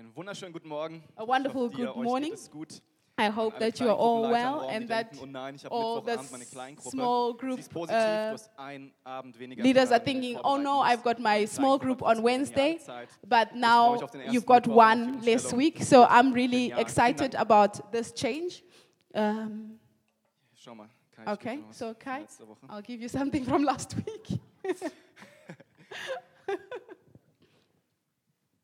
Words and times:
Einen 0.00 0.16
wunderschönen 0.16 0.54
guten 0.54 0.68
Morgen. 0.68 1.04
A 1.14 1.26
wonderful 1.26 1.68
hoffe, 1.68 1.76
good 1.76 1.94
morning. 1.94 2.34
Gut. 2.50 2.80
I 3.18 3.28
hope 3.28 3.58
that 3.58 3.78
you 3.78 3.86
are 3.86 3.98
all 3.98 4.30
well 4.30 4.66
and 4.70 4.88
that 4.88 5.08
oh 5.20 5.26
nein, 5.26 5.56
ich 5.56 5.64
habe 5.66 5.74
all 5.74 6.00
the 6.00 6.12
Mittwochabend 6.12 6.32
meine 6.32 6.44
Kleingruppe. 6.46 6.90
small 6.90 7.34
group 7.34 7.58
uh, 7.76 7.86
du 7.86 8.32
hast 8.32 8.50
einen 8.56 8.94
Abend 9.04 9.38
weniger 9.38 9.62
leaders 9.62 9.92
are 9.92 10.00
getan, 10.00 10.14
den 10.14 10.22
du 10.22 10.28
thinking, 10.28 10.40
oh 10.42 10.56
no, 10.56 10.82
I've 10.82 11.02
got 11.02 11.18
my 11.18 11.46
small 11.46 11.78
group 11.78 12.00
on 12.00 12.24
Wednesday, 12.24 12.80
but 13.28 13.54
now 13.54 13.92
mich 13.92 14.02
auf 14.02 14.10
den 14.10 14.22
ersten 14.22 14.34
you've 14.34 14.46
got 14.46 14.66
Mittwoch, 14.66 14.86
auf 14.86 14.94
die 14.94 15.02
one 15.02 15.20
less 15.22 15.54
week. 15.54 15.82
So 15.84 16.06
I'm 16.06 16.32
really 16.32 16.72
excited 16.78 17.34
about 17.34 17.82
this 17.92 18.14
change. 18.14 18.62
Um, 19.12 19.78
Schau 20.54 20.76
mal, 20.76 20.88
Kai, 21.12 21.24
ich 21.24 21.28
okay, 21.28 21.56
gebe 21.56 21.62
dir 21.62 21.68
was 21.68 21.78
so 21.78 21.94
Kai. 21.94 22.26
I'll 22.70 22.82
give 22.82 23.02
you 23.02 23.08
something 23.10 23.44
from 23.44 23.64
last 23.64 23.94
week. 23.98 24.40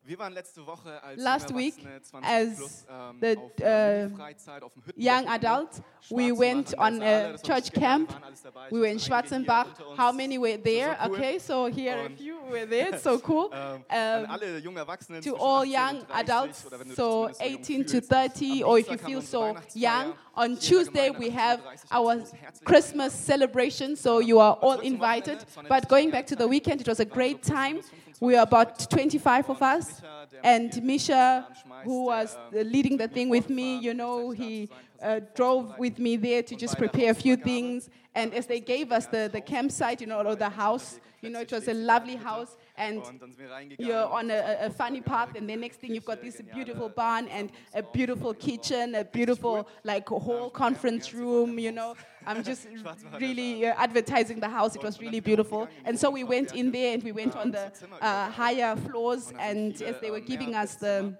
Wir 0.07 0.17
waren 0.19 0.31
letzte 0.31 0.65
Woche 0.65 1.03
als 1.03 1.21
Last 1.21 1.53
week, 1.53 1.75
20 2.01 2.23
as 2.23 2.55
plus, 2.55 2.85
ähm, 2.89 3.17
the, 3.19 3.35
uh, 3.35 3.65
einer 3.65 4.09
Freizeit 4.15 4.63
auf 4.63 4.71
dem 4.71 4.83
Young 4.95 5.27
adults, 5.27 5.81
we 6.09 6.31
went 6.31 6.73
on 6.79 7.01
a 7.01 7.35
church 7.39 7.73
camp. 7.73 8.07
wir 8.07 8.15
waren 8.15 8.23
alles 8.23 8.41
dabei. 8.41 8.67
Ich 8.67 8.71
We 8.71 8.79
were 8.79 8.87
in 8.87 8.99
Schwarzenbach. 9.01 9.65
How 9.97 10.13
many 10.13 10.39
were 10.39 10.57
there? 10.57 10.95
Cool. 11.03 11.11
Okay, 11.13 11.39
so 11.39 11.67
here 11.67 12.05
a 12.05 12.09
few 12.15 12.37
were 12.49 12.65
there. 12.65 12.97
So 12.97 13.19
cool. 13.27 13.49
Ähm, 13.51 13.83
Um, 13.89 14.31
alle 14.31 14.59
junge 14.59 14.79
Erwachsenen 14.79 15.21
to 15.21 15.35
all 15.35 15.65
young 15.65 16.01
adults, 16.09 16.65
oder 16.65 16.79
wenn 16.79 16.87
du 16.87 16.93
dich 16.93 16.95
so 16.95 17.29
zumindest 17.29 17.39
so 17.39 17.73
jung 17.73 17.83
18 17.83 17.87
to 17.87 17.99
30, 17.99 18.63
or 18.63 18.79
if 18.79 18.89
you 18.89 18.97
feel 18.97 19.21
so 19.21 19.55
young. 19.75 20.13
On 20.37 20.43
hier 20.43 20.51
in 20.51 20.53
der 20.53 20.59
Tuesday, 20.59 21.09
we 21.17 21.31
have 21.31 21.59
our 21.89 22.23
Christmas 22.63 23.11
celebration, 23.11 23.95
so 23.95 24.19
you 24.19 24.39
are 24.39 24.55
all 24.61 24.79
invited. 24.81 25.39
Wochenende. 25.39 25.47
Es 25.47 25.55
war 25.55 25.63
eine 25.63 25.69
But 25.69 25.89
going 25.89 26.11
back 26.11 26.27
to 26.27 26.35
the 26.35 26.47
weekend, 26.47 26.79
it 26.79 26.87
was 26.87 26.99
a 26.99 27.05
great 27.05 27.41
time. 27.41 27.79
We 28.19 28.37
are 28.37 28.43
about 28.43 28.87
25 28.87 29.49
of 29.49 29.61
us. 29.63 30.03
And 30.43 30.83
Misha, 30.83 31.47
who 31.83 32.05
was 32.05 32.37
leading 32.51 32.97
the 32.97 33.07
thing 33.07 33.29
with 33.29 33.49
me, 33.49 33.79
you 33.79 33.95
know, 33.95 34.29
he 34.29 34.67
da 34.67 34.75
zu 34.75 34.81
sein, 34.99 35.17
uh, 35.17 35.19
drove 35.33 35.79
with 35.79 35.97
me 35.97 36.17
there 36.17 36.43
to 36.43 36.55
just 36.55 36.77
prepare 36.77 37.09
a 37.09 37.15
few 37.15 37.35
things. 37.35 37.89
And 38.13 38.31
as 38.35 38.45
they 38.45 38.59
gave 38.59 38.91
us 38.91 39.07
the, 39.07 39.29
the 39.31 39.41
campsite, 39.41 40.01
you 40.01 40.07
know, 40.07 40.21
or 40.21 40.35
the 40.35 40.49
house, 40.49 40.99
you 41.21 41.31
know, 41.31 41.39
it 41.39 41.51
was 41.51 41.67
a 41.67 41.73
lovely 41.73 42.15
house. 42.15 42.55
And 42.79 42.97
Und 43.03 43.19
dann 43.21 43.31
sind 43.31 43.39
wir 43.39 43.49
reingegangen. 43.49 43.91
you're 43.91 44.07
on 44.11 44.29
a, 44.29 44.67
a 44.67 44.69
funny 44.69 45.01
path, 45.01 45.35
and 45.35 45.49
the 45.49 45.55
next 45.55 45.79
thing 45.81 45.95
you've 45.95 46.05
got 46.05 46.21
this 46.21 46.39
beautiful 46.53 46.89
barn 46.89 47.27
and 47.29 47.51
a 47.73 47.81
beautiful 47.81 48.35
kitchen, 48.35 48.93
a 48.93 49.03
beautiful 49.03 49.65
like 49.83 50.07
whole 50.07 50.51
conference 50.51 51.11
room. 51.11 51.57
You 51.57 51.71
know, 51.71 51.95
I'm 52.27 52.43
just 52.43 52.67
really 53.19 53.65
uh, 53.65 53.73
advertising 53.77 54.39
the 54.39 54.47
house. 54.49 54.75
It 54.75 54.83
was 54.83 55.01
really 55.01 55.21
beautiful, 55.21 55.67
and 55.85 55.97
so 55.97 56.11
we 56.11 56.23
went 56.23 56.53
in 56.53 56.71
there 56.71 56.93
and 56.93 57.03
we 57.03 57.11
went 57.11 57.35
on 57.35 57.49
the 57.49 57.71
uh, 57.99 58.29
higher 58.29 58.75
floors, 58.75 59.33
and 59.39 59.81
as 59.81 59.99
they 59.99 60.11
were 60.11 60.21
giving 60.21 60.53
us 60.53 60.75
the 60.75 61.17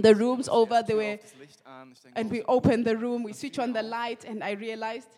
the 0.00 0.14
rooms 0.14 0.48
over, 0.48 0.82
they 0.86 0.94
were, 0.94 1.16
das 1.16 1.34
Licht 1.38 1.60
an. 1.66 1.90
Ich 1.92 2.00
denke, 2.02 2.16
and 2.16 2.30
we 2.30 2.42
opened 2.46 2.86
the 2.86 2.96
room, 2.96 3.24
we 3.24 3.32
switch 3.32 3.58
on 3.58 3.72
the 3.72 3.82
light, 3.82 4.24
and 4.24 4.42
I 4.44 4.52
realized 4.52 5.08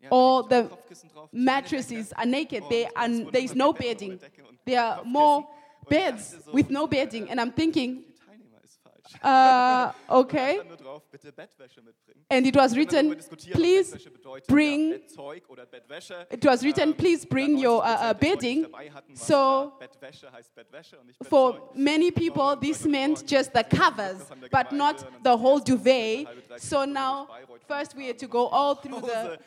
Die 0.00 0.08
ganzen 0.08 0.10
Matratzen 0.10 0.10
sind 0.10 0.10
nackt. 0.10 0.10
Ja, 0.10 0.10
all 0.10 0.44
the 0.48 0.54
ein 0.54 0.68
Kopfkissen 0.70 1.08
drauf, 1.10 1.30
keine 1.30 1.44
mattresses 1.44 2.12
are 2.12 2.26
naked. 2.26 2.62
Und 2.62 2.68
They 2.70 2.86
are, 2.94 3.30
there 3.32 3.44
is 3.44 3.54
no 3.54 3.72
bedding. 3.72 4.18
There 4.64 4.80
are 4.82 5.04
more 5.04 5.46
beds 5.88 6.36
with 6.52 6.68
no 6.70 6.86
bedding, 6.86 7.28
and 7.30 7.40
I'm 7.40 7.52
thinking, 7.54 8.04
Die 8.04 8.14
Teilnehmer 8.14 8.62
ist 8.62 8.78
falsch. 8.82 9.14
uh, 9.24 9.92
okay. 10.20 10.56
Da 10.58 10.62
stand 10.62 10.68
nur 10.68 10.76
drauf, 10.76 11.02
bitte 11.10 11.32
Bettwäsche 11.32 11.80
mitbringen. 11.82 12.24
And 12.30 12.46
it 12.46 12.54
was 12.54 12.74
Wir 12.74 12.82
haben 12.82 12.88
darüber 12.90 13.16
written, 13.16 13.52
please 13.52 13.98
bring- 14.46 14.90
ja, 14.92 14.98
Bettzeug 14.98 15.48
oder 15.48 15.64
Bettwäsche. 15.66 16.26
It 16.30 16.44
was 16.44 16.62
written, 16.62 16.80
Ähm, 16.90 16.94
please 16.94 17.26
bring 17.26 17.56
your 17.56 17.78
uh, 17.78 17.80
uh, 17.80 17.82
der 17.82 17.96
Leute, 18.08 18.18
die 18.18 18.26
bedding. 18.28 18.62
dabei 18.64 18.90
hatten, 18.90 19.08
waren 19.08 19.16
So 19.16 19.32
klar, 19.34 19.78
Bettwäsche 19.78 20.30
heißt 20.30 20.54
Bettwäsche 20.54 20.98
und 21.00 21.06
nicht 21.06 21.24
for 21.26 21.70
many 21.74 22.10
people, 22.10 22.54
this 22.60 22.84
meant 22.84 23.24
just 23.30 23.50
the 23.54 23.64
covers, 23.64 24.28
but 24.52 24.70
not 24.72 24.96
the 25.24 25.30
whole 25.30 25.60
duvet. 25.62 26.26
So 26.58 26.84
now, 26.84 27.28
first 27.66 27.96
we 27.96 28.06
had 28.08 28.18
to 28.18 28.28
go 28.28 28.48
all 28.48 28.76
through 28.76 29.00
the 29.00 29.38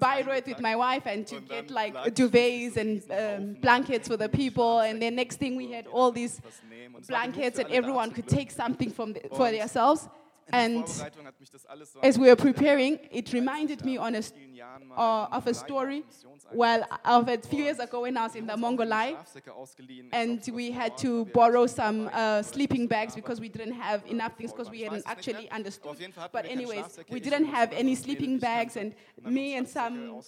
Bayreuth 0.00 0.46
with 0.46 0.60
my 0.60 0.76
wife 0.76 1.06
and 1.06 1.26
to 1.26 1.40
get 1.40 1.70
like 1.70 1.94
duvets 2.14 2.76
and 2.76 3.02
um, 3.10 3.54
blankets 3.60 4.08
for 4.08 4.16
the 4.18 4.28
people. 4.28 4.80
And 4.80 5.00
then 5.00 5.14
next 5.14 5.38
thing 5.38 5.56
we 5.56 5.72
had 5.72 5.86
all 5.86 6.12
these 6.12 6.40
was 6.44 6.60
nehmen. 6.68 6.94
Und 6.96 7.02
es 7.04 7.08
war 7.10 7.20
genug 7.20 7.32
blankets 7.34 7.58
and 7.58 7.70
everyone 7.70 8.10
could 8.12 8.26
take 8.28 8.50
something 8.50 8.90
from 8.92 9.14
the, 9.14 9.20
for 9.34 9.50
themselves. 9.50 10.08
And 10.50 10.84
Vorbereitung 10.86 11.24
hat 11.24 11.40
mich 11.40 11.50
das 11.50 11.64
alles 11.66 11.92
so 11.92 12.00
as 12.02 12.18
we 12.18 12.26
were 12.26 12.36
preparing, 12.36 12.98
it 13.10 13.32
reminded 13.32 13.84
me 13.84 13.96
on 13.98 14.14
a, 14.14 14.18
s- 14.18 14.32
vielen 14.32 14.54
Jahren 14.54 14.88
mal 14.88 14.96
uh, 15.32 15.36
of 15.36 15.46
a 15.46 15.54
story. 15.54 16.04
Well, 16.52 16.84
of 17.04 17.28
a 17.28 17.38
few 17.38 17.64
years 17.64 17.78
ago 17.78 18.02
when 18.02 18.16
I 18.16 18.24
was 18.24 18.34
in 18.34 18.46
the 18.46 18.56
Mongolei, 18.56 19.14
Schlafsäcke 19.14 19.52
ausgeliehen. 19.52 20.06
Ich 20.06 20.12
and 20.12 20.40
we 20.54 20.70
had 20.72 20.96
to 20.98 21.24
borrow 21.26 21.66
some 21.66 22.08
uh, 22.12 22.42
sleeping 22.42 22.88
bags 22.88 23.14
because 23.14 23.40
we 23.40 23.48
didn't 23.48 23.74
have 23.74 24.02
enough 24.10 24.36
things 24.36 24.52
because 24.52 24.70
we 24.70 24.82
hadn't 24.82 25.04
weiß 25.04 25.10
es 25.10 25.16
nicht 25.16 25.28
actually 25.28 25.50
understood. 25.50 25.90
Auf 25.92 26.00
jeden 26.00 26.12
Fall 26.12 26.24
hatten 26.24 26.42
But 26.42 26.50
anyways, 26.50 26.98
we 27.10 27.20
didn't 27.20 27.46
have 27.46 27.72
any 27.72 27.94
sleeping 27.94 28.38
bags, 28.38 28.76
and 28.76 28.94
me 29.24 29.56
and 29.56 29.68
some 29.68 30.20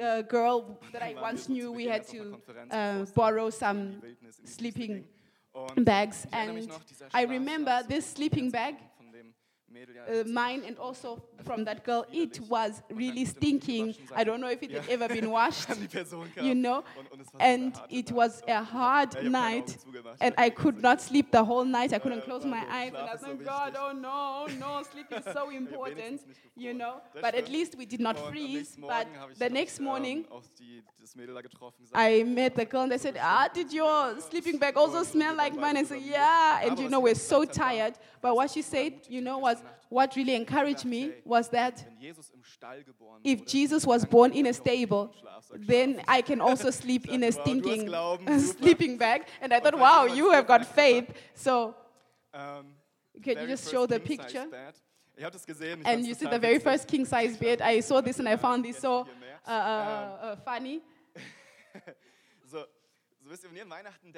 uh, 0.00 0.22
girl 0.22 0.78
that 0.92 1.02
I 1.02 1.14
once 1.20 1.48
knew, 1.48 1.72
we 1.72 1.86
had 1.86 2.06
to 2.08 2.38
uh, 2.70 3.06
borrow 3.14 3.50
some 3.50 4.00
die 4.00 4.08
Wildnis, 4.08 4.38
in 4.38 4.44
die 4.44 4.50
sleeping 4.50 4.94
Wüste 4.94 5.04
ging. 5.04 5.20
Und 5.52 5.84
bags. 5.84 6.24
ich 6.24 6.32
erinnere 6.32 6.54
mich 6.54 6.70
And 6.70 7.14
I 7.14 7.24
remember 7.24 7.82
this 7.88 8.12
sleeping 8.12 8.50
bag, 8.50 8.76
von 8.96 9.10
dem 9.10 9.12
Mädel, 9.12 9.34
ja, 9.34 9.59
uh, 9.72 10.24
mine 10.28 10.62
and 10.66 10.78
also 10.78 11.22
from 11.44 11.64
that 11.64 11.84
girl, 11.84 12.04
it 12.12 12.40
was 12.48 12.82
really 12.90 13.24
stinking. 13.24 13.94
I 14.14 14.24
don't 14.24 14.40
know 14.40 14.48
if 14.50 14.62
it 14.62 14.70
had 14.72 14.88
ever 14.88 15.08
been 15.08 15.30
washed, 15.38 15.68
an 15.70 15.80
die 15.80 15.86
Person 15.86 16.28
kam. 16.34 16.44
you 16.44 16.54
know. 16.54 16.82
Und, 16.98 17.10
und 17.12 17.20
es 17.20 17.32
war 17.32 17.38
so 17.40 17.44
eine 17.44 17.54
And 17.64 17.80
it 17.88 18.12
was 18.12 18.42
a 18.48 18.62
hard 18.62 19.14
Ja, 19.14 19.20
ich 19.20 19.26
hab 19.26 19.32
keine 19.32 19.56
night. 19.56 19.78
And 20.20 20.34
I 20.38 20.50
could 20.50 20.82
not 20.82 21.00
sleep 21.00 21.28
the 21.32 21.44
whole 21.44 21.64
night. 21.64 21.92
I 21.92 21.98
couldn't 21.98 22.22
Äh, 22.22 22.24
close 22.24 22.46
my 22.46 22.62
eyes. 22.70 22.92
And 22.94 23.08
I 23.08 23.12
was 23.14 23.22
like, 23.22 23.44
God, 23.44 23.76
oh 23.78 23.92
no, 23.92 24.46
no, 24.58 24.82
sleep 24.82 25.06
is 25.12 25.24
so 25.32 25.50
important, 25.56 26.20
you 26.56 26.74
know. 26.74 27.00
But 27.14 27.34
at 27.34 27.48
least 27.48 27.76
we 27.78 27.86
did 27.86 28.00
not 28.00 28.18
freeze. 28.28 28.76
But 28.76 29.06
Morgen 29.06 29.20
habe 29.20 29.32
ich- 29.32 29.38
the 29.38 29.48
next 29.48 29.78
ähm, 29.78 29.84
morning, 29.84 30.26
auch 30.30 30.42
die, 30.58 30.82
das 31.00 31.14
Mädel 31.16 31.34
da 31.34 31.40
getroffen 31.40 31.82
gesagt, 31.84 31.96
I 31.98 32.24
met 32.24 32.54
the 32.56 32.64
girl 32.66 32.82
and 32.82 32.90
they 32.92 32.98
said, 32.98 33.16
Ah, 33.20 33.48
did 33.48 33.72
your 33.72 34.20
sleeping 34.20 34.58
bag 34.58 34.76
also 34.76 35.02
smell 35.04 35.34
like 35.36 35.54
mine? 35.56 35.76
I 35.78 35.84
said, 35.84 36.00
Yeah. 36.02 36.60
And 36.66 36.78
you 36.78 36.88
know, 36.88 37.00
we're 37.00 37.14
so 37.14 37.44
tired. 37.44 37.94
But 38.20 38.34
what 38.36 38.50
she 38.50 38.62
said, 38.62 38.92
you 39.08 39.20
know, 39.22 39.38
was 39.38 39.59
what 39.88 40.14
really 40.16 40.34
encouraged 40.34 40.84
me 40.84 41.12
was 41.24 41.48
that 41.50 41.84
wenn 41.86 41.98
Jesus 41.98 42.30
im 42.30 42.42
Stall 42.44 42.82
geboren 42.84 43.20
if 43.24 43.44
Jesus 43.44 43.86
was 43.86 44.04
born 44.04 44.32
in 44.32 44.46
a 44.46 44.52
stable, 44.52 45.10
then 45.66 46.00
I 46.06 46.22
can 46.22 46.40
also 46.48 46.70
sleep 46.70 47.06
in 47.06 47.22
a 47.24 47.30
Wow, 47.30 47.44
du 47.44 48.26
hast 48.26 48.50
stinking 48.50 48.58
sleeping 48.58 48.98
bag. 48.98 49.22
And 49.40 49.52
I 49.52 49.60
thought, 49.60 49.78
wow, 49.78 50.06
you 50.06 50.30
have 50.30 50.46
got 50.46 50.64
faith. 50.74 51.06
So 51.34 51.74
Ähm, 52.32 52.74
can 53.22 53.40
you 53.40 53.48
just 53.48 53.70
show 53.70 53.86
the 53.86 53.98
picture? 53.98 54.46
bed. 54.46 54.74
Ich 55.16 55.24
habe 55.24 55.32
das 55.32 55.44
gesehen. 55.44 55.80
ich 55.80 55.86
And 55.86 56.06
you 56.06 56.14
see 56.14 56.26
the 56.26 56.38
very 56.38 56.58
first 56.60 56.86
king 56.86 57.04
size 57.04 57.36
bed. 57.36 57.60
I 57.60 57.80
saw 57.80 58.00
this 58.00 58.18
and 58.18 58.28
I 58.28 58.36
found 58.36 58.64
this 58.64 58.78
so 58.78 59.06
uh, 59.46 59.50
uh, 59.50 59.52
uh, 59.52 60.36
funny. 60.44 60.80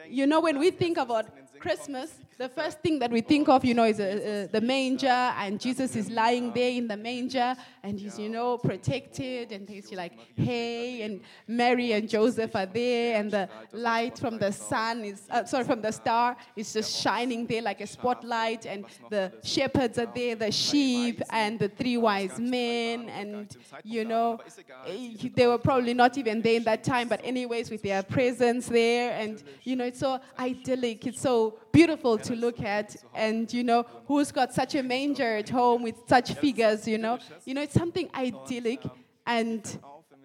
You 0.09 0.27
know, 0.27 0.41
when 0.41 0.59
we 0.59 0.71
think 0.71 0.97
about 0.97 1.27
in 1.27 1.33
den 1.35 1.47
Sinn 1.47 1.61
kommt, 1.61 1.61
Christmas, 1.61 2.11
the 2.39 2.49
first 2.49 2.81
thing 2.81 2.99
that 2.99 3.11
we 3.11 3.21
think 3.21 3.47
of, 3.49 3.63
you 3.63 3.75
know, 3.75 3.85
is 3.85 4.01
uh, 4.01 4.05
uh, 4.05 4.51
the 4.51 4.61
manger, 4.61 5.07
and 5.09 5.61
Jesus 5.61 5.95
is 5.97 6.09
lying 6.09 6.51
there 6.55 6.71
in 6.71 6.89
the 6.89 6.97
manger, 6.97 7.55
and 7.83 8.01
he's, 8.01 8.19
you 8.19 8.31
know, 8.31 8.57
protected, 8.57 9.53
and 9.53 9.69
he's 9.69 9.93
like, 9.93 10.13
hey, 10.35 11.03
and 11.03 11.21
Mary 11.47 11.93
and 11.93 12.09
Joseph 12.09 12.57
are 12.57 12.67
there, 12.67 13.21
and 13.21 13.31
the 13.31 13.49
light 13.73 14.19
from 14.19 14.39
the 14.39 14.51
sun 14.51 15.05
is, 15.05 15.23
uh, 15.31 15.45
sorry, 15.45 15.65
from 15.65 15.83
the 15.83 15.93
star 15.93 16.35
is 16.57 16.73
just 16.73 17.03
shining 17.03 17.47
there 17.47 17.63
like 17.63 17.83
a 17.83 17.87
spotlight, 17.87 18.65
and 18.65 18.87
the 19.11 19.31
shepherds 19.43 19.99
are 19.99 20.11
there, 20.15 20.37
the 20.37 20.51
sheep, 20.51 21.21
and 21.31 21.59
the 21.59 21.69
three 21.69 21.99
wise 21.99 22.39
men, 22.39 23.11
and, 23.11 23.57
you 23.85 24.05
know, 24.07 24.41
eh, 24.87 25.29
they 25.35 25.47
were 25.47 25.59
probably 25.59 25.93
not 25.93 26.17
even 26.17 26.41
there 26.41 26.57
in 26.57 26.65
that 26.65 26.83
time, 26.83 27.09
but 27.09 27.21
anyways, 27.23 27.71
with 27.71 27.83
their 27.83 28.03
presence 28.03 28.67
there, 28.67 29.02
and 29.11 29.43
you 29.63 29.77
know, 29.77 29.85
it's 29.85 30.01
so 30.01 30.21
idyllic, 30.39 31.07
it's 31.07 31.21
so 31.21 31.59
beautiful 31.73 32.19
to 32.19 32.35
look 32.35 32.61
at, 32.61 32.97
and 33.15 33.53
you 33.53 33.65
know, 33.65 33.85
who's 34.07 34.33
got 34.33 34.53
such 34.53 34.75
a 34.75 34.83
manger 34.83 35.37
at 35.37 35.49
home 35.49 35.83
with 35.83 35.97
such 36.07 36.35
figures, 36.35 36.87
you 36.87 36.99
know, 36.99 37.19
you 37.45 37.55
know, 37.55 37.63
it's 37.63 37.75
something 37.75 38.09
idyllic, 38.15 38.83
and 39.27 39.79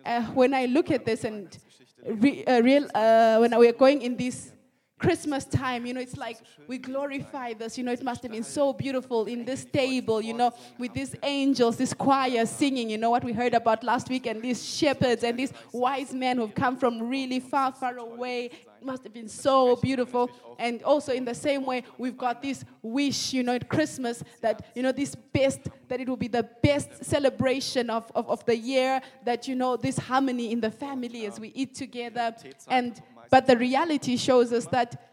uh, 0.06 0.22
when 0.28 0.54
I 0.54 0.66
look 0.66 0.92
at 0.92 1.06
this 1.06 1.24
and 1.24 1.58
re- 2.06 2.44
uh, 2.46 2.62
real, 2.62 2.88
uh, 2.94 3.38
when 3.38 3.58
we're 3.58 3.74
going 3.74 4.02
in 4.02 4.16
this 4.16 4.52
Christmas 5.00 5.46
time, 5.46 5.86
you 5.86 5.94
know, 5.94 6.02
it's 6.02 6.18
like 6.18 6.38
we 6.68 6.80
glorify 6.80 7.54
this. 7.54 7.78
You 7.78 7.84
know, 7.84 7.92
it 7.92 8.02
must 8.02 8.24
have 8.24 8.32
been 8.32 8.44
so 8.44 8.74
beautiful 8.74 9.26
in 9.26 9.46
this 9.46 9.64
table, 9.64 10.22
you 10.22 10.34
know, 10.34 10.52
with 10.80 10.94
these 10.94 11.16
angels, 11.22 11.78
this 11.78 11.94
choir 11.94 12.48
singing, 12.48 12.90
you 12.90 12.98
know, 12.98 13.12
what 13.12 13.24
we 13.24 13.32
heard 13.32 13.54
about 13.54 13.84
last 13.84 14.10
week, 14.10 14.26
and 14.26 14.42
these 14.42 14.68
shepherds 14.68 15.24
and 15.24 15.38
these 15.38 15.54
wise 15.72 16.14
men 16.14 16.38
who've 16.38 16.56
come 16.56 16.78
from 16.78 17.08
really 17.08 17.40
far, 17.40 17.72
far 17.72 17.98
away. 17.98 18.50
It 18.80 18.86
must 18.86 19.04
have 19.04 19.14
been 19.14 19.28
so 19.28 19.76
beautiful. 19.76 20.30
And 20.60 20.84
also, 20.84 21.14
in 21.14 21.26
the 21.26 21.34
same 21.34 21.66
way, 21.66 21.84
we've 21.98 22.18
got 22.18 22.42
this 22.42 22.64
wish, 22.82 23.34
you 23.34 23.44
know, 23.44 23.56
at 23.56 23.70
Christmas 23.70 24.24
that, 24.42 24.68
you 24.76 24.84
know, 24.84 24.92
this 24.92 25.16
best, 25.16 25.62
that 25.88 26.00
it 26.00 26.08
will 26.08 26.18
be 26.18 26.28
the 26.28 26.44
best 26.62 27.04
celebration 27.04 27.90
of, 27.90 28.12
of, 28.16 28.30
of 28.30 28.46
the 28.46 28.56
year, 28.56 29.02
that, 29.26 29.48
you 29.48 29.56
know, 29.56 29.78
this 29.78 29.98
harmony 29.98 30.52
in 30.52 30.62
the 30.62 30.72
family 30.72 31.26
as 31.26 31.40
we 31.40 31.50
eat 31.50 31.76
together. 31.76 32.36
And 32.68 33.02
but 33.30 33.46
the 33.48 33.58
reality 33.58 34.16
shows 34.18 34.54
us 34.54 34.66
that 34.68 35.10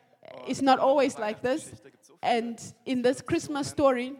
it's 0.47 0.63
not 0.63 0.79
always 0.79 1.19
like 1.19 1.43
this. 1.43 1.73
And 2.23 2.61
in 2.87 3.03
this 3.03 3.21
Christmas 3.21 3.69
story, 3.69 4.15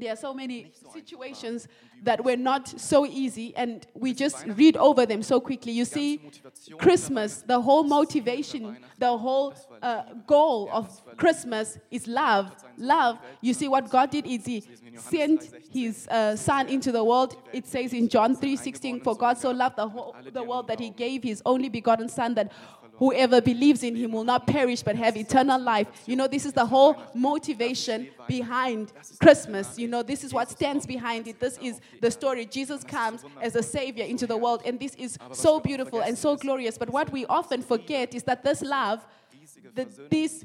there 0.00 0.12
are 0.12 0.16
so 0.16 0.34
many 0.34 0.72
situations 0.92 1.68
that 2.02 2.24
were 2.24 2.36
not 2.36 2.68
so 2.68 3.06
easy, 3.06 3.54
and 3.56 3.86
we 3.94 4.12
just 4.12 4.44
read 4.46 4.76
over 4.76 5.06
them 5.06 5.22
so 5.22 5.40
quickly. 5.40 5.72
You 5.72 5.84
see, 5.84 6.20
Christmas, 6.78 7.42
the 7.42 7.60
whole 7.60 7.84
motivation, 7.84 8.76
the 8.98 9.16
whole 9.16 9.54
uh, 9.82 10.02
goal 10.26 10.68
of 10.72 11.00
Christmas 11.16 11.78
is 11.90 12.06
love. 12.06 12.52
Love. 12.76 13.18
You 13.40 13.54
see, 13.54 13.68
what 13.68 13.88
God 13.88 14.10
did 14.10 14.26
is 14.26 14.44
He 14.44 14.64
sent 14.96 15.50
His 15.72 16.08
uh, 16.08 16.36
Son 16.36 16.68
into 16.68 16.92
the 16.92 17.02
world. 17.02 17.36
It 17.52 17.66
says 17.66 17.92
in 17.92 18.08
John 18.08 18.36
3:16, 18.36 19.02
"For 19.02 19.16
God 19.16 19.38
so 19.38 19.50
loved 19.50 19.76
the 19.76 19.88
whole 19.88 20.14
the 20.32 20.42
world 20.42 20.66
that 20.68 20.80
He 20.80 20.90
gave 20.90 21.22
His 21.22 21.42
only 21.46 21.68
begotten 21.68 22.08
Son 22.08 22.34
that." 22.34 22.52
Whoever 22.96 23.40
believes 23.40 23.82
in 23.82 23.96
him 23.96 24.12
will 24.12 24.24
not 24.24 24.46
perish 24.46 24.82
but 24.82 24.96
have 24.96 25.16
eternal 25.16 25.60
life. 25.60 25.88
You 26.06 26.16
know, 26.16 26.28
this 26.28 26.46
is 26.46 26.52
the 26.52 26.64
whole 26.64 26.96
motivation 27.14 28.08
behind 28.28 28.92
Christmas. 29.20 29.78
You 29.78 29.88
know, 29.88 30.02
this 30.02 30.22
is 30.22 30.32
what 30.32 30.50
stands 30.50 30.86
behind 30.86 31.26
it. 31.26 31.40
This 31.40 31.58
is 31.60 31.80
the 32.00 32.10
story. 32.10 32.46
Jesus 32.46 32.84
comes 32.84 33.24
as 33.40 33.56
a 33.56 33.62
savior 33.62 34.04
into 34.04 34.26
the 34.26 34.36
world, 34.36 34.62
and 34.64 34.78
this 34.78 34.94
is 34.94 35.18
so 35.32 35.60
beautiful 35.60 36.00
and 36.00 36.16
so 36.16 36.36
glorious. 36.36 36.78
But 36.78 36.90
what 36.90 37.10
we 37.10 37.26
often 37.26 37.62
forget 37.62 38.14
is 38.14 38.22
that 38.24 38.44
this 38.44 38.62
love, 38.62 39.04
the, 39.74 39.86
this 40.10 40.44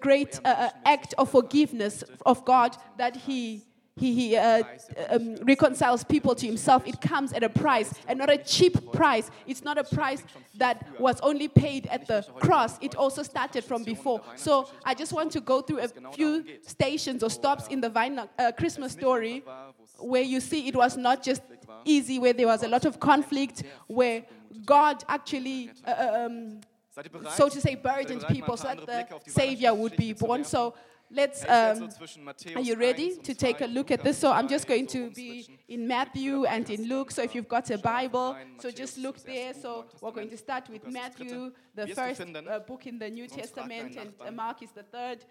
great 0.00 0.40
uh, 0.44 0.48
uh, 0.48 0.70
act 0.84 1.14
of 1.18 1.30
forgiveness 1.30 2.02
of 2.24 2.44
God 2.44 2.76
that 2.96 3.16
He 3.16 3.62
he, 4.02 4.12
he 4.14 4.36
uh, 4.36 4.64
um, 5.10 5.36
reconciles 5.36 6.02
people 6.02 6.34
to 6.34 6.46
himself. 6.46 6.82
It 6.86 7.00
comes 7.00 7.32
at 7.32 7.44
a 7.44 7.48
price, 7.48 7.94
and 8.08 8.18
not 8.18 8.30
a 8.30 8.38
cheap 8.38 8.92
price. 8.92 9.30
It's 9.46 9.62
not 9.62 9.78
a 9.78 9.84
price 9.84 10.22
that 10.56 10.76
was 10.98 11.20
only 11.20 11.46
paid 11.46 11.86
at 11.86 12.08
the 12.08 12.26
cross. 12.40 12.78
It 12.80 12.96
also 12.96 13.22
started 13.22 13.62
from 13.64 13.84
before. 13.84 14.20
So 14.34 14.68
I 14.84 14.94
just 14.94 15.12
want 15.12 15.30
to 15.32 15.40
go 15.40 15.62
through 15.62 15.80
a 15.80 15.88
few 16.12 16.44
stations 16.66 17.22
or 17.22 17.30
stops 17.30 17.68
in 17.68 17.80
the 17.80 17.92
uh, 18.38 18.52
Christmas 18.52 18.92
story 18.92 19.44
where 19.98 20.22
you 20.22 20.40
see 20.40 20.66
it 20.66 20.74
was 20.74 20.96
not 20.96 21.22
just 21.22 21.42
easy, 21.84 22.18
where 22.18 22.32
there 22.32 22.48
was 22.48 22.62
a 22.64 22.68
lot 22.68 22.84
of 22.84 22.98
conflict, 22.98 23.62
where 23.86 24.24
God 24.66 25.04
actually. 25.08 25.70
Uh, 25.86 26.26
um, 26.26 26.60
ihr 26.94 27.08
bereit? 27.08 27.32
so 27.32 27.48
to 27.48 27.60
say, 27.60 27.74
burdened 27.74 28.22
people 28.28 28.56
so 28.56 28.68
that 28.68 28.84
the 28.84 29.30
Savior 29.30 29.72
would 29.74 29.96
be 29.96 30.12
born. 30.12 30.44
So 30.44 30.74
let's. 31.12 31.42
Ja, 31.42 31.72
ich 31.72 31.80
werde 31.80 31.92
so 31.92 32.18
Um, 32.18 32.56
are 32.56 32.62
you 32.62 32.74
ready 32.76 33.18
to 33.18 33.34
take 33.34 33.60
a 33.60 33.66
look 33.66 33.90
at 33.90 34.02
this? 34.02 34.20
So 34.20 34.30
I'm 34.30 34.48
just 34.48 34.66
going 34.66 34.86
to 34.88 35.10
be 35.10 35.46
in 35.68 35.86
Matthew 35.86 36.44
and 36.44 36.68
in 36.68 36.88
Luke. 36.88 37.12
So 37.12 37.22
if 37.22 37.34
you've 37.34 37.48
got 37.48 37.70
a 37.70 37.78
Bible, 37.78 38.36
so 38.58 38.70
just 38.70 38.98
look 38.98 39.18
there. 39.24 39.54
So 39.54 39.84
we're 40.00 40.12
going 40.12 40.30
to 40.30 40.36
start 40.36 40.68
with 40.68 40.84
Lukas, 40.84 40.94
das 40.94 41.14
dritte. 41.14 41.30
Matthew, 41.30 41.52
the 41.74 41.86
first 41.94 42.20
uh, 42.20 42.58
book 42.60 42.86
in 42.86 42.98
the 42.98 43.10
New 43.10 43.26
Testament, 43.26 43.96
and 43.96 44.12
uh, 44.20 44.30
Mark 44.30 44.62
is 44.62 44.72
the 44.72 44.82
third. 44.82 45.24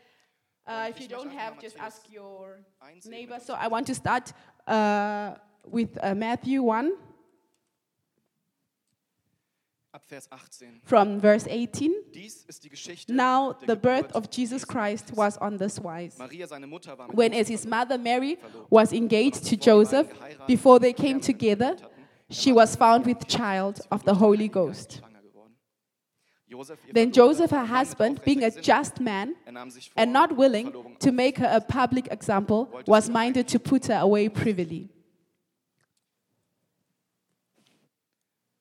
Uh, 0.65 0.87
if 0.89 1.01
you 1.01 1.07
don't 1.07 1.31
have, 1.31 1.59
just 1.59 1.77
ask 1.77 2.03
your 2.09 2.59
neighbor. 3.05 3.39
So. 3.39 3.55
I 3.55 3.67
want 3.67 3.87
to 3.87 3.95
start 3.95 4.31
uh, 4.67 5.35
with 5.65 5.97
uh, 6.01 6.13
Matthew 6.13 6.61
1 6.61 6.91
Ab 6.91 6.91
Vers 6.91 6.99
18. 6.99 7.10
From 10.83 11.19
verse 11.19 11.47
18. 11.47 11.91
Dies 12.13 12.45
ist 12.47 12.63
die 12.63 12.69
Geschichte 12.69 13.13
Now 13.13 13.55
the 13.67 13.75
birth 13.75 14.11
of 14.13 14.29
Jesus 14.31 14.65
Christ 14.65 15.11
was 15.15 15.37
on 15.37 15.57
this 15.57 15.79
wise. 15.83 16.17
Maria, 16.17 16.47
seine 16.47 16.67
Mutter, 16.67 16.97
war 16.97 17.09
When 17.13 17.33
as 17.33 17.47
his 17.49 17.65
mother 17.65 17.97
Mary 17.97 18.37
was 18.69 18.93
engaged 18.93 19.45
to 19.49 19.57
Joseph, 19.57 20.07
Bevor 20.07 20.17
die 20.17 20.19
beiden 20.19 20.37
geheiratet 20.37 20.47
before 20.47 20.79
they 20.79 20.93
came 20.93 21.19
together, 21.19 21.75
she 22.29 22.53
was 22.53 22.75
found 22.75 23.05
with 23.05 23.27
child 23.27 23.81
of 23.89 24.03
the 24.05 24.13
Holy 24.13 24.47
Ghost. 24.47 24.99
schwanger 24.99 25.21
geworden. 25.21 25.55
Josef, 26.47 26.79
ihr 26.87 26.93
Then 26.93 27.11
Joseph, 27.11 27.51
her 27.51 27.57
war 27.57 27.63
ein 27.63 27.69
Mann 27.69 27.79
mit 27.79 27.87
husband, 27.87 28.23
being 28.25 28.43
a 28.43 28.49
just 28.49 28.99
man 29.01 29.35
Er 29.45 29.51
nahm 29.51 29.69
sich 29.69 29.91
vor, 29.91 30.01
and 30.01 30.13
not 30.13 30.37
willing 30.37 30.71
to 30.99 31.11
make 31.11 31.37
her 31.37 31.51
a 31.51 31.59
public 31.59 32.09
example, 32.11 32.67
was 32.85 33.09
minded 33.09 33.47
to 33.49 33.59
put 33.59 33.87
her 33.89 33.99
away 33.99 34.29
privily. 34.29 34.87
Während 37.47 37.57
er 37.57 38.47
sich 38.47 38.60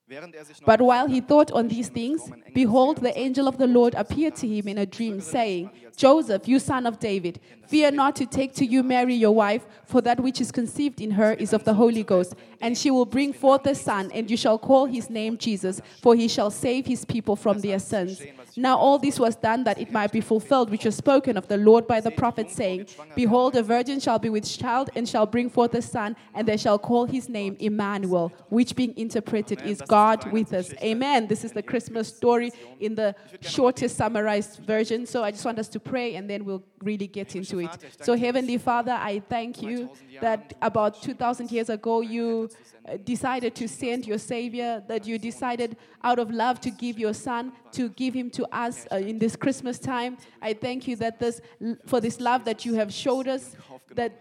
But 0.65 0.81
while 0.81 1.07
he 1.07 1.21
thought 1.21 1.51
on 1.51 1.67
these 1.67 1.89
things, 1.89 2.29
behold, 2.53 2.97
the 2.97 3.17
angel 3.17 3.47
of 3.47 3.57
the 3.57 3.67
Lord 3.67 3.93
appeared 3.95 4.35
to 4.37 4.47
him 4.47 4.67
in 4.67 4.77
a 4.77 4.85
dream, 4.85 5.21
saying, 5.21 5.69
Joseph, 5.95 6.47
you 6.47 6.59
son 6.59 6.85
of 6.85 6.99
David, 6.99 7.39
fear 7.67 7.91
not 7.91 8.15
to 8.15 8.25
take 8.25 8.53
to 8.55 8.65
you 8.65 8.81
Mary 8.83 9.13
your 9.13 9.35
wife, 9.35 9.65
for 9.85 10.01
that 10.01 10.19
which 10.19 10.41
is 10.41 10.51
conceived 10.51 10.99
in 10.99 11.11
her 11.11 11.33
is 11.33 11.53
of 11.53 11.63
the 11.63 11.73
Holy 11.73 12.03
Ghost. 12.03 12.33
And 12.59 12.77
she 12.77 12.91
will 12.91 13.05
bring 13.05 13.33
forth 13.33 13.65
a 13.65 13.75
son, 13.75 14.11
and 14.13 14.29
you 14.29 14.37
shall 14.37 14.57
call 14.57 14.85
his 14.85 15.09
name 15.09 15.37
Jesus, 15.37 15.81
for 16.01 16.15
he 16.15 16.27
shall 16.27 16.51
save 16.51 16.85
his 16.85 17.05
people 17.05 17.35
from 17.35 17.59
their 17.59 17.79
sins. 17.79 18.21
Now 18.55 18.77
all 18.77 18.97
this 18.99 19.19
was 19.19 19.35
done 19.35 19.63
that 19.63 19.79
it 19.79 19.91
might 19.91 20.11
be 20.11 20.21
fulfilled, 20.21 20.69
which 20.69 20.85
was 20.85 20.95
spoken 20.95 21.37
of 21.37 21.47
the 21.47 21.57
Lord 21.57 21.87
by 21.87 22.01
the 22.01 22.11
prophet, 22.11 22.51
saying, 22.51 22.87
Behold, 23.15 23.55
a 23.55 23.63
virgin 23.63 23.99
shall 23.99 24.19
be 24.19 24.29
with 24.29 24.49
child, 24.49 24.89
and 24.95 25.07
shall 25.07 25.25
bring 25.25 25.49
forth 25.49 25.73
a 25.75 25.81
son, 25.81 26.15
and 26.33 26.47
they 26.47 26.57
shall 26.57 26.79
call 26.79 27.05
his 27.05 27.29
name 27.29 27.55
Emmanuel, 27.59 28.31
which 28.49 28.75
being 28.75 28.93
interpreted 28.97 29.61
is 29.61 29.81
God 29.81 30.00
with 30.31 30.53
us. 30.53 30.73
Amen. 30.81 31.27
This 31.27 31.43
is 31.43 31.51
the 31.51 31.63
Christmas 31.63 32.07
story 32.07 32.51
in 32.79 32.95
the 32.95 33.15
shortest 33.41 33.97
summarized 33.97 34.59
version. 34.65 35.05
So 35.05 35.23
I 35.23 35.31
just 35.31 35.45
want 35.45 35.59
us 35.59 35.69
to 35.69 35.79
pray, 35.79 36.15
and 36.15 36.29
then 36.29 36.45
we'll 36.45 36.63
really 36.83 37.07
get 37.07 37.35
into 37.35 37.59
it. 37.59 37.69
So, 38.01 38.15
Heavenly 38.15 38.57
Father, 38.57 38.93
I 38.93 39.21
thank 39.29 39.61
you 39.61 39.89
that 40.21 40.53
about 40.61 41.01
2,000 41.01 41.51
years 41.51 41.69
ago 41.69 42.01
you 42.01 42.49
uh, 42.87 42.97
decided 42.97 43.55
to 43.55 43.67
send 43.67 44.07
your 44.07 44.17
Savior, 44.17 44.83
that 44.87 45.05
you 45.05 45.17
decided 45.17 45.77
out 46.03 46.19
of 46.19 46.31
love 46.31 46.59
to 46.61 46.71
give 46.71 46.97
your 46.97 47.13
Son, 47.13 47.51
to 47.71 47.89
give 47.89 48.13
him 48.13 48.29
to 48.31 48.45
us 48.55 48.87
uh, 48.91 48.95
in 48.95 49.19
this 49.19 49.35
Christmas 49.35 49.79
time. 49.79 50.17
I 50.41 50.53
thank 50.53 50.87
you 50.87 50.95
that 50.97 51.19
this, 51.19 51.41
for 51.85 52.01
this 52.01 52.19
love 52.19 52.45
that 52.45 52.65
you 52.65 52.73
have 52.75 52.91
showed 52.91 53.27
us, 53.27 53.55
that 53.95 54.11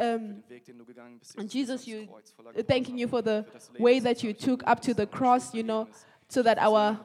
um, 0.00 0.42
Weg, 0.48 0.64
den 0.64 0.78
du 0.78 0.84
gegangen 0.84 1.18
bist, 1.18 1.36
and 1.38 1.50
Jesus, 1.50 1.86
you 1.86 2.08
uh, 2.56 2.62
thanking 2.62 2.96
you 2.98 3.08
for 3.08 3.20
the 3.20 3.44
für 3.44 3.52
das 3.52 3.68
Leben 3.72 3.84
way 3.84 4.00
that 4.00 4.22
you 4.22 4.32
took 4.32 4.62
up 4.64 4.80
to 4.80 4.94
the 4.94 5.06
cross, 5.06 5.52
you 5.52 5.62
know, 5.62 5.88
so 6.28 6.42
that 6.42 6.58
our 6.58 6.98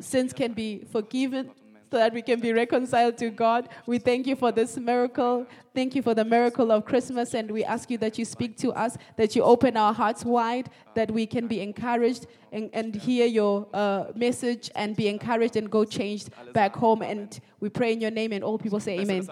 sins 0.00 0.32
can 0.32 0.54
be 0.54 0.86
forgiven, 0.90 1.50
so 1.90 1.96
that 1.96 2.12
we 2.12 2.22
can 2.22 2.40
be 2.40 2.52
reconciled 2.52 3.18
to 3.18 3.30
God. 3.30 3.68
We 3.86 3.98
thank 3.98 4.26
you 4.26 4.36
for 4.36 4.52
this 4.52 4.76
miracle. 4.76 5.46
Thank 5.74 5.94
you 5.94 6.02
for 6.02 6.14
the 6.14 6.24
miracle 6.24 6.70
of 6.70 6.84
Christmas, 6.84 7.34
and 7.34 7.50
we 7.50 7.64
ask 7.64 7.90
you 7.90 7.98
that 7.98 8.18
you 8.18 8.24
speak 8.24 8.56
to 8.58 8.72
us, 8.72 8.96
that 9.16 9.34
you 9.36 9.42
open 9.42 9.76
our 9.76 9.92
hearts 9.92 10.24
wide, 10.24 10.70
that 10.94 11.10
we 11.10 11.26
can 11.26 11.46
be 11.46 11.60
encouraged 11.60 12.26
and, 12.52 12.70
and 12.72 12.94
hear 12.94 13.26
your 13.26 13.66
uh, 13.72 14.06
message 14.14 14.70
and 14.74 14.96
be 14.96 15.08
encouraged 15.08 15.56
and 15.56 15.70
go 15.70 15.84
changed 15.84 16.30
back 16.52 16.74
home. 16.74 17.02
And 17.02 17.38
we 17.60 17.68
pray 17.68 17.92
in 17.92 18.00
your 18.00 18.10
name, 18.10 18.32
and 18.32 18.42
all 18.44 18.58
people 18.58 18.80
say 18.80 18.98
amen. 19.00 19.28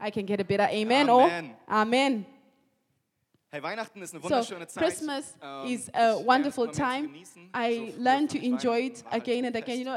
I 0.00 0.10
can 0.10 0.26
get 0.26 0.40
a 0.40 0.44
better 0.44 0.68
amen, 0.70 1.08
Amen. 1.08 1.52
or 1.68 1.74
amen. 1.74 2.26
Hey, 3.50 3.62
Weihnachten 3.62 4.02
ist 4.02 4.12
eine 4.12 4.20
So, 4.20 4.30
wunderschöne 4.30 4.66
Zeit. 4.66 4.82
Christmas 4.82 5.34
Ähm, 5.40 5.68
is 5.68 5.88
a 5.94 6.16
wonderful 6.26 6.64
immer 6.64 6.74
mehr 6.74 7.22
zu 7.22 7.40
time. 7.40 7.54
I 7.54 7.94
learned 7.98 8.32
to 8.32 8.38
enjoy 8.44 8.86
it 8.86 9.04
again 9.12 9.44
and 9.44 9.54
again. 9.54 9.78
You 9.78 9.84
know, 9.84 9.96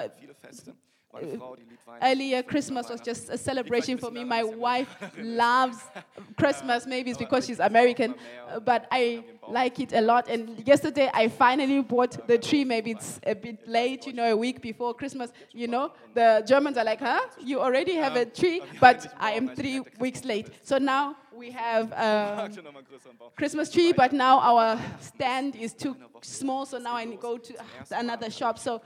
Fest, 1.11 1.21
viele 1.21 1.31
Feste. 1.31 1.37
Meine 1.37 1.37
Frau, 1.37 1.55
die 1.55 1.63
liebt 1.63 1.87
Weihnachten. 1.87 2.05
earlier 2.05 2.43
Christmas 2.43 2.89
was 2.89 3.01
just 3.01 3.29
a 3.29 3.37
celebration 3.37 3.97
for 3.97 4.11
me. 4.11 4.23
My 4.25 4.43
wife 4.43 4.87
loves 5.17 5.77
Christmas. 6.37 6.85
Maybe 6.85 7.11
it's 7.11 7.19
because 7.19 7.45
she's 7.47 7.59
American, 7.59 8.13
uh, 8.49 8.59
but 8.59 8.87
I 8.91 9.23
like 9.49 9.79
it 9.79 9.93
a 9.93 10.01
lot. 10.01 10.27
And 10.29 10.65
yesterday 10.67 11.09
I 11.13 11.29
finally 11.29 11.81
bought 11.81 12.27
the 12.27 12.37
tree. 12.37 12.65
Maybe 12.65 12.91
it's 12.91 13.19
a 13.25 13.33
bit 13.33 13.67
late, 13.67 14.05
you 14.05 14.13
know, 14.13 14.31
a 14.31 14.35
week 14.37 14.61
before 14.61 14.93
Christmas. 14.93 15.31
You 15.53 15.67
know, 15.67 15.91
the 16.13 16.43
Germans 16.45 16.77
are 16.77 16.83
like, 16.85 16.99
huh? 16.99 17.21
You 17.43 17.61
already 17.61 17.95
have 17.95 18.15
a 18.15 18.25
tree, 18.25 18.61
but 18.79 19.07
I 19.19 19.31
am 19.33 19.55
three 19.55 19.81
weeks 19.99 20.23
late. 20.25 20.49
So 20.63 20.77
now 20.77 21.15
we 21.33 21.51
have. 21.63 21.91
Um, 21.93 22.37
Mag 22.37 22.53
schon 22.53 22.63
noch 22.63 22.73
mal 22.73 22.79
einen 22.79 22.87
größeren 22.87 23.17
Baum. 23.17 23.31
Christmas 23.35 23.69
tree, 23.71 23.93
but 23.93 24.11
now 24.11 24.39
our 24.39 24.77
stand 24.99 25.55
is 25.55 25.73
too 25.73 25.95
small, 26.21 26.65
so 26.65 26.77
now 26.79 26.95
I 26.95 27.05
go 27.15 27.37
to 27.37 27.53
another 27.91 28.29
shop. 28.29 28.57
So 28.59 28.81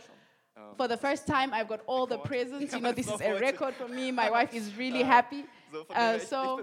for 0.78 0.88
the 0.88 0.98
first 0.98 1.28
time, 1.28 1.54
I've 1.54 1.68
got 1.68 1.82
all 1.88 2.06
the 2.06 2.18
presents. 2.18 2.74
You 2.76 2.82
know, 2.82 2.92
this 2.92 3.08
is 3.08 3.22
a 3.22 3.40
record 3.40 3.76
for 3.76 3.88
me. 3.88 4.12
My 4.12 4.30
wife 4.38 4.54
is 4.54 4.76
really 4.76 5.04
happy. 5.04 5.46
So, 5.72 5.82
Uh, 5.82 5.94
daher, 5.94 6.18
ich, 6.18 6.24
ich 6.24 6.30
so. 6.30 6.62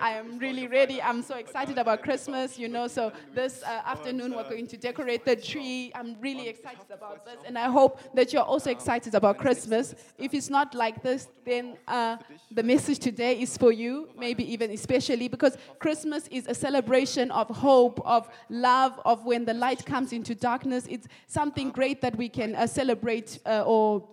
I 0.00 0.18
am 0.18 0.38
really 0.38 0.66
ready. 0.66 1.00
I'm 1.00 1.22
so 1.22 1.34
excited 1.36 1.78
about 1.78 2.02
Christmas, 2.02 2.58
you 2.58 2.68
know. 2.68 2.88
So 2.88 3.10
this 3.34 3.62
uh, 3.62 3.80
afternoon 3.86 4.34
we're 4.34 4.48
going 4.48 4.66
to 4.66 4.76
decorate 4.76 5.24
the 5.24 5.36
tree. 5.36 5.90
I'm 5.94 6.16
really 6.20 6.48
excited 6.48 6.90
about 6.90 7.24
this, 7.24 7.38
and 7.46 7.56
I 7.56 7.70
hope 7.70 7.98
that 8.14 8.32
you're 8.32 8.42
also 8.42 8.70
excited 8.70 9.14
about 9.14 9.38
Christmas. 9.38 9.94
If 10.18 10.34
it's 10.34 10.50
not 10.50 10.74
like 10.74 11.02
this, 11.02 11.28
then 11.44 11.78
uh, 11.88 12.18
the 12.50 12.62
message 12.62 12.98
today 12.98 13.40
is 13.40 13.56
for 13.56 13.72
you, 13.72 14.08
maybe 14.18 14.44
even 14.52 14.70
especially 14.72 15.28
because 15.28 15.56
Christmas 15.78 16.28
is 16.28 16.46
a 16.46 16.54
celebration 16.54 17.30
of 17.30 17.48
hope, 17.48 18.00
of 18.04 18.28
love, 18.50 19.00
of 19.06 19.24
when 19.24 19.46
the 19.46 19.54
light 19.54 19.86
comes 19.86 20.12
into 20.12 20.34
darkness. 20.34 20.86
It's 20.88 21.08
something 21.26 21.70
great 21.70 22.02
that 22.02 22.14
we 22.16 22.28
can 22.28 22.54
uh, 22.54 22.66
celebrate 22.66 23.38
uh, 23.46 23.64
or 23.66 24.06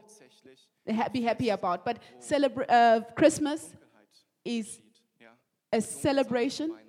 be 1.12 1.22
happy 1.22 1.50
about. 1.50 1.84
But 1.84 1.98
celebrate 2.20 2.70
uh, 2.70 3.02
Christmas 3.16 3.74
is 4.48 4.82
a 5.72 5.82
celebration 5.82 6.70
Weihnachten. 6.72 6.88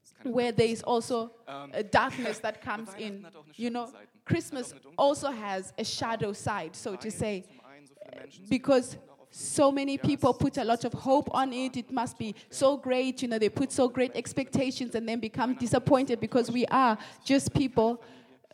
Das 0.00 0.14
kann 0.14 0.34
where 0.34 0.52
there 0.54 0.68
is 0.70 0.82
also 0.84 1.30
Ähm, 1.46 1.70
a 1.74 1.82
darkness 1.82 2.40
that 2.40 2.60
comes 2.64 2.90
in. 2.98 3.24
hat 3.24 3.34
auch 3.36 3.44
eine 3.44 3.52
You 3.56 3.70
know, 3.70 3.88
Christmas 4.24 4.68
auch 4.68 4.76
eine 4.76 4.80
dunkle 4.82 4.98
also 4.98 5.28
has 5.28 5.72
a 5.78 5.84
shadow 5.84 6.32
side, 6.32 6.70
so 6.74 6.96
to 6.96 7.10
say, 7.10 7.42
zum 7.42 7.60
einen 7.64 7.86
so 7.86 7.94
viele 7.94 8.20
Menschen, 8.20 8.44
so 8.44 8.48
because 8.50 8.90
viele 8.92 9.00
Kinder 9.00 9.12
auf 9.12 9.28
so 9.34 9.72
many 9.72 9.96
people 9.98 10.32
put 10.34 10.58
a 10.58 10.62
lot 10.64 10.84
of 10.84 10.92
hope 10.92 11.30
on 11.32 11.52
it. 11.52 11.76
It 11.76 11.90
must 11.90 12.18
be 12.18 12.34
so 12.50 12.76
great. 12.76 13.22
You 13.22 13.28
know, 13.28 13.38
they 13.38 13.48
put 13.48 13.72
so 13.72 13.88
great 13.88 14.14
expectations 14.14 14.94
and 14.94 15.08
then 15.08 15.20
become 15.20 15.54
disappointed 15.54 16.20
because 16.20 16.50
we 16.52 16.66
are 16.66 16.98
just 17.24 17.52
people. 17.54 18.00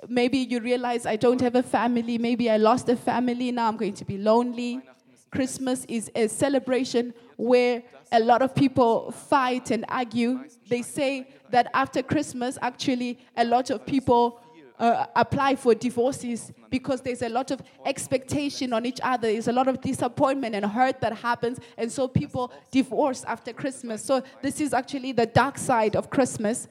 Maybe 0.08 0.38
you 0.38 0.60
realize 0.60 1.04
I 1.04 1.16
don't 1.16 1.40
have 1.40 1.56
a 1.56 1.62
family. 1.64 2.16
Maybe 2.18 2.48
I 2.48 2.56
lost 2.58 2.88
a 2.88 2.94
family. 2.96 3.50
Now 3.50 3.66
I'm 3.68 3.76
going 3.76 3.94
to 3.94 4.04
be 4.04 4.16
lonely. 4.18 4.80
Christmas 5.30 5.84
is 5.88 6.10
a 6.14 6.28
celebration 6.28 7.14
where 7.36 7.82
a 8.12 8.20
lot 8.20 8.42
of 8.42 8.54
people 8.54 9.10
fight 9.12 9.70
and 9.70 9.84
argue. 9.88 10.44
They 10.68 10.82
say 10.82 11.28
that 11.50 11.70
after 11.74 12.02
Christmas, 12.02 12.58
actually, 12.62 13.18
a 13.36 13.44
lot 13.44 13.70
of 13.70 13.84
people 13.84 14.40
uh, 14.78 15.06
apply 15.16 15.56
for 15.56 15.74
divorces 15.74 16.52
because 16.70 17.00
there's 17.00 17.22
a 17.22 17.28
lot 17.28 17.50
of 17.50 17.60
expectation 17.84 18.72
on 18.72 18.86
each 18.86 19.00
other. 19.02 19.30
There's 19.32 19.48
a 19.48 19.52
lot 19.52 19.68
of 19.68 19.80
disappointment 19.80 20.54
and 20.54 20.64
hurt 20.64 21.00
that 21.00 21.14
happens, 21.14 21.58
and 21.76 21.90
so 21.90 22.08
people 22.08 22.52
divorce 22.70 23.24
after 23.24 23.52
Christmas. 23.52 24.04
So 24.04 24.22
this 24.42 24.60
is 24.60 24.72
actually 24.72 25.12
the 25.12 25.26
dark 25.26 25.58
side 25.58 25.96
of 25.96 26.10
Christmas. 26.10 26.68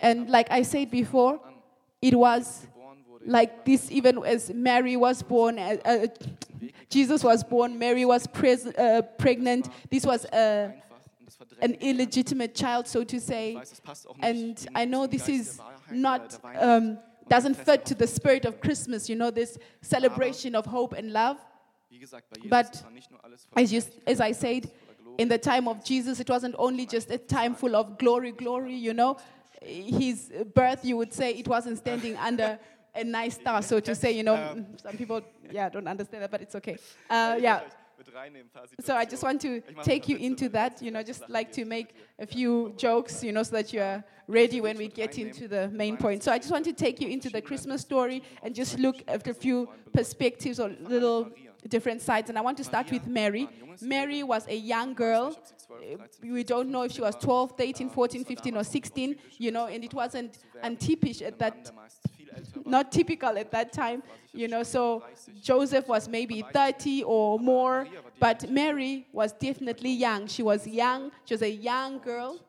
And 0.00 0.28
like 0.28 0.50
I 0.50 0.62
said 0.62 0.90
before, 0.90 1.40
it 2.02 2.14
was 2.14 2.66
like 3.26 3.64
this 3.64 3.90
even 3.90 4.24
as 4.24 4.52
Mary 4.52 4.96
was 4.96 5.22
born, 5.22 5.58
uh, 5.58 5.76
uh, 5.84 6.06
Jesus 6.88 7.24
was 7.24 7.42
born, 7.42 7.78
Mary 7.78 8.04
was 8.04 8.26
uh, 8.26 9.02
pregnant. 9.18 9.68
This 9.90 10.04
was 10.06 10.24
uh, 10.26 10.72
an 11.60 11.74
illegitimate 11.80 12.54
child, 12.54 12.86
so 12.86 13.04
to 13.04 13.20
say. 13.20 13.60
And 14.20 14.66
I 14.74 14.84
know 14.84 15.06
this 15.06 15.28
is 15.28 15.60
not. 15.90 16.38
Um, 16.58 16.98
doesn't 17.28 17.54
fit 17.54 17.86
to 17.86 17.94
the 17.94 18.06
spirit 18.06 18.44
of 18.44 18.60
Christmas, 18.60 19.08
you 19.08 19.16
know, 19.16 19.30
this 19.30 19.58
celebration 19.80 20.54
of 20.54 20.66
hope 20.66 20.92
and 20.92 21.12
love. 21.12 21.38
But 22.46 22.82
as, 23.56 23.72
you, 23.72 23.82
as 24.06 24.20
I 24.20 24.32
said, 24.32 24.70
in 25.16 25.28
the 25.28 25.38
time 25.38 25.68
of 25.68 25.84
Jesus, 25.84 26.20
it 26.20 26.28
wasn't 26.28 26.54
only 26.58 26.86
just 26.86 27.10
a 27.10 27.18
time 27.18 27.54
full 27.54 27.76
of 27.76 27.98
glory, 27.98 28.32
glory, 28.32 28.74
you 28.74 28.92
know. 28.92 29.16
His 29.62 30.30
birth, 30.54 30.84
you 30.84 30.96
would 30.96 31.12
say, 31.12 31.32
it 31.32 31.48
wasn't 31.48 31.78
standing 31.78 32.16
under 32.16 32.58
a 32.94 33.04
nice 33.04 33.34
star, 33.34 33.62
so 33.62 33.80
to 33.80 33.94
say, 33.94 34.12
you 34.12 34.22
know. 34.22 34.36
Um, 34.36 34.66
some 34.82 34.96
people, 34.96 35.20
yeah, 35.50 35.68
don't 35.68 35.88
understand 35.88 36.22
that, 36.22 36.30
but 36.30 36.42
it's 36.42 36.54
okay. 36.54 36.76
Uh, 37.10 37.36
yeah. 37.40 37.60
So 38.80 38.96
I 38.96 39.04
just 39.04 39.22
want 39.22 39.40
to 39.42 39.62
take 39.82 40.08
you 40.08 40.16
into 40.16 40.48
that, 40.50 40.82
you 40.82 40.90
know, 40.90 41.02
just 41.02 41.28
like 41.28 41.52
to 41.52 41.64
make 41.64 41.94
a 42.18 42.26
few 42.26 42.74
jokes, 42.76 43.22
you 43.22 43.32
know, 43.32 43.42
so 43.42 43.52
that 43.56 43.72
you 43.72 43.80
are 43.80 44.02
ready 44.26 44.60
when 44.60 44.76
we 44.76 44.88
get 44.88 45.18
into 45.18 45.46
the 45.48 45.68
main 45.68 45.96
point. 45.96 46.22
So 46.22 46.32
I 46.32 46.38
just 46.38 46.50
want 46.50 46.64
to 46.64 46.72
take 46.72 47.00
you 47.00 47.08
into 47.08 47.30
the 47.30 47.40
Christmas 47.40 47.82
story 47.82 48.22
and 48.42 48.54
just 48.54 48.78
look 48.78 48.96
at 49.06 49.26
a 49.26 49.34
few 49.34 49.68
perspectives 49.92 50.58
or 50.58 50.70
little 50.80 51.30
different 51.68 52.02
sides. 52.02 52.30
And 52.30 52.38
I 52.38 52.42
want 52.42 52.56
to 52.58 52.64
start 52.64 52.90
with 52.90 53.06
Mary. 53.06 53.48
Mary 53.80 54.22
was 54.22 54.46
a 54.48 54.56
young 54.56 54.94
girl. 54.94 55.36
We 56.22 56.44
don't 56.44 56.70
know 56.70 56.82
if 56.82 56.92
she 56.92 57.00
was 57.00 57.16
12, 57.16 57.54
13, 57.56 57.90
14, 57.90 58.24
15, 58.24 58.56
or 58.56 58.64
16, 58.64 59.16
you 59.38 59.50
know, 59.50 59.66
and 59.66 59.84
it 59.84 59.94
wasn't 59.94 60.38
untypish 60.62 61.22
at 61.22 61.38
that 61.38 61.70
not 62.64 62.92
typical 62.92 63.36
at 63.38 63.50
that 63.50 63.72
time, 63.72 64.02
you 64.32 64.48
know. 64.48 64.62
So 64.62 65.04
Joseph 65.42 65.88
was 65.88 66.08
maybe 66.08 66.44
30 66.52 67.04
or 67.04 67.38
more, 67.38 67.86
but 68.18 68.50
Mary 68.50 69.06
was 69.12 69.32
definitely 69.32 69.90
young. 69.90 70.26
She 70.26 70.42
was 70.42 70.66
young, 70.66 71.10
she 71.24 71.34
was 71.34 71.42
a 71.42 71.50
young 71.50 71.98
girl. 71.98 72.40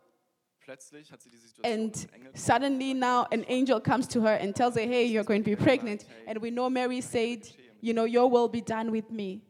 And 1.63 2.07
suddenly 2.33 2.93
now 2.93 3.27
an 3.31 3.45
angel 3.47 3.79
comes 3.79 4.07
to 4.07 4.21
her 4.21 4.33
and 4.33 4.55
tells 4.55 4.75
her, 4.75 4.81
Hey, 4.81 5.05
you're 5.05 5.23
going 5.23 5.43
to 5.43 5.49
be 5.49 5.55
pregnant. 5.55 6.05
And 6.27 6.39
we 6.39 6.49
know 6.49 6.69
Mary 6.69 7.01
said, 7.01 7.47
You 7.81 7.93
know, 7.93 8.05
your 8.05 8.29
will 8.29 8.47
be 8.47 8.61
done 8.61 8.91
with 8.91 9.11
me. 9.11 9.43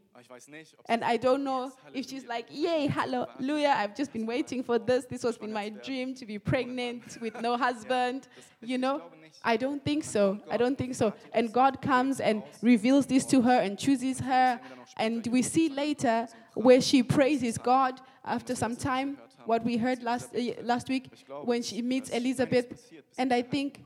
And 0.86 1.04
I 1.04 1.16
don't 1.16 1.44
know 1.44 1.72
if 1.92 2.08
she's 2.08 2.26
like, 2.26 2.46
Yay, 2.50 2.86
hallelujah, 2.86 3.74
I've 3.76 3.94
just 3.94 4.12
been 4.12 4.26
waiting 4.26 4.62
for 4.62 4.78
this. 4.78 5.04
This 5.04 5.24
was 5.24 5.36
been 5.36 5.52
my 5.52 5.68
dream 5.68 6.14
to 6.14 6.26
be 6.26 6.38
pregnant 6.38 7.18
with 7.20 7.40
no 7.40 7.56
husband. 7.56 8.28
You 8.60 8.78
know, 8.78 9.02
I 9.44 9.56
don't 9.56 9.84
think 9.84 10.04
so. 10.04 10.40
I 10.50 10.56
don't 10.56 10.76
think 10.76 10.94
so. 10.94 11.12
And 11.32 11.52
God 11.52 11.82
comes 11.82 12.20
and 12.20 12.42
reveals 12.62 13.06
this 13.06 13.24
to 13.26 13.42
her 13.42 13.60
and 13.60 13.78
chooses 13.78 14.20
her. 14.20 14.60
And 14.96 15.26
we 15.26 15.42
see 15.42 15.68
later 15.68 16.28
where 16.54 16.80
she 16.80 17.02
praises 17.02 17.58
God 17.58 18.00
after 18.24 18.54
some 18.54 18.76
time, 18.76 19.18
what 19.44 19.64
we 19.64 19.76
heard 19.76 20.02
last, 20.02 20.34
uh, 20.34 20.62
last 20.62 20.88
week 20.88 21.10
when 21.44 21.62
she 21.62 21.82
meets 21.82 22.10
Elizabeth. 22.10 22.90
And 23.18 23.32
I 23.32 23.42
think 23.42 23.84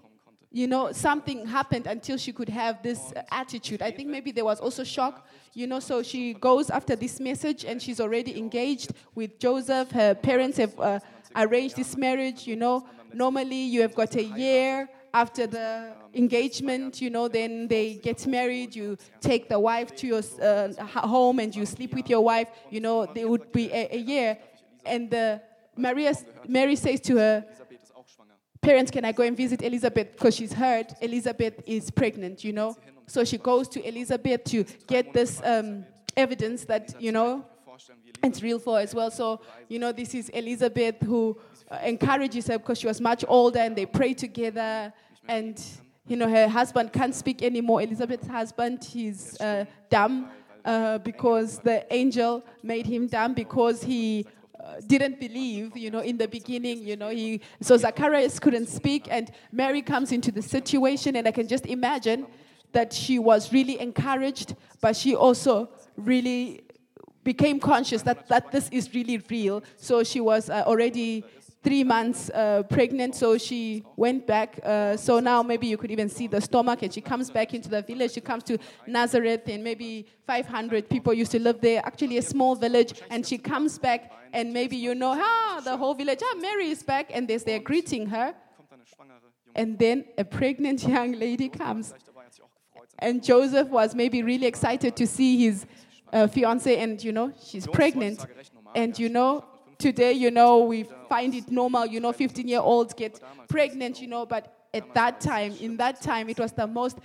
you 0.53 0.67
know, 0.67 0.91
something 0.91 1.47
happened 1.47 1.87
until 1.87 2.17
she 2.17 2.33
could 2.33 2.49
have 2.49 2.83
this 2.83 3.13
attitude. 3.31 3.83
I 3.83 3.91
think 3.93 4.09
maybe 4.09 4.33
there 4.33 4.45
was 4.45 4.59
also 4.61 4.83
shock, 4.83 5.27
you 5.55 5.67
know, 5.67 5.79
so 5.79 6.03
she 6.03 6.35
goes 6.35 6.71
after 6.71 6.97
this 6.97 7.21
message 7.21 7.65
and 7.65 7.81
she's 7.81 8.01
already 8.01 8.37
engaged 8.37 8.93
with 9.15 9.39
Joseph. 9.39 9.93
Her 9.93 10.15
parents 10.15 10.59
have 10.59 10.79
uh, 10.81 10.99
arranged 11.37 11.77
this 11.77 11.97
marriage, 11.97 12.47
you 12.47 12.57
know. 12.57 12.87
Normally, 13.13 13.63
you 13.63 13.81
have 13.83 13.95
got 13.95 14.17
a 14.17 14.25
year 14.25 14.89
after 15.15 15.47
the 15.47 15.93
engagement, 16.15 17.01
you 17.01 17.11
know, 17.11 17.29
then 17.29 17.69
they 17.69 17.95
get 17.95 18.27
married, 18.27 18.75
you 18.75 18.97
take 19.21 19.49
the 19.49 19.59
wife 19.59 19.95
to 19.97 20.07
your 20.07 20.23
uh, 20.43 20.73
home 20.85 21.39
and 21.39 21.55
you 21.55 21.67
sleep 21.67 21.95
with 21.95 22.09
your 22.09 22.21
wife, 22.21 22.49
you 22.71 22.81
know, 22.81 23.07
there 23.07 23.29
would 23.29 23.51
be 23.53 23.71
a, 23.73 23.89
a 23.93 23.99
year. 23.99 24.39
And 24.85 25.11
the 25.11 25.43
Maria, 25.77 26.15
Mary 26.47 26.77
says 26.77 27.01
to 27.03 27.17
her, 27.17 27.45
parents, 28.61 28.91
can 28.91 29.05
I 29.05 29.13
go 29.13 29.23
and 29.23 29.37
visit 29.37 29.63
Elizabeth? 29.63 30.13
Because 30.13 30.37
she's 30.37 30.53
heard 30.53 30.87
Elizabeth 31.01 31.61
is 31.67 31.91
pregnant, 31.91 32.45
you 32.45 32.53
know. 32.53 32.77
So 33.07 33.25
she 33.25 33.39
goes 33.39 33.69
to 33.71 33.87
Elizabeth 33.87 34.45
to 34.45 34.65
get 34.87 35.13
this 35.13 35.41
um, 35.45 35.85
evidence 36.17 36.65
that, 36.67 36.95
you 37.01 37.13
know, 37.13 37.45
it's 38.23 38.43
real 38.43 38.59
for 38.59 38.79
as 38.79 38.95
well. 38.95 39.11
So, 39.11 39.41
you 39.69 39.79
know, 39.79 39.93
this 39.93 40.15
is 40.15 40.29
Elizabeth 40.29 40.97
who 41.03 41.39
uh, 41.71 41.79
encourages 41.83 42.47
her 42.49 42.59
because 42.59 42.79
she 42.79 42.87
was 42.87 43.01
much 43.01 43.25
older 43.27 43.61
and 43.61 43.75
they 43.75 43.87
pray 43.87 44.15
together. 44.15 44.93
And, 45.27 45.61
you 46.07 46.17
know, 46.17 46.29
her 46.29 46.47
husband 46.47 46.93
can't 46.93 47.15
speak 47.15 47.43
anymore. 47.43 47.83
Elizabeth's 47.83 48.27
husband, 48.27 48.85
he's 48.85 49.41
uh, 49.41 49.65
dumb 49.89 50.29
uh, 50.65 50.99
because 50.99 51.59
the 51.59 51.87
angel 51.93 52.45
made 52.63 52.87
him 52.87 53.07
dumb 53.07 53.33
because 53.35 53.83
he 53.83 54.27
didn't 54.87 55.21
believe, 55.21 55.77
you 55.77 55.91
know, 55.91 56.01
in 56.01 56.17
the 56.17 56.29
beginning, 56.29 56.83
you 56.83 56.97
know, 56.97 57.09
he, 57.09 57.41
so 57.61 57.77
Zacharias 57.77 58.39
couldn't 58.39 58.69
speak, 58.69 59.07
and 59.11 59.31
Mary 59.53 59.83
comes 59.83 60.13
into 60.13 60.31
the 60.31 60.43
situation, 60.43 61.17
and 61.17 61.27
I 61.27 61.33
can 61.33 61.49
just 61.49 61.67
imagine 61.67 62.27
that 62.73 62.93
she 62.93 63.19
was 63.19 63.53
really 63.53 63.81
encouraged, 63.81 64.55
but 64.81 64.97
she 64.97 65.15
also 65.15 65.69
really 65.97 66.63
became 67.25 67.61
conscious 67.61 68.03
that, 68.03 68.29
that 68.29 68.51
this 68.51 68.69
is 68.71 68.95
really 68.95 69.19
real. 69.29 69.63
So 69.77 70.03
she 70.03 70.21
was 70.21 70.49
uh, 70.49 70.63
already 70.67 71.25
three 71.63 71.85
months 71.85 72.31
uh, 72.31 72.63
pregnant, 72.65 73.15
so 73.15 73.37
she 73.37 73.85
went 73.97 74.27
back. 74.27 74.59
Uh, 74.63 74.97
so 74.97 75.21
now 75.21 75.43
maybe 75.43 75.67
you 75.67 75.77
could 75.77 75.91
even 75.91 76.09
see 76.09 76.27
the 76.27 76.41
stomach, 76.41 76.83
and 76.83 76.93
she 76.93 77.01
comes 77.01 77.31
back 77.31 77.53
into 77.55 77.69
the 77.69 77.83
village. 77.83 78.13
She 78.13 78.21
comes 78.21 78.45
to 78.45 78.59
Nazareth, 78.87 79.43
and 79.47 79.63
maybe 79.63 80.07
500 80.27 80.89
people 80.89 81.13
used 81.13 81.33
to 81.33 81.41
live 81.41 81.61
there, 81.61 81.83
actually 81.85 82.17
a 82.17 82.23
small 82.23 82.55
village, 82.55 82.95
and 83.11 83.27
she 83.27 83.37
comes 83.37 83.79
back, 83.79 84.13
and 84.33 84.53
maybe 84.53 84.77
you 84.77 84.95
know, 84.95 85.15
ah, 85.17 85.61
the 85.63 85.77
whole 85.77 85.95
village, 85.95 86.21
ah, 86.23 86.35
Mary 86.41 86.71
is 86.71 86.83
back, 86.83 87.11
and 87.13 87.29
there's 87.29 87.45
there 87.45 87.59
greeting 87.59 88.07
her. 88.07 88.35
And 89.55 89.79
then 89.79 90.05
a 90.17 90.25
pregnant 90.25 90.87
young 90.87 91.13
lady 91.13 91.49
comes. 91.49 91.93
And 93.01 93.23
Joseph 93.23 93.69
was 93.69 93.95
maybe 93.95 94.23
really 94.23 94.47
excited 94.47 94.95
to 94.97 95.07
see 95.07 95.39
his 95.39 95.67
uh, 96.13 96.27
fiance, 96.27 96.77
and 96.77 97.03
you 97.03 97.13
know, 97.13 97.33
she's 97.45 97.67
pregnant. 97.67 98.25
And 98.75 98.99
you 98.99 99.09
know, 99.09 99.45
today, 99.81 100.13
you 100.13 100.31
know, 100.31 100.59
we 100.65 100.85
find 101.09 101.35
it 101.35 101.51
normal, 101.51 101.87
you 101.87 102.01
know, 102.01 102.13
15 102.13 102.47
year 102.47 102.61
olds 102.61 102.95
get 102.95 103.21
pregnant, 103.49 104.01
you 104.01 104.07
know, 104.07 104.27
but 104.27 104.67
at 104.73 104.95
that 104.95 105.21
time, 105.21 105.55
in 105.61 105.77
that 105.79 106.01
time, 106.01 106.29
it 106.29 106.39
was 106.39 106.53
the 106.53 106.67
most 106.67 106.99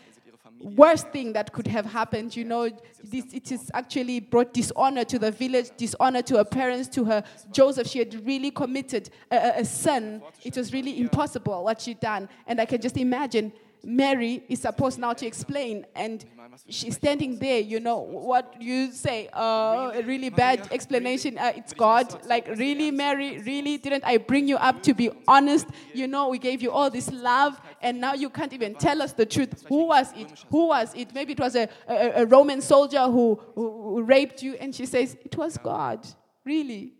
worst 0.59 1.09
thing 1.09 1.33
that 1.33 1.51
could 1.51 1.67
have 1.67 1.85
happened. 1.85 2.35
You 2.35 2.45
know, 2.45 2.69
this, 3.03 3.25
it 3.33 3.51
is 3.51 3.71
actually 3.73 4.19
brought 4.19 4.53
dishonor 4.53 5.03
to 5.05 5.19
the 5.19 5.31
village, 5.31 5.69
dishonor 5.77 6.21
to 6.23 6.37
her 6.37 6.45
parents, 6.45 6.87
to 6.89 7.05
her 7.05 7.23
Joseph. 7.51 7.87
She 7.87 7.99
had 7.99 8.25
really 8.25 8.51
committed 8.51 9.09
a, 9.31 9.53
a 9.57 9.65
son. 9.65 10.21
It 10.43 10.55
was 10.57 10.73
really 10.73 10.99
impossible 10.99 11.63
what 11.63 11.81
she'd 11.81 11.99
done. 11.99 12.29
And 12.47 12.61
I 12.61 12.65
can 12.65 12.81
just 12.81 12.97
imagine 12.97 13.51
Mary 13.83 14.43
is 14.49 14.61
supposed 14.61 14.99
now 14.99 15.13
to 15.13 15.25
explain, 15.25 15.85
and 15.95 16.25
she's 16.69 16.95
standing 16.95 17.37
there. 17.37 17.59
You 17.59 17.79
know 17.79 17.99
what 17.99 18.61
you 18.61 18.91
say? 18.91 19.29
Uh, 19.33 19.91
a 19.93 20.01
really 20.03 20.29
bad 20.29 20.67
explanation. 20.71 21.37
Uh, 21.37 21.53
it's 21.55 21.73
God. 21.73 22.25
Like 22.25 22.47
really, 22.55 22.91
Mary? 22.91 23.39
Really? 23.39 23.77
Didn't 23.77 24.03
I 24.05 24.17
bring 24.17 24.47
you 24.47 24.57
up 24.57 24.81
to 24.83 24.93
be 24.93 25.09
honest? 25.27 25.67
You 25.93 26.07
know, 26.07 26.29
we 26.29 26.39
gave 26.39 26.61
you 26.61 26.71
all 26.71 26.89
this 26.89 27.11
love, 27.11 27.59
and 27.81 28.01
now 28.01 28.13
you 28.13 28.29
can't 28.29 28.53
even 28.53 28.75
tell 28.75 29.01
us 29.01 29.13
the 29.13 29.25
truth. 29.25 29.65
Who 29.67 29.87
was 29.87 30.11
it? 30.13 30.45
Who 30.49 30.67
was 30.67 30.93
it? 30.95 31.13
Maybe 31.13 31.33
it 31.33 31.39
was 31.39 31.55
a, 31.55 31.69
a, 31.87 32.21
a 32.21 32.25
Roman 32.25 32.61
soldier 32.61 33.05
who, 33.05 33.39
who, 33.55 33.95
who 33.95 34.03
raped 34.03 34.41
you, 34.41 34.55
and 34.55 34.73
she 34.73 34.85
says 34.85 35.15
it 35.23 35.35
was 35.37 35.57
God. 35.57 36.05
Really? 36.43 36.93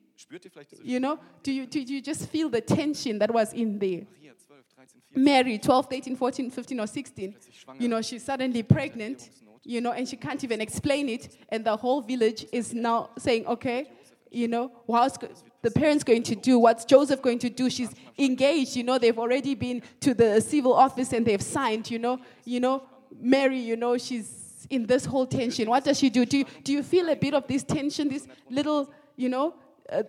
You 0.83 0.99
know? 0.99 1.19
Do 1.43 1.51
you, 1.51 1.65
do 1.65 1.79
you 1.79 2.01
just 2.01 2.29
feel 2.29 2.49
the 2.49 2.61
tension 2.61 3.19
that 3.19 3.31
was 3.31 3.53
in 3.53 3.79
there? 3.79 4.03
Mary, 5.15 5.57
12, 5.57 5.89
13, 5.89 6.15
14, 6.15 6.51
15, 6.51 6.79
or 6.79 6.87
16, 6.87 7.35
you 7.79 7.87
know, 7.87 8.01
she's 8.01 8.23
suddenly 8.23 8.63
pregnant 8.63 9.29
you 9.65 9.81
know, 9.81 9.91
and 9.91 10.07
she 10.07 10.15
can't 10.15 10.43
even 10.43 10.61
explain 10.61 11.09
it. 11.09 11.35
And 11.49 11.65
the 11.65 11.75
whole 11.75 12.01
village 12.01 12.45
is 12.53 12.73
now 12.73 13.09
saying, 13.17 13.47
okay, 13.47 13.89
you 14.31 14.47
know, 14.47 14.71
what's 14.85 15.17
the 15.61 15.71
parents 15.71 16.03
going 16.03 16.23
to 16.23 16.35
do? 16.35 16.59
What's 16.59 16.85
Joseph 16.85 17.21
going 17.21 17.39
to 17.39 17.49
do? 17.49 17.69
She's 17.69 17.93
engaged, 18.17 18.75
you 18.75 18.83
know, 18.83 18.97
they've 18.97 19.17
already 19.17 19.55
been 19.55 19.81
to 20.01 20.13
the 20.13 20.39
civil 20.39 20.73
office 20.73 21.13
and 21.13 21.25
they've 21.25 21.41
signed, 21.41 21.89
you 21.89 21.99
know, 21.99 22.19
you 22.43 22.59
know, 22.59 22.83
Mary, 23.19 23.59
you 23.59 23.75
know, 23.75 23.97
she's 23.97 24.67
in 24.69 24.85
this 24.85 25.05
whole 25.05 25.25
tension. 25.25 25.69
What 25.69 25.83
does 25.83 25.97
she 25.99 26.09
do? 26.09 26.25
Do 26.25 26.39
you, 26.39 26.45
do 26.63 26.73
you 26.73 26.83
feel 26.83 27.09
a 27.09 27.15
bit 27.15 27.33
of 27.33 27.47
this 27.47 27.63
tension, 27.63 28.09
this 28.09 28.27
little, 28.49 28.91
you 29.15 29.29
know, 29.29 29.55
uh, 29.91 30.03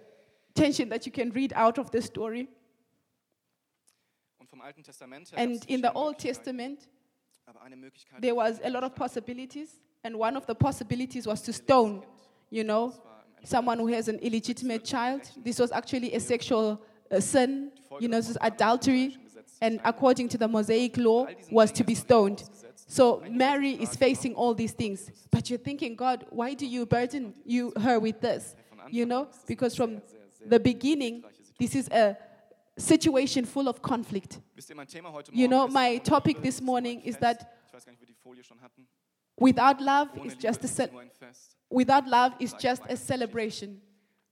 tension 0.54 0.88
that 0.88 1.06
you 1.06 1.12
can 1.12 1.30
read 1.30 1.52
out 1.54 1.78
of 1.78 1.90
the 1.90 2.02
story? 2.02 2.48
Und 4.38 4.50
vom 4.50 4.55
Alten 4.55 4.55
Testament 4.55 4.55
her 4.55 4.55
And 5.36 5.64
in 5.68 5.80
the 5.80 5.92
Old 5.92 6.18
Testament, 6.18 6.86
there 8.18 8.34
was 8.34 8.60
a 8.64 8.70
lot 8.70 8.84
of 8.84 8.94
possibilities, 8.94 9.70
and 10.04 10.18
one 10.18 10.36
of 10.36 10.46
the 10.46 10.54
possibilities 10.54 11.26
was 11.26 11.40
to 11.42 11.52
stone, 11.52 12.02
you 12.50 12.64
know, 12.64 12.94
someone 13.44 13.78
who 13.78 13.86
has 13.88 14.08
an 14.08 14.18
illegitimate 14.18 14.84
child. 14.84 15.22
This 15.44 15.58
was 15.58 15.70
actually 15.72 16.14
a 16.14 16.20
sexual 16.20 16.80
uh, 17.10 17.20
sin, 17.20 17.70
you 18.00 18.08
know, 18.08 18.16
this 18.16 18.30
is 18.30 18.38
adultery, 18.40 19.16
and 19.60 19.80
according 19.84 20.28
to 20.30 20.38
the 20.38 20.48
Mosaic 20.48 20.96
law, 20.96 21.26
was 21.50 21.70
to 21.72 21.84
be 21.84 21.94
stoned. 21.94 22.42
So 22.88 23.22
Mary 23.28 23.72
is 23.72 23.96
facing 23.96 24.34
all 24.34 24.54
these 24.54 24.72
things, 24.72 25.10
but 25.30 25.48
you're 25.50 25.58
thinking, 25.58 25.96
God, 25.96 26.26
why 26.30 26.54
do 26.54 26.66
you 26.66 26.86
burden 26.86 27.34
you 27.44 27.72
her 27.80 27.98
with 27.98 28.20
this? 28.20 28.54
You 28.90 29.06
know, 29.06 29.28
because 29.46 29.74
from 29.74 30.02
the 30.44 30.60
beginning, 30.60 31.24
this 31.58 31.74
is 31.74 31.88
a 31.88 32.16
situation 32.76 33.44
full 33.44 33.68
of 33.68 33.80
conflict. 33.82 34.40
Wisst 34.54 34.70
ihr, 34.70 34.76
mein 34.76 34.86
Thema 34.86 35.12
heute 35.12 35.32
You 35.32 35.48
know, 35.48 35.66
my 35.68 35.98
topic 36.00 36.42
this 36.42 36.56
ist 36.56 36.60
nur 36.62 36.76
ein 36.76 36.84
morning 36.84 37.00
is 37.02 37.16
that 37.18 37.46
ich 37.66 37.72
weiß 37.74 37.84
gar 37.84 37.92
nicht, 37.92 38.00
ob 38.02 38.08
wir 38.08 38.14
die 38.14 38.20
Folie 38.22 38.44
schon 38.44 38.60
hatten. 38.60 38.86
without 39.38 39.80
love 39.80 40.08
is 40.24 40.36
just 40.38 40.64
a 40.64 40.68
ce- 40.68 40.90
without 41.70 42.06
love 42.06 42.34
is 42.38 42.54
just 42.58 42.82
a 42.88 42.96
celebration. 42.96 43.80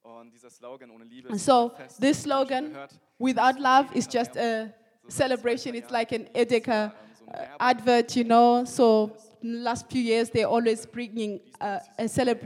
Und 0.02 0.32
dieser 0.32 0.50
Slogan, 0.50 0.90
ohne 0.90 1.04
Liebe 1.04 1.30
And 1.30 1.40
so 1.40 1.70
this 1.70 1.78
habt 1.78 2.02
ihr 2.02 2.14
schon 2.14 2.22
slogan, 2.22 2.76
without 3.18 3.58
love, 3.58 3.94
is 3.94 4.06
just 4.06 4.36
a 4.36 4.72
celebration. 5.08 5.74
It's 5.74 5.90
like 5.90 6.12
an 6.12 6.28
Edeka 6.34 6.92
uh, 7.28 7.46
advert, 7.58 8.14
you 8.14 8.24
know. 8.24 8.64
So 8.64 9.16
last 9.42 9.90
few 9.90 10.02
years, 10.02 10.30
they're 10.30 10.48
always 10.48 10.86
bringing 10.86 11.40
uh, 11.60 11.80
a 11.98 12.04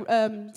um, 0.08 0.52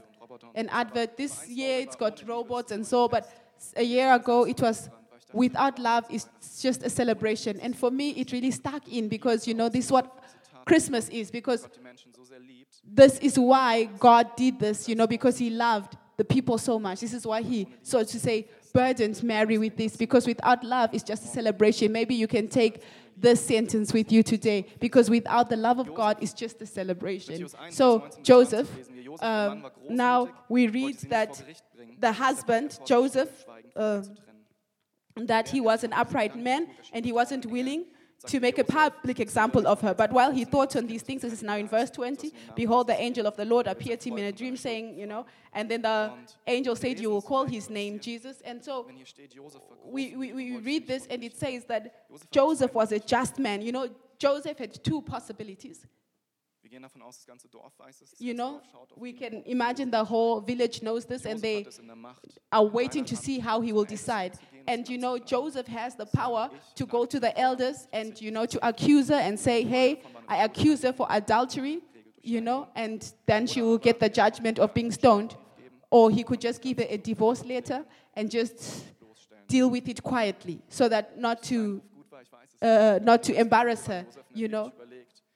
an 0.55 0.69
advert. 0.69 1.17
This 1.17 1.48
year 1.48 1.79
it's 1.81 1.95
got 1.95 2.21
robots 2.27 2.71
and 2.71 2.86
so, 2.86 3.07
but 3.07 3.27
a 3.75 3.83
year 3.83 4.13
ago 4.13 4.45
it 4.45 4.60
was 4.62 4.89
without 5.33 5.79
love 5.79 6.05
is 6.09 6.27
just 6.61 6.83
a 6.83 6.89
celebration. 6.89 7.59
And 7.59 7.75
for 7.75 7.91
me, 7.91 8.11
it 8.11 8.31
really 8.31 8.51
stuck 8.51 8.88
in 8.88 9.07
because 9.07 9.47
you 9.47 9.53
know 9.53 9.69
this 9.69 9.85
is 9.85 9.91
what 9.91 10.21
Christmas 10.65 11.09
is 11.09 11.31
because 11.31 11.63
Gott 11.63 11.75
die 11.75 11.81
Menschen 11.81 12.13
so 12.15 12.23
sehr 12.23 12.39
liebt. 12.39 12.67
this 12.83 13.17
is 13.19 13.38
why 13.38 13.85
God 14.00 14.35
did 14.35 14.59
this, 14.59 14.88
you 14.88 14.95
know, 14.95 15.07
because 15.07 15.38
He 15.38 15.50
loved 15.50 15.97
the 16.17 16.25
people 16.25 16.57
so 16.57 16.79
much. 16.79 17.00
This 17.00 17.13
is 17.13 17.25
why 17.25 17.41
He, 17.41 17.67
so 17.81 18.03
to 18.03 18.19
say, 18.19 18.47
burdened 18.73 19.21
Mary 19.23 19.57
with 19.57 19.75
this, 19.75 19.97
because 19.97 20.27
without 20.27 20.63
love, 20.63 20.91
it's 20.93 21.03
just 21.03 21.23
a 21.25 21.27
celebration. 21.27 21.91
Maybe 21.91 22.15
you 22.15 22.27
can 22.27 22.47
take 22.47 22.83
this 23.17 23.45
sentence 23.45 23.93
with 23.93 24.11
you 24.11 24.23
today, 24.23 24.65
because 24.79 25.09
without 25.09 25.50
the 25.50 25.57
love 25.57 25.79
of 25.79 25.93
God, 25.93 26.17
it's 26.21 26.33
just 26.33 26.61
a 26.61 26.65
celebration. 26.65 27.47
So, 27.69 28.07
Joseph, 28.23 28.69
um, 29.21 29.67
now 29.89 30.29
we 30.50 30.67
read 30.67 30.97
that 31.09 31.43
the 32.00 32.11
husband, 32.11 32.79
Joseph, 32.85 33.45
uh, 33.75 34.01
that 35.15 35.50
he 35.50 35.62
was 35.62 35.84
an 35.84 35.94
upright 35.94 36.36
man 36.36 36.68
and 36.94 37.06
he 37.06 37.12
wasn't 37.12 37.46
willing 37.46 37.86
to 38.27 38.39
make 38.39 38.60
a 38.60 38.63
public 38.63 39.20
example 39.20 39.68
of 39.68 39.82
her. 39.82 39.94
But 39.94 40.12
while 40.12 40.32
he 40.32 40.46
thought 40.46 40.75
on 40.75 40.88
these 40.88 41.01
things, 41.01 41.24
this 41.24 41.34
is 41.34 41.44
now 41.44 41.56
in 41.56 41.68
verse 41.68 41.89
20, 41.89 42.32
behold, 42.56 42.88
the 42.88 43.00
angel 43.00 43.25
of 43.25 43.36
the 43.36 43.46
Lord 43.46 43.68
appeared 43.68 44.00
to 44.01 44.10
him 44.10 44.20
in 44.20 44.25
a 44.25 44.32
dream, 44.32 44.56
saying, 44.56 44.98
you 44.98 45.08
know, 45.08 45.25
and 45.53 45.70
then 45.70 45.82
the 45.82 46.12
angel 46.48 46.75
said, 46.75 47.00
You 47.00 47.10
will 47.10 47.22
call 47.22 47.46
his 47.46 47.70
name 47.70 48.00
Jesus. 48.00 48.41
And 48.41 48.63
so 48.63 48.88
we, 49.84 50.15
we, 50.15 50.34
we 50.34 50.58
read 50.58 50.88
this 50.88 51.08
and 51.08 51.24
it 51.24 51.36
says 51.36 51.65
that 51.65 52.06
Joseph 52.32 52.74
was 52.74 52.91
a 52.91 53.00
just 53.00 53.39
man. 53.39 53.62
You 53.62 53.71
know, 53.71 53.89
Joseph 54.17 54.58
had 54.58 54.84
two 54.84 55.02
possibilities. 55.02 55.86
You 58.19 58.34
know, 58.34 58.62
we 58.95 59.12
can 59.12 59.43
imagine 59.45 59.91
the 59.91 60.04
whole 60.06 60.39
village 60.39 60.82
knows 60.82 61.06
this 61.06 61.26
and 61.26 61.41
they 61.41 61.65
are 62.52 62.63
waiting 62.63 63.04
to 63.06 63.15
see 63.17 63.39
how 63.39 63.60
he 63.62 63.74
will 63.74 63.84
decide. 63.84 64.38
And 64.67 64.88
you 64.88 64.97
know, 64.97 65.17
Joseph 65.17 65.67
has 65.67 65.95
the 65.95 66.06
power 66.06 66.50
to 66.76 66.86
go 66.86 67.06
to 67.06 67.19
the 67.19 67.38
elders 67.39 67.88
and, 67.91 68.19
you 68.21 68.32
know, 68.32 68.45
to 68.45 68.67
accuse 68.67 69.10
her 69.10 69.15
and 69.15 69.39
say, 69.39 69.63
hey, 69.63 70.02
I 70.28 70.43
accuse 70.43 70.82
her 70.84 70.93
for 70.93 71.08
adultery, 71.10 71.82
you 72.21 72.41
know, 72.41 72.67
and 72.76 73.12
then 73.26 73.47
she 73.47 73.62
will 73.62 73.78
get 73.78 74.00
the 74.00 74.10
judgment 74.10 74.60
of 74.60 74.74
being 74.74 74.91
stoned. 74.91 75.36
Or 75.89 76.10
he 76.10 76.24
could 76.24 76.39
just 76.39 76.62
give 76.62 76.78
her 76.78 76.86
a 76.89 76.97
divorce 76.97 77.43
letter 77.43 77.84
and 78.15 78.32
just 78.32 78.86
deal 79.47 79.69
with 79.69 79.88
it 79.89 80.02
quietly 80.02 80.62
so 80.69 80.88
that 80.88 81.19
not 81.19 81.43
to, 81.43 81.82
Gut 81.82 82.12
war, 82.12 82.21
ich 82.21 82.32
weiß 82.32 82.47
es. 82.62 82.62
uh, 82.62 83.00
not 83.04 83.24
to 83.24 83.34
embarrass 83.34 83.88
her, 83.88 84.06
you 84.34 84.47
know. 84.47 84.71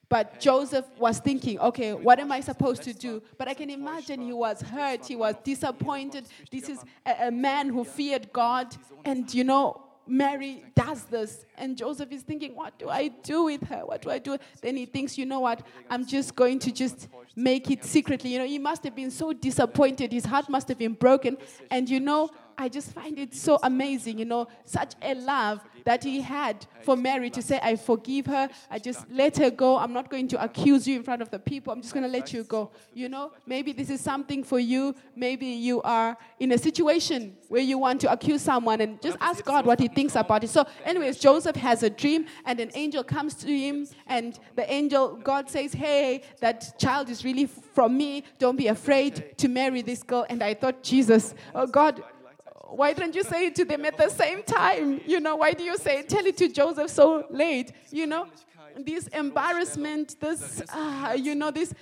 But 0.08 0.38
Joseph 0.38 0.86
was 0.98 1.18
thinking, 1.18 1.58
okay, 1.58 1.92
what 1.92 2.20
am 2.20 2.30
I 2.30 2.40
supposed 2.40 2.82
to 2.84 2.94
do? 2.94 3.22
But 3.38 3.48
I 3.48 3.54
can 3.54 3.70
imagine 3.70 4.20
he 4.20 4.32
was 4.32 4.62
hurt, 4.62 5.06
he 5.06 5.16
was 5.16 5.34
disappointed. 5.42 6.26
This 6.50 6.68
is 6.68 6.78
a, 7.04 7.28
a 7.28 7.30
man 7.30 7.68
who 7.68 7.84
feared 7.84 8.32
God, 8.32 8.76
and 9.04 9.32
you 9.34 9.42
know, 9.42 9.82
Mary 10.06 10.64
does 10.74 11.04
this. 11.04 11.44
And 11.56 11.76
Joseph 11.76 12.12
is 12.12 12.22
thinking, 12.22 12.54
what 12.54 12.78
do 12.78 12.88
I 12.88 13.08
do 13.08 13.44
with 13.44 13.64
her? 13.64 13.84
What 13.84 14.02
do 14.02 14.10
I 14.10 14.18
do? 14.18 14.38
Then 14.62 14.76
he 14.76 14.86
thinks, 14.86 15.18
you 15.18 15.26
know 15.26 15.40
what? 15.40 15.66
I'm 15.90 16.06
just 16.06 16.36
going 16.36 16.58
to 16.60 16.72
just 16.72 17.08
make 17.34 17.70
it 17.70 17.84
secretly. 17.84 18.32
You 18.32 18.38
know, 18.38 18.46
he 18.46 18.58
must 18.58 18.84
have 18.84 18.94
been 18.94 19.10
so 19.10 19.32
disappointed. 19.32 20.12
His 20.12 20.24
heart 20.24 20.48
must 20.48 20.68
have 20.68 20.78
been 20.78 20.94
broken. 20.94 21.36
And 21.70 21.88
you 21.88 22.00
know, 22.00 22.30
I 22.58 22.68
just 22.68 22.92
find 22.92 23.18
it 23.18 23.34
so 23.34 23.58
amazing, 23.62 24.18
you 24.18 24.24
know, 24.24 24.48
such 24.64 24.94
a 25.02 25.14
love 25.14 25.60
that 25.84 26.02
he 26.02 26.20
had 26.20 26.66
for 26.82 26.96
Mary 26.96 27.30
to 27.30 27.42
say, 27.42 27.60
I 27.62 27.76
forgive 27.76 28.26
her, 28.26 28.48
I 28.70 28.78
just 28.78 29.10
let 29.10 29.36
her 29.36 29.50
go. 29.50 29.76
I'm 29.78 29.92
not 29.92 30.10
going 30.10 30.26
to 30.28 30.42
accuse 30.42 30.88
you 30.88 30.96
in 30.96 31.02
front 31.02 31.22
of 31.22 31.30
the 31.30 31.38
people, 31.38 31.72
I'm 31.72 31.82
just 31.82 31.92
going 31.92 32.04
to 32.04 32.10
let 32.10 32.32
you 32.32 32.44
go. 32.44 32.70
You 32.94 33.08
know, 33.08 33.32
maybe 33.46 33.72
this 33.72 33.90
is 33.90 34.00
something 34.00 34.42
for 34.42 34.58
you. 34.58 34.94
Maybe 35.14 35.46
you 35.46 35.82
are 35.82 36.16
in 36.40 36.52
a 36.52 36.58
situation 36.58 37.36
where 37.48 37.62
you 37.62 37.78
want 37.78 38.00
to 38.00 38.12
accuse 38.12 38.42
someone 38.42 38.80
and 38.80 39.00
just 39.02 39.16
ask 39.20 39.44
God 39.44 39.66
what 39.66 39.78
he 39.78 39.88
thinks 39.88 40.16
about 40.16 40.42
it. 40.42 40.50
So, 40.50 40.66
anyways, 40.84 41.18
Joseph 41.18 41.56
has 41.56 41.82
a 41.82 41.90
dream 41.90 42.26
and 42.44 42.58
an 42.58 42.70
angel 42.74 43.04
comes 43.04 43.34
to 43.34 43.46
him, 43.46 43.86
and 44.06 44.38
the 44.54 44.70
angel, 44.72 45.16
God 45.16 45.50
says, 45.50 45.72
Hey, 45.72 46.22
that 46.40 46.78
child 46.78 47.10
is 47.10 47.24
really 47.24 47.46
from 47.46 47.96
me. 47.96 48.24
Don't 48.38 48.56
be 48.56 48.68
afraid 48.68 49.36
to 49.38 49.48
marry 49.48 49.82
this 49.82 50.02
girl. 50.02 50.26
And 50.28 50.42
I 50.42 50.54
thought, 50.54 50.82
Jesus, 50.82 51.34
oh 51.54 51.66
God, 51.66 52.02
why 52.70 52.92
didn't 52.92 53.14
you 53.14 53.22
say 53.22 53.46
it 53.46 53.54
to 53.56 53.64
them 53.64 53.84
at 53.84 53.96
the 53.96 54.08
same 54.08 54.42
time? 54.42 55.00
You 55.06 55.20
know, 55.20 55.36
why 55.36 55.52
do 55.52 55.62
you 55.62 55.76
say 55.76 56.02
tell 56.02 56.26
it 56.26 56.36
to 56.38 56.48
Joseph 56.48 56.90
so 56.90 57.26
late? 57.30 57.72
You 57.90 58.06
know, 58.06 58.26
this 58.78 59.06
embarrassment, 59.08 60.20
this, 60.20 60.62
ah, 60.70 61.12
you 61.12 61.34
know, 61.34 61.50
this 61.50 61.72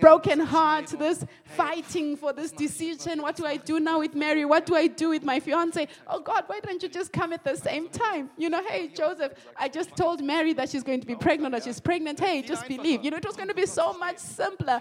broken 0.00 0.40
heart, 0.40 0.86
this 0.98 1.24
fighting 1.44 2.16
for 2.16 2.32
this 2.32 2.50
decision. 2.50 3.22
What 3.22 3.36
do 3.36 3.44
I 3.46 3.56
do 3.56 3.78
now 3.78 4.00
with 4.00 4.14
Mary? 4.14 4.44
What 4.44 4.66
do 4.66 4.74
I 4.74 4.86
do 4.86 5.10
with 5.10 5.22
my 5.22 5.38
fiance? 5.38 5.86
Oh 6.06 6.20
God, 6.20 6.44
why 6.46 6.60
don't 6.60 6.82
you 6.82 6.88
just 6.88 7.12
come 7.12 7.32
at 7.32 7.44
the 7.44 7.56
same 7.56 7.88
time? 7.88 8.30
You 8.36 8.50
know, 8.50 8.66
hey, 8.66 8.88
Joseph, 8.88 9.32
I 9.56 9.68
just 9.68 9.94
told 9.96 10.22
Mary 10.22 10.52
that 10.54 10.70
she's 10.70 10.82
going 10.82 11.00
to 11.00 11.06
be 11.06 11.14
pregnant 11.14 11.54
or 11.54 11.60
she's 11.60 11.80
pregnant. 11.80 12.18
Hey, 12.18 12.42
just 12.42 12.66
believe. 12.66 13.04
You 13.04 13.10
know, 13.10 13.18
it 13.18 13.26
was 13.26 13.36
going 13.36 13.48
to 13.48 13.54
be 13.54 13.66
so 13.66 13.92
much 13.94 14.18
simpler. 14.18 14.80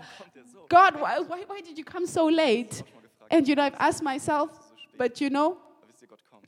God, 0.69 0.99
why, 0.99 1.19
why, 1.19 1.43
why 1.45 1.61
did 1.61 1.77
you 1.77 1.83
come 1.83 2.07
so 2.07 2.25
late? 2.25 2.81
And, 3.29 3.47
you 3.47 3.55
know, 3.55 3.63
I've 3.63 3.75
asked 3.79 4.03
myself, 4.03 4.64
but 4.97 5.19
you 5.19 5.29
know, 5.29 5.57
Aber 5.57 5.87
wisst 5.87 6.01
ihr, 6.01 6.07
Gott 6.07 6.23
kommt. 6.29 6.47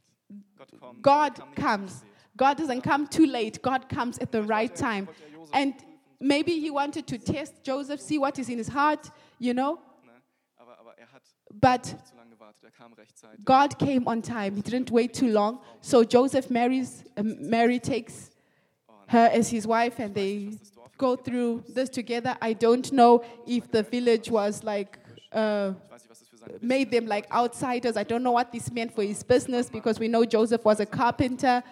Gott 0.58 0.80
kommt. 0.80 1.04
God 1.04 1.56
comes. 1.56 2.04
God 2.38 2.58
doesn't 2.58 2.84
come 2.84 3.08
too 3.10 3.26
late. 3.26 3.62
God 3.62 3.90
comes 3.90 4.20
at 4.20 4.32
the 4.32 4.44
right 4.44 4.74
time. 4.74 5.08
And 5.54 5.74
maybe 6.20 6.60
he 6.60 6.70
wanted 6.70 7.08
to 7.08 7.18
test 7.18 7.64
Joseph, 7.64 8.00
see 8.00 8.18
what 8.18 8.38
is 8.40 8.50
in 8.50 8.58
his 8.58 8.68
heart, 8.68 9.10
you 9.40 9.54
know. 9.54 9.80
Ne? 10.06 10.12
Aber, 10.58 10.80
aber 10.80 10.94
er 10.98 11.08
But 11.54 11.86
nicht 11.86 12.08
zu 12.08 12.16
lange 12.16 12.32
gewartet. 12.32 12.72
Er. 13.24 13.30
God 13.44 13.80
came 13.80 14.08
on 14.08 14.22
time. 14.22 14.56
He 14.56 14.62
didn't 14.62 14.92
wait 14.92 15.14
too 15.14 15.30
long. 15.30 15.60
So 15.82 16.04
Joseph 16.04 16.50
marries, 16.50 17.04
um, 17.18 17.50
Mary 17.50 17.80
takes 17.80 18.32
her 19.08 19.30
as 19.34 19.50
his 19.50 19.66
wife, 19.66 20.00
and 20.00 20.14
they 20.14 20.52
go 20.98 21.16
through 21.16 21.64
this 21.74 21.90
together. 21.90 22.36
I 22.42 22.54
don't 22.54 22.92
know 22.92 23.24
if 23.46 23.72
the 23.72 23.84
village 23.84 24.30
was 24.30 24.64
like. 24.64 25.00
Uh, 25.32 25.74
Made 26.62 26.92
them 26.92 27.08
like 27.08 27.32
outsiders. 27.32 27.98
I 27.98 28.04
don't 28.04 28.24
know 28.24 28.32
what 28.32 28.52
this 28.52 28.72
meant 28.72 28.94
for 28.94 29.04
his 29.04 29.24
business 29.24 29.70
because 29.70 30.00
we 30.00 30.08
know 30.08 30.26
Joseph 30.26 30.64
was 30.64 30.80
a 30.80 30.86
carpenter. 30.86 31.64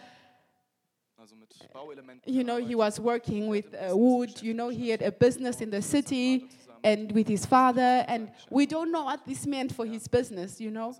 You 2.25 2.43
know, 2.43 2.57
he 2.57 2.75
was 2.75 2.99
working 2.99 3.47
with 3.47 3.73
uh, 3.73 3.95
wood. 3.95 4.41
You 4.41 4.53
know, 4.53 4.69
he 4.69 4.89
had 4.89 5.01
a 5.01 5.11
business 5.11 5.61
in 5.61 5.69
the 5.69 5.81
city. 5.81 6.49
and 6.85 7.11
with 7.11 7.27
his 7.27 7.45
father. 7.45 8.05
And 8.07 8.31
we 8.49 8.65
don't 8.67 8.91
know 8.91 9.05
what 9.05 9.25
this 9.25 9.45
meant 9.45 9.73
for 9.73 9.85
his 9.85 10.07
business, 10.07 10.61
you 10.61 10.71
know. 10.71 10.95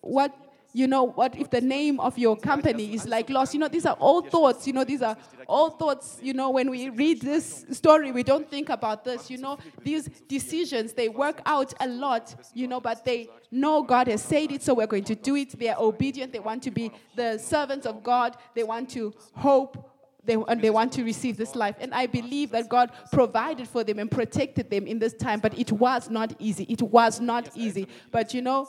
What, 0.00 0.34
you 0.72 0.86
know, 0.86 1.04
what 1.04 1.36
if 1.36 1.50
the 1.50 1.60
name 1.60 1.98
of 2.00 2.16
your 2.16 2.36
company 2.36 2.94
is 2.94 3.06
like 3.06 3.28
lost? 3.28 3.54
You 3.54 3.60
know, 3.60 3.68
these 3.68 3.86
are 3.86 3.96
all 3.98 4.22
thoughts, 4.22 4.66
you 4.66 4.72
know, 4.72 4.84
these 4.84 5.02
are 5.02 5.16
all 5.46 5.70
thoughts, 5.70 6.18
you 6.22 6.32
know, 6.32 6.50
when 6.50 6.70
we 6.70 6.90
read 6.90 7.20
this 7.20 7.66
story, 7.72 8.12
we 8.12 8.22
don't 8.22 8.48
think 8.48 8.68
about 8.68 9.04
this, 9.04 9.30
you 9.30 9.38
know. 9.38 9.58
These 9.82 10.08
decisions, 10.28 10.92
they 10.92 11.08
work 11.08 11.42
out 11.44 11.74
a 11.80 11.88
lot, 11.88 12.34
you 12.54 12.68
know, 12.68 12.80
but 12.80 13.04
they 13.04 13.28
know 13.50 13.82
God 13.82 14.06
has 14.06 14.22
said 14.22 14.52
it, 14.52 14.62
so 14.62 14.74
we're 14.74 14.86
going 14.86 15.04
to 15.04 15.14
do 15.14 15.36
it. 15.36 15.58
They 15.58 15.68
are 15.68 15.80
obedient, 15.80 16.32
they 16.32 16.38
want 16.38 16.62
to 16.64 16.70
be 16.70 16.92
the 17.16 17.38
servants 17.38 17.86
of 17.86 18.02
God, 18.02 18.36
they 18.54 18.62
want 18.62 18.90
to 18.90 19.12
hope. 19.34 19.86
They, 20.22 20.34
and 20.34 20.60
they 20.60 20.68
want 20.68 20.92
to 20.92 21.02
receive 21.02 21.38
this 21.38 21.54
life. 21.54 21.76
And 21.80 21.94
I 21.94 22.04
believe 22.06 22.50
that 22.50 22.68
God 22.68 22.92
provided 23.10 23.66
for 23.66 23.82
them 23.82 23.98
and 23.98 24.10
protected 24.10 24.68
them 24.70 24.86
in 24.86 24.98
this 24.98 25.14
time, 25.14 25.40
but 25.40 25.58
it 25.58 25.72
was 25.72 26.10
not 26.10 26.34
easy. 26.38 26.64
It 26.64 26.82
was 26.82 27.20
not 27.20 27.48
easy. 27.56 27.88
But 28.12 28.34
you 28.34 28.42
know, 28.42 28.68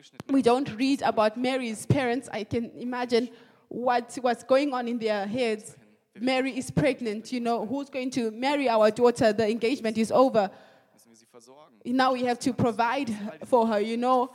angeschnitten. 0.00 0.32
we 0.32 0.42
don't 0.42 0.76
read 0.76 1.02
about 1.02 1.36
Mary's 1.36 1.86
parents. 1.86 2.28
I 2.32 2.44
can 2.44 2.70
imagine 2.76 3.28
what 3.68 4.18
was 4.22 4.42
going 4.44 4.72
on 4.72 4.88
in 4.88 4.98
their 4.98 5.26
heads. 5.26 5.76
Mary 6.18 6.56
is 6.58 6.70
pregnant, 6.70 7.32
you 7.32 7.40
know, 7.40 7.66
who's 7.66 7.88
going 7.88 8.10
to 8.10 8.30
marry 8.30 8.68
our 8.68 8.90
daughter? 8.90 9.32
The 9.32 9.48
engagement 9.48 9.96
is 9.96 10.10
over. 10.10 10.50
Müssen 10.92 11.10
wir 11.10 11.16
sie 11.16 11.26
versorgen. 11.26 11.80
Now 11.84 12.12
we 12.12 12.24
have 12.24 12.38
to 12.40 12.52
provide 12.52 13.14
for 13.44 13.66
her, 13.66 13.80
you 13.80 13.96
know. 13.96 14.30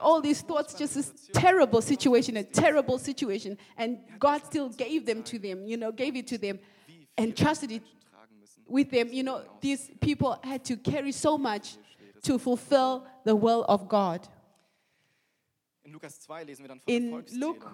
All 0.00 0.20
these 0.20 0.42
thoughts, 0.42 0.74
just 0.74 0.94
this 0.94 1.12
terrible 1.32 1.80
situation, 1.80 2.36
a 2.36 2.44
terrible 2.44 2.98
situation. 2.98 3.56
And 3.76 3.98
God 4.18 4.44
still 4.44 4.68
gave 4.68 5.06
them 5.06 5.22
to 5.24 5.38
them, 5.38 5.66
you 5.66 5.76
know, 5.76 5.92
gave 5.92 6.16
it 6.16 6.26
to 6.28 6.38
them 6.38 6.58
and 7.16 7.36
trusted 7.36 7.72
it 7.72 7.82
with 8.66 8.90
them. 8.90 9.08
You 9.10 9.22
know, 9.22 9.42
these 9.60 9.90
people 10.00 10.38
had 10.42 10.64
to 10.66 10.76
carry 10.76 11.12
so 11.12 11.38
much 11.38 11.76
to 12.22 12.38
fulfill 12.38 13.06
the 13.24 13.34
will 13.34 13.64
of 13.64 13.88
God. 13.88 14.28
In 15.98 16.02
Lukas 16.02 16.20
2 16.20 16.44
lesen 16.44 16.62
wir 16.62 16.68
dann 16.68 16.80
von 16.80 16.94
In. 16.94 17.24
Luke 17.40 17.66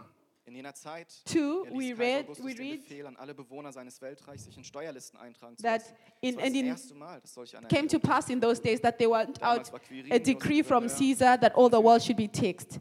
In 0.46 0.54
jener 0.54 0.74
Zeit 0.74 1.10
2, 1.26 1.70
we 1.72 1.90
er 1.90 1.98
read, 1.98 2.24
Augustus 2.24 2.44
we 2.46 2.58
read 2.58 2.82
Befehl 2.82 3.06
an 3.06 3.16
alle 3.16 3.34
Bewohner 3.34 3.70
seines 3.72 4.00
Weltreichs, 4.00 4.44
sich 4.44 4.56
in 4.56 4.64
Steuerlisten 4.64 5.18
eintragen 5.18 5.56
zu 5.56 5.62
that 5.62 5.82
lassen. 5.82 5.94
in, 6.20 6.36
Das 6.36 6.80
erste 6.80 6.94
Mal, 6.94 7.20
dass 7.20 7.34
solch 7.34 7.52
came 7.68 7.86
to 7.86 7.98
pass 7.98 8.30
in 8.30 8.40
those 8.40 8.60
days 8.60 8.80
that 8.80 8.98
they 8.98 9.06
went 9.06 9.42
out 9.42 9.70
a 10.10 10.18
decree 10.18 10.62
from 10.62 10.88
Caesar 10.88 11.36
that 11.38 11.54
all 11.54 11.68
the 11.68 11.82
world 11.82 12.02
should 12.02 12.16
be 12.16 12.28
taxed. 12.28 12.80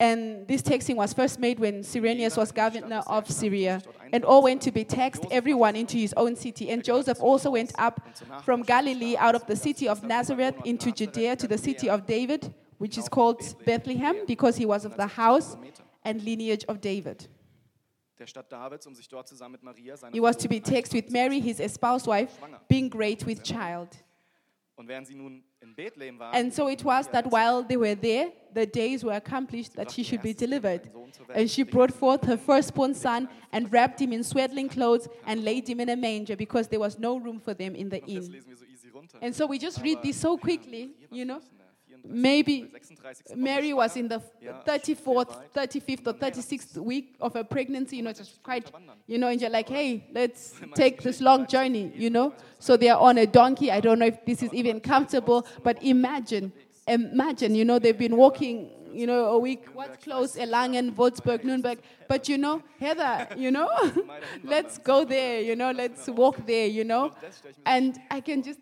And 0.00 0.46
this 0.48 0.62
taxing 0.62 0.96
was 0.96 1.14
first 1.14 1.38
made 1.38 1.60
when 1.60 1.84
Cyrenius 1.84 2.36
was 2.36 2.50
governor 2.50 3.02
of 3.06 3.30
Syria. 3.30 3.80
And 4.12 4.24
all 4.24 4.42
went 4.42 4.60
to 4.62 4.72
be 4.72 4.84
taxed, 4.84 5.24
everyone 5.30 5.76
into 5.76 5.96
his 5.96 6.12
own 6.16 6.34
city. 6.34 6.70
And 6.70 6.82
Joseph 6.82 7.20
also 7.20 7.50
went 7.52 7.72
up 7.78 8.00
from 8.44 8.62
Galilee 8.62 9.16
out 9.16 9.36
of 9.36 9.46
the 9.46 9.54
city 9.54 9.86
of 9.86 10.02
Nazareth 10.02 10.56
into 10.64 10.90
Judea 10.90 11.36
to 11.36 11.46
the 11.46 11.58
city 11.58 11.88
of 11.88 12.06
David, 12.06 12.52
which 12.78 12.98
is 12.98 13.08
called 13.08 13.40
Bethlehem, 13.64 14.16
because 14.26 14.56
he 14.56 14.66
was 14.66 14.84
of 14.84 14.96
the 14.96 15.06
house 15.06 15.56
and 16.04 16.22
lineage 16.22 16.64
of 16.66 16.80
David. 16.80 17.28
der 18.18 18.26
Stadt 18.26 18.50
Davids, 18.50 18.86
um 18.86 18.94
sich 18.94 19.08
dort 19.08 19.28
zusammen 19.28 19.52
mit 19.52 19.62
Maria, 19.62 19.96
He 20.12 20.20
was 20.20 20.36
to 20.36 20.48
be 20.48 20.60
taxed 20.60 20.94
with 20.94 21.10
Mary, 21.10 21.40
his 21.40 21.60
espoused 21.60 22.06
wife, 22.06 22.30
being 22.68 22.88
great 22.88 23.26
with 23.26 23.42
child. 23.42 23.88
Und 24.76 24.88
während 24.88 25.06
sie 25.06 25.14
nun 25.14 25.44
in 25.60 25.74
Bethlehem 25.74 26.18
waren, 26.18 26.34
And 26.34 26.52
so 26.52 26.68
it 26.68 26.84
was 26.84 27.08
that 27.08 27.30
while 27.30 27.62
they 27.62 27.76
were 27.76 27.94
there, 27.94 28.32
the 28.52 28.66
days 28.66 29.04
were 29.04 29.14
accomplished 29.14 29.74
that 29.76 29.90
she 29.90 30.02
should 30.02 30.20
be 30.20 30.34
delivered. 30.34 30.90
And 31.32 31.48
she 31.48 31.62
brought 31.62 31.92
forth 31.92 32.24
her 32.24 32.36
firstborn 32.36 32.94
son 32.94 33.28
and 33.52 33.72
wrapped 33.72 34.00
him 34.00 34.12
in 34.12 34.24
swaddling 34.24 34.68
clothes 34.68 35.08
and 35.26 35.44
laid 35.44 35.68
him 35.68 35.80
in 35.80 35.90
a 35.90 35.96
manger 35.96 36.36
because 36.36 36.68
there 36.68 36.80
was 36.80 36.98
no 36.98 37.18
room 37.18 37.38
for 37.38 37.54
them 37.54 37.76
in 37.76 37.88
the 37.88 38.02
inn. 38.04 38.32
lesen 38.32 38.48
wir 38.48 38.56
so 38.56 38.64
easy 38.64 38.90
runter. 38.90 39.18
And 39.22 39.34
so 39.34 39.46
we 39.46 39.58
just 39.58 39.80
read 39.80 40.02
this 40.02 40.20
so 40.20 40.36
quickly, 40.36 40.94
you 41.10 41.24
know. 41.24 41.40
In 42.04 42.22
der 42.22 42.28
34. 42.28 42.42
Maybe 42.44 42.70
Mary 43.34 43.72
was 43.72 43.96
in 43.96 44.08
the 44.08 44.20
34th, 44.66 45.38
35th, 45.54 46.06
or 46.06 46.12
36th 46.12 46.76
week 46.76 47.16
of 47.20 47.34
her 47.34 47.44
pregnancy. 47.44 47.96
You 47.96 48.02
know, 48.02 48.10
it's 48.10 48.18
just 48.18 48.42
quite, 48.42 48.70
you 49.06 49.18
know, 49.18 49.28
and 49.28 49.40
you're 49.40 49.50
like, 49.50 49.68
hey, 49.68 50.06
let's 50.12 50.54
take 50.74 51.02
this 51.02 51.20
long 51.20 51.46
journey, 51.46 51.92
you 51.94 52.10
know. 52.10 52.34
So 52.58 52.76
they're 52.76 52.96
on 52.96 53.18
a 53.18 53.26
donkey. 53.40 53.70
I 53.70 53.80
don't 53.80 53.98
know 53.98 54.06
if 54.06 54.24
this 54.24 54.42
is 54.42 54.52
even 54.52 54.80
comfortable, 54.80 55.46
but 55.62 55.82
imagine, 55.82 56.52
imagine, 56.86 57.54
you 57.54 57.64
know, 57.64 57.78
they've 57.78 57.98
been 57.98 58.16
walking, 58.16 58.70
you 58.92 59.06
know, 59.06 59.26
a 59.26 59.38
week, 59.38 59.64
what's 59.72 60.04
close, 60.04 60.36
Erlangen, 60.36 60.94
Würzburg, 60.94 61.42
Nuremberg. 61.42 61.78
But, 62.06 62.28
you 62.28 62.36
know, 62.38 62.62
Heather, 62.78 63.28
you 63.36 63.50
know, 63.50 63.70
let's 64.44 64.78
go 64.78 65.04
there, 65.04 65.40
you 65.40 65.56
know, 65.56 65.70
let's 65.70 66.06
walk 66.08 66.46
there, 66.46 66.66
you 66.66 66.84
know. 66.84 67.12
And 67.64 67.98
I 68.10 68.20
can 68.20 68.42
just, 68.42 68.60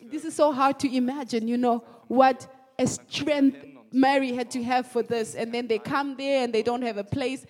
this 0.00 0.24
is 0.24 0.34
so 0.34 0.52
hard 0.52 0.78
to 0.80 0.96
imagine, 0.96 1.48
you 1.48 1.56
know, 1.56 1.82
what 2.08 2.46
a 2.78 2.86
strength 2.86 3.56
Mary 3.94 4.32
had 4.32 4.50
to 4.50 4.62
have 4.62 4.88
for 4.88 5.02
this. 5.02 5.34
And 5.34 5.54
then 5.54 5.68
they 5.68 5.78
come 5.78 6.16
there 6.16 6.42
and 6.44 6.52
they 6.52 6.62
don't 6.62 6.82
have 6.82 6.98
a 6.98 7.04
place 7.04 7.46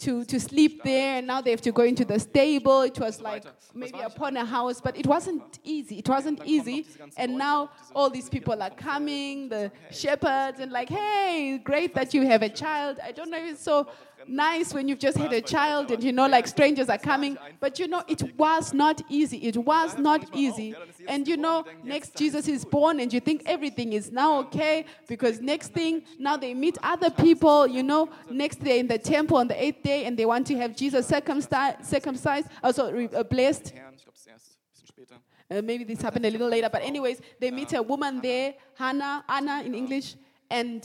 to, 0.00 0.24
to 0.24 0.40
sleep 0.40 0.82
there. 0.82 1.18
And 1.18 1.26
now 1.28 1.40
they 1.40 1.52
have 1.52 1.60
to 1.62 1.72
go 1.72 1.82
into 1.82 2.04
the 2.04 2.18
stable. 2.18 2.82
It 2.82 2.98
was 2.98 3.20
like 3.20 3.44
maybe 3.72 4.00
upon 4.00 4.36
a 4.36 4.44
house, 4.44 4.80
but 4.80 4.96
it 4.96 5.06
wasn't 5.06 5.60
easy. 5.62 6.00
It 6.00 6.08
wasn't 6.08 6.42
easy. 6.44 6.86
And 7.16 7.38
now 7.38 7.70
all 7.94 8.10
these 8.10 8.28
people 8.28 8.60
are 8.60 8.70
coming, 8.70 9.48
the 9.48 9.70
shepherds, 9.92 10.58
and 10.58 10.72
like, 10.72 10.88
hey, 10.88 11.60
great 11.62 11.94
that 11.94 12.12
you 12.12 12.26
have 12.26 12.42
a 12.42 12.48
child. 12.48 12.98
I 13.02 13.12
don't 13.12 13.30
know 13.30 13.54
so 13.54 13.88
nice 14.28 14.72
when 14.74 14.88
you've 14.88 14.98
just 14.98 15.16
had 15.16 15.32
a 15.32 15.40
child 15.40 15.90
and 15.90 16.02
you 16.02 16.12
know, 16.12 16.26
like 16.26 16.46
strangers 16.46 16.88
are 16.88 16.98
coming. 16.98 17.36
But 17.60 17.78
you 17.78 17.88
know, 17.88 18.02
it 18.08 18.36
was 18.36 18.72
not 18.72 19.02
easy. 19.08 19.38
It 19.38 19.56
was 19.56 19.98
not 19.98 20.24
easy. 20.34 20.74
And 21.08 21.26
you 21.26 21.36
know, 21.36 21.64
next 21.82 22.16
Jesus 22.16 22.48
is 22.48 22.64
born, 22.64 23.00
and 23.00 23.12
you 23.12 23.20
think 23.20 23.42
everything 23.46 23.92
is 23.92 24.10
now 24.10 24.38
okay 24.40 24.84
because 25.08 25.40
next 25.40 25.72
thing, 25.72 26.02
now 26.18 26.36
they 26.36 26.54
meet 26.54 26.78
other 26.82 27.10
people, 27.10 27.66
you 27.66 27.82
know, 27.82 28.08
next 28.30 28.62
day 28.62 28.78
in 28.78 28.86
the 28.86 28.98
temple 28.98 29.36
on 29.36 29.48
the 29.48 29.62
eighth 29.62 29.82
day, 29.82 30.04
and 30.04 30.16
they 30.16 30.26
want 30.26 30.46
to 30.48 30.56
have 30.56 30.76
Jesus 30.76 31.06
circumcised, 31.06 31.84
circumcised 31.84 32.48
also 32.62 33.08
uh, 33.08 33.22
blessed. 33.22 33.70
Herrn, 33.70 33.94
ich 33.94 34.02
glaube, 34.02 34.16
das 34.16 34.26
erste, 34.26 34.56
bisschen 34.72 34.86
später. 34.86 35.14
Uh, 35.48 35.62
maybe 35.62 35.84
this 35.84 36.02
happened 36.02 36.26
a 36.26 36.30
little 36.30 36.48
later, 36.48 36.68
but 36.68 36.82
anyways, 36.82 37.20
they 37.40 37.52
meet 37.52 37.72
a 37.72 37.80
woman 37.80 38.20
there, 38.20 38.54
Hannah, 38.74 39.24
Anna 39.28 39.62
in 39.62 39.74
English, 39.74 40.16
and 40.50 40.82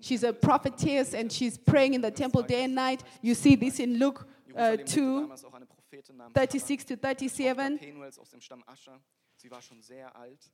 she's 0.00 0.22
a 0.22 0.32
prophetess, 0.32 1.14
and 1.14 1.30
she's 1.30 1.58
praying 1.58 1.94
in 1.94 2.00
the 2.00 2.10
temple 2.10 2.42
day 2.42 2.64
and 2.64 2.74
night. 2.74 3.02
You 3.20 3.34
see 3.34 3.56
this 3.56 3.78
in 3.80 3.98
Luke 3.98 4.26
uh, 4.56 4.76
2, 4.76 5.22
damals 5.22 5.44
auch 5.44 5.54
eine 5.54 5.66
Prophetin 5.66 6.16
namens 6.16 6.34
36 6.34 6.84
to 6.86 6.96
37. 6.96 7.78
Tochter 7.78 7.86
Penuels 7.86 8.18
aus 8.18 8.30
dem 8.30 8.40
Stamm 8.40 8.62
Ascher. 8.66 9.00
Sie 9.36 9.50
war 9.50 9.60
schon 9.62 9.80
sehr 9.82 10.14
alt. 10.14 10.50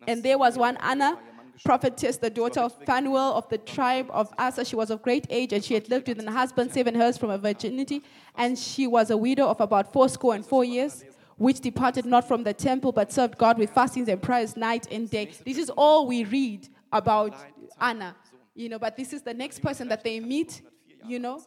Nach 0.00 0.08
And 0.08 0.22
there 0.22 0.38
was 0.38 0.56
one 0.56 0.76
Anna, 0.80 1.12
war 1.12 1.22
ihr 1.26 1.32
Mann 1.34 1.52
gestorben. 1.52 1.80
prophetess, 1.80 2.18
the 2.18 2.30
daughter 2.30 2.62
of 2.62 2.72
Phanuel 2.84 3.34
of 3.34 3.48
the 3.48 3.58
tribe 3.58 4.08
of 4.10 4.32
Aser. 4.38 4.64
She 4.64 4.76
was 4.76 4.90
of 4.90 5.02
great 5.02 5.26
age, 5.30 5.52
and 5.52 5.64
she 5.64 5.74
had 5.74 5.88
lived 5.88 6.08
with 6.08 6.22
her 6.22 6.30
husband 6.30 6.72
seven 6.72 6.94
years 6.94 7.18
from 7.18 7.30
her 7.30 7.38
virginity. 7.38 8.02
And 8.36 8.56
she 8.58 8.86
was 8.86 9.10
a 9.10 9.16
widow 9.16 9.46
of 9.48 9.60
about 9.60 9.92
fourscore 9.92 10.34
and 10.34 10.44
four 10.46 10.64
years, 10.64 11.04
which 11.36 11.60
departed 11.60 12.04
not 12.06 12.26
from 12.28 12.44
the 12.44 12.54
temple, 12.54 12.92
but 12.92 13.12
served 13.12 13.38
God 13.38 13.58
with 13.58 13.70
fastings 13.70 14.08
and 14.08 14.22
prayers 14.22 14.56
night 14.56 14.86
and 14.90 15.10
day. 15.10 15.32
This 15.44 15.58
is 15.58 15.70
all 15.70 16.06
we 16.06 16.24
read 16.24 16.68
about 16.92 17.34
Anna, 17.80 18.16
you 18.54 18.68
know. 18.68 18.78
But 18.78 18.96
this 18.96 19.12
is 19.12 19.22
the 19.22 19.34
next 19.34 19.60
person 19.60 19.88
that 19.88 20.02
they 20.04 20.20
meet, 20.20 20.62
you 21.06 21.18
know. 21.18 21.42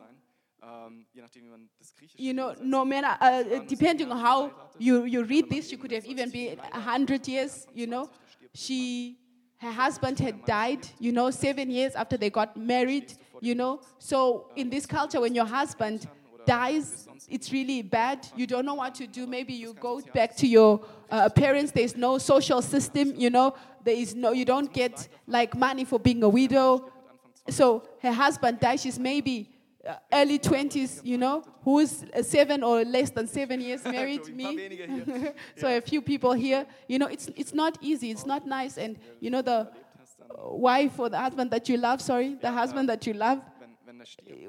You 2.17 2.33
know, 2.33 2.55
no 2.61 2.85
matter, 2.85 3.17
uh, 3.19 3.59
depending 3.67 4.11
on 4.11 4.17
how 4.17 4.51
you, 4.77 5.05
you 5.05 5.23
read 5.23 5.49
this, 5.49 5.71
you 5.71 5.77
could 5.77 5.91
have 5.91 6.05
even 6.05 6.29
been 6.29 6.59
a 6.71 6.79
hundred 6.79 7.27
years, 7.27 7.67
you 7.73 7.87
know. 7.87 8.09
She, 8.53 9.17
her 9.59 9.71
husband 9.71 10.19
had 10.19 10.45
died, 10.45 10.87
you 10.99 11.11
know, 11.11 11.31
seven 11.31 11.69
years 11.71 11.95
after 11.95 12.17
they 12.17 12.29
got 12.29 12.55
married, 12.57 13.13
you 13.39 13.55
know. 13.55 13.81
So 13.97 14.47
in 14.55 14.69
this 14.69 14.85
culture, 14.85 15.19
when 15.21 15.33
your 15.33 15.45
husband 15.45 16.07
dies, 16.45 17.07
it's 17.29 17.51
really 17.51 17.81
bad. 17.81 18.27
You 18.35 18.47
don't 18.47 18.65
know 18.65 18.73
what 18.75 18.95
to 18.95 19.07
do. 19.07 19.27
Maybe 19.27 19.53
you 19.53 19.73
go 19.73 20.01
back 20.13 20.35
to 20.37 20.47
your 20.47 20.81
uh, 21.09 21.29
parents. 21.29 21.71
There's 21.71 21.95
no 21.95 22.17
social 22.17 22.61
system, 22.61 23.13
you 23.15 23.29
know. 23.29 23.55
There 23.83 23.95
is 23.95 24.13
no, 24.15 24.31
you 24.31 24.45
don't 24.45 24.71
get 24.71 25.07
like 25.27 25.55
money 25.55 25.85
for 25.85 25.99
being 25.99 26.23
a 26.23 26.29
widow. 26.29 26.91
So 27.49 27.83
her 28.01 28.11
husband 28.11 28.59
dies. 28.59 28.81
She's 28.81 28.99
maybe 28.99 29.49
uh, 29.87 29.95
early 30.13 30.37
20s, 30.37 31.01
you 31.03 31.17
know, 31.17 31.43
who's 31.63 32.03
uh, 32.03 32.21
seven 32.21 32.63
or 32.63 32.83
less 32.83 33.09
than 33.09 33.27
seven 33.27 33.61
years 33.61 33.83
married, 33.85 34.27
me. 34.35 35.31
so 35.57 35.75
a 35.75 35.81
few 35.81 36.01
people 36.01 36.33
here, 36.33 36.65
you 36.87 36.99
know, 36.99 37.07
it's, 37.07 37.29
it's 37.35 37.53
not 37.53 37.77
easy, 37.81 38.11
it's 38.11 38.25
not 38.25 38.45
nice. 38.45 38.77
And, 38.77 38.97
you 39.19 39.29
know, 39.29 39.41
the 39.41 39.51
uh, 39.51 39.67
wife 40.49 40.99
or 40.99 41.09
the 41.09 41.17
husband 41.17 41.49
that 41.51 41.67
you 41.67 41.77
love, 41.77 42.01
sorry, 42.01 42.35
the 42.35 42.51
husband 42.51 42.89
that 42.89 43.07
you 43.07 43.13
love, 43.13 43.41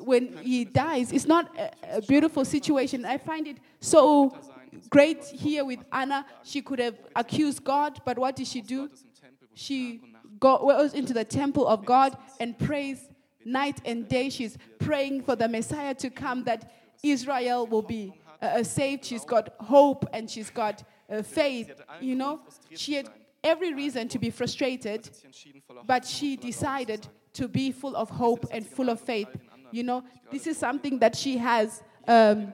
when 0.00 0.36
he 0.38 0.64
dies, 0.64 1.12
it's 1.12 1.26
not 1.26 1.56
a, 1.58 1.98
a 1.98 2.02
beautiful 2.02 2.44
situation. 2.44 3.04
I 3.04 3.18
find 3.18 3.46
it 3.46 3.58
so 3.80 4.36
great 4.90 5.24
here 5.24 5.64
with 5.64 5.80
Anna. 5.92 6.26
She 6.42 6.62
could 6.62 6.78
have 6.78 6.96
accused 7.14 7.64
God, 7.64 8.00
but 8.04 8.18
what 8.18 8.36
did 8.36 8.46
she 8.46 8.60
do? 8.60 8.90
She 9.54 10.00
goes 10.40 10.94
into 10.94 11.12
the 11.12 11.24
temple 11.24 11.66
of 11.66 11.84
God 11.84 12.16
and 12.40 12.58
prays 12.58 13.08
night 13.44 13.80
and 13.84 14.08
day. 14.08 14.30
She's 14.30 14.56
praying 14.78 15.22
for 15.22 15.36
the 15.36 15.48
Messiah 15.48 15.94
to 15.94 16.10
come, 16.10 16.44
that 16.44 16.72
Israel 17.02 17.66
will 17.66 17.82
be 17.82 18.12
uh, 18.40 18.46
uh, 18.46 18.62
saved. 18.64 19.04
She's 19.04 19.24
got 19.24 19.54
hope 19.60 20.06
and 20.12 20.30
she's 20.30 20.50
got 20.50 20.82
uh, 21.12 21.22
faith, 21.22 21.70
you 22.00 22.14
know, 22.14 22.40
she 22.74 22.94
had 22.94 23.08
every 23.44 23.74
reason 23.74 24.08
to 24.08 24.18
be 24.18 24.30
frustrated, 24.30 25.10
but 25.86 26.06
she 26.06 26.36
decided. 26.36 27.06
To 27.34 27.48
be 27.48 27.72
full 27.72 27.96
of 27.96 28.10
hope 28.10 28.46
and 28.50 28.66
full 28.66 28.88
of 28.88 29.00
faith. 29.00 29.28
You 29.70 29.82
know, 29.82 30.04
this 30.30 30.46
is 30.46 30.56
something 30.58 30.98
that 30.98 31.16
she 31.16 31.38
has. 31.38 31.82
Um, 32.06 32.52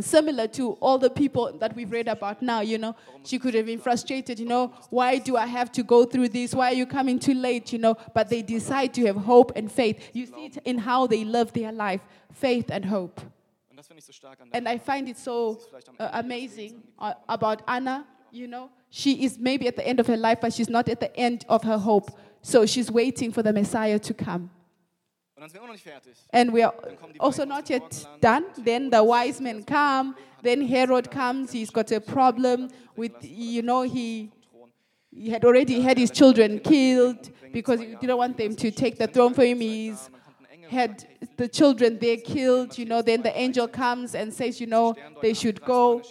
similar 0.00 0.46
to 0.46 0.72
all 0.72 0.98
the 0.98 1.10
people 1.10 1.56
that 1.58 1.74
we've 1.74 1.90
read 1.90 2.08
about 2.08 2.42
now, 2.42 2.60
you 2.60 2.78
know. 2.78 2.94
She 3.24 3.38
could 3.38 3.54
have 3.54 3.66
been 3.66 3.78
frustrated, 3.78 4.38
you 4.38 4.46
know, 4.46 4.72
why 4.90 5.18
do 5.18 5.36
I 5.36 5.46
have 5.46 5.72
to 5.72 5.82
go 5.82 6.04
through 6.04 6.28
this? 6.28 6.54
Why 6.54 6.72
are 6.72 6.74
you 6.74 6.86
coming 6.86 7.18
too 7.18 7.34
late, 7.34 7.72
you 7.72 7.78
know? 7.78 7.96
But 8.14 8.28
they 8.28 8.42
decide 8.42 8.94
to 8.94 9.06
have 9.06 9.16
hope 9.16 9.52
and 9.56 9.70
faith. 9.70 10.10
You 10.12 10.26
see 10.26 10.46
it 10.46 10.58
in 10.64 10.78
how 10.78 11.06
they 11.06 11.24
live 11.24 11.52
their 11.52 11.72
life 11.72 12.02
faith 12.32 12.70
and 12.70 12.84
hope. 12.84 13.20
And 14.52 14.68
I 14.68 14.78
find 14.78 15.08
it 15.08 15.16
so 15.16 15.60
uh, 15.98 16.10
amazing 16.12 16.82
uh, 16.98 17.14
about 17.28 17.62
Anna, 17.66 18.06
you 18.30 18.46
know. 18.46 18.70
She 18.90 19.24
is 19.24 19.38
maybe 19.38 19.68
at 19.68 19.76
the 19.76 19.86
end 19.86 20.00
of 20.00 20.06
her 20.06 20.16
life, 20.16 20.38
but 20.40 20.52
she's 20.52 20.68
not 20.68 20.88
at 20.88 21.00
the 21.00 21.14
end 21.16 21.44
of 21.48 21.62
her 21.64 21.78
hope. 21.78 22.10
So 22.42 22.66
she's 22.66 22.90
waiting 22.90 23.32
for 23.32 23.42
the 23.42 23.52
Messiah 23.52 23.98
to 23.98 24.14
come. 24.14 24.50
Und 25.38 25.42
dann 25.42 25.50
sind 25.50 25.60
wir 25.60 25.68
noch 25.68 25.74
nicht. 25.74 25.86
And 26.32 26.52
we 26.52 26.64
are 26.64 26.74
also 27.20 27.44
not 27.44 27.70
yet 27.70 28.06
done. 28.20 28.44
Then 28.64 28.90
the 28.90 28.98
wise 28.98 29.40
men 29.40 29.64
come. 29.64 30.16
Then 30.42 30.62
Herod 30.62 31.10
comes. 31.10 31.52
He's 31.52 31.70
got 31.70 31.92
a 31.92 32.00
problem 32.00 32.68
with, 32.96 33.12
you 33.22 33.62
know, 33.62 33.82
he, 33.82 34.30
he 35.12 35.30
had 35.30 35.44
already 35.44 35.80
had 35.80 35.96
his 35.96 36.10
children 36.10 36.58
killed 36.58 37.30
because 37.52 37.80
he 37.80 37.94
didn't 38.00 38.18
want 38.18 38.36
them 38.36 38.56
to 38.56 38.70
take 38.72 38.98
the 38.98 39.06
throne 39.06 39.32
for 39.32 39.44
him. 39.44 39.60
He's 39.60 40.10
Dann 40.10 40.22
kommt 40.22 40.40
ein 40.40 40.54
Engel 40.54 40.70
had 40.70 41.06
the 41.36 41.48
children 41.48 41.98
there 42.00 42.16
killed, 42.16 42.76
you 42.76 42.84
know. 42.84 43.00
Then 43.02 43.22
the 43.22 43.36
angel 43.36 43.68
comes 43.68 44.16
and 44.16 44.32
says, 44.32 44.60
you 44.60 44.66
know, 44.66 44.96
they 45.22 45.34
should 45.34 45.60
go. 45.64 46.02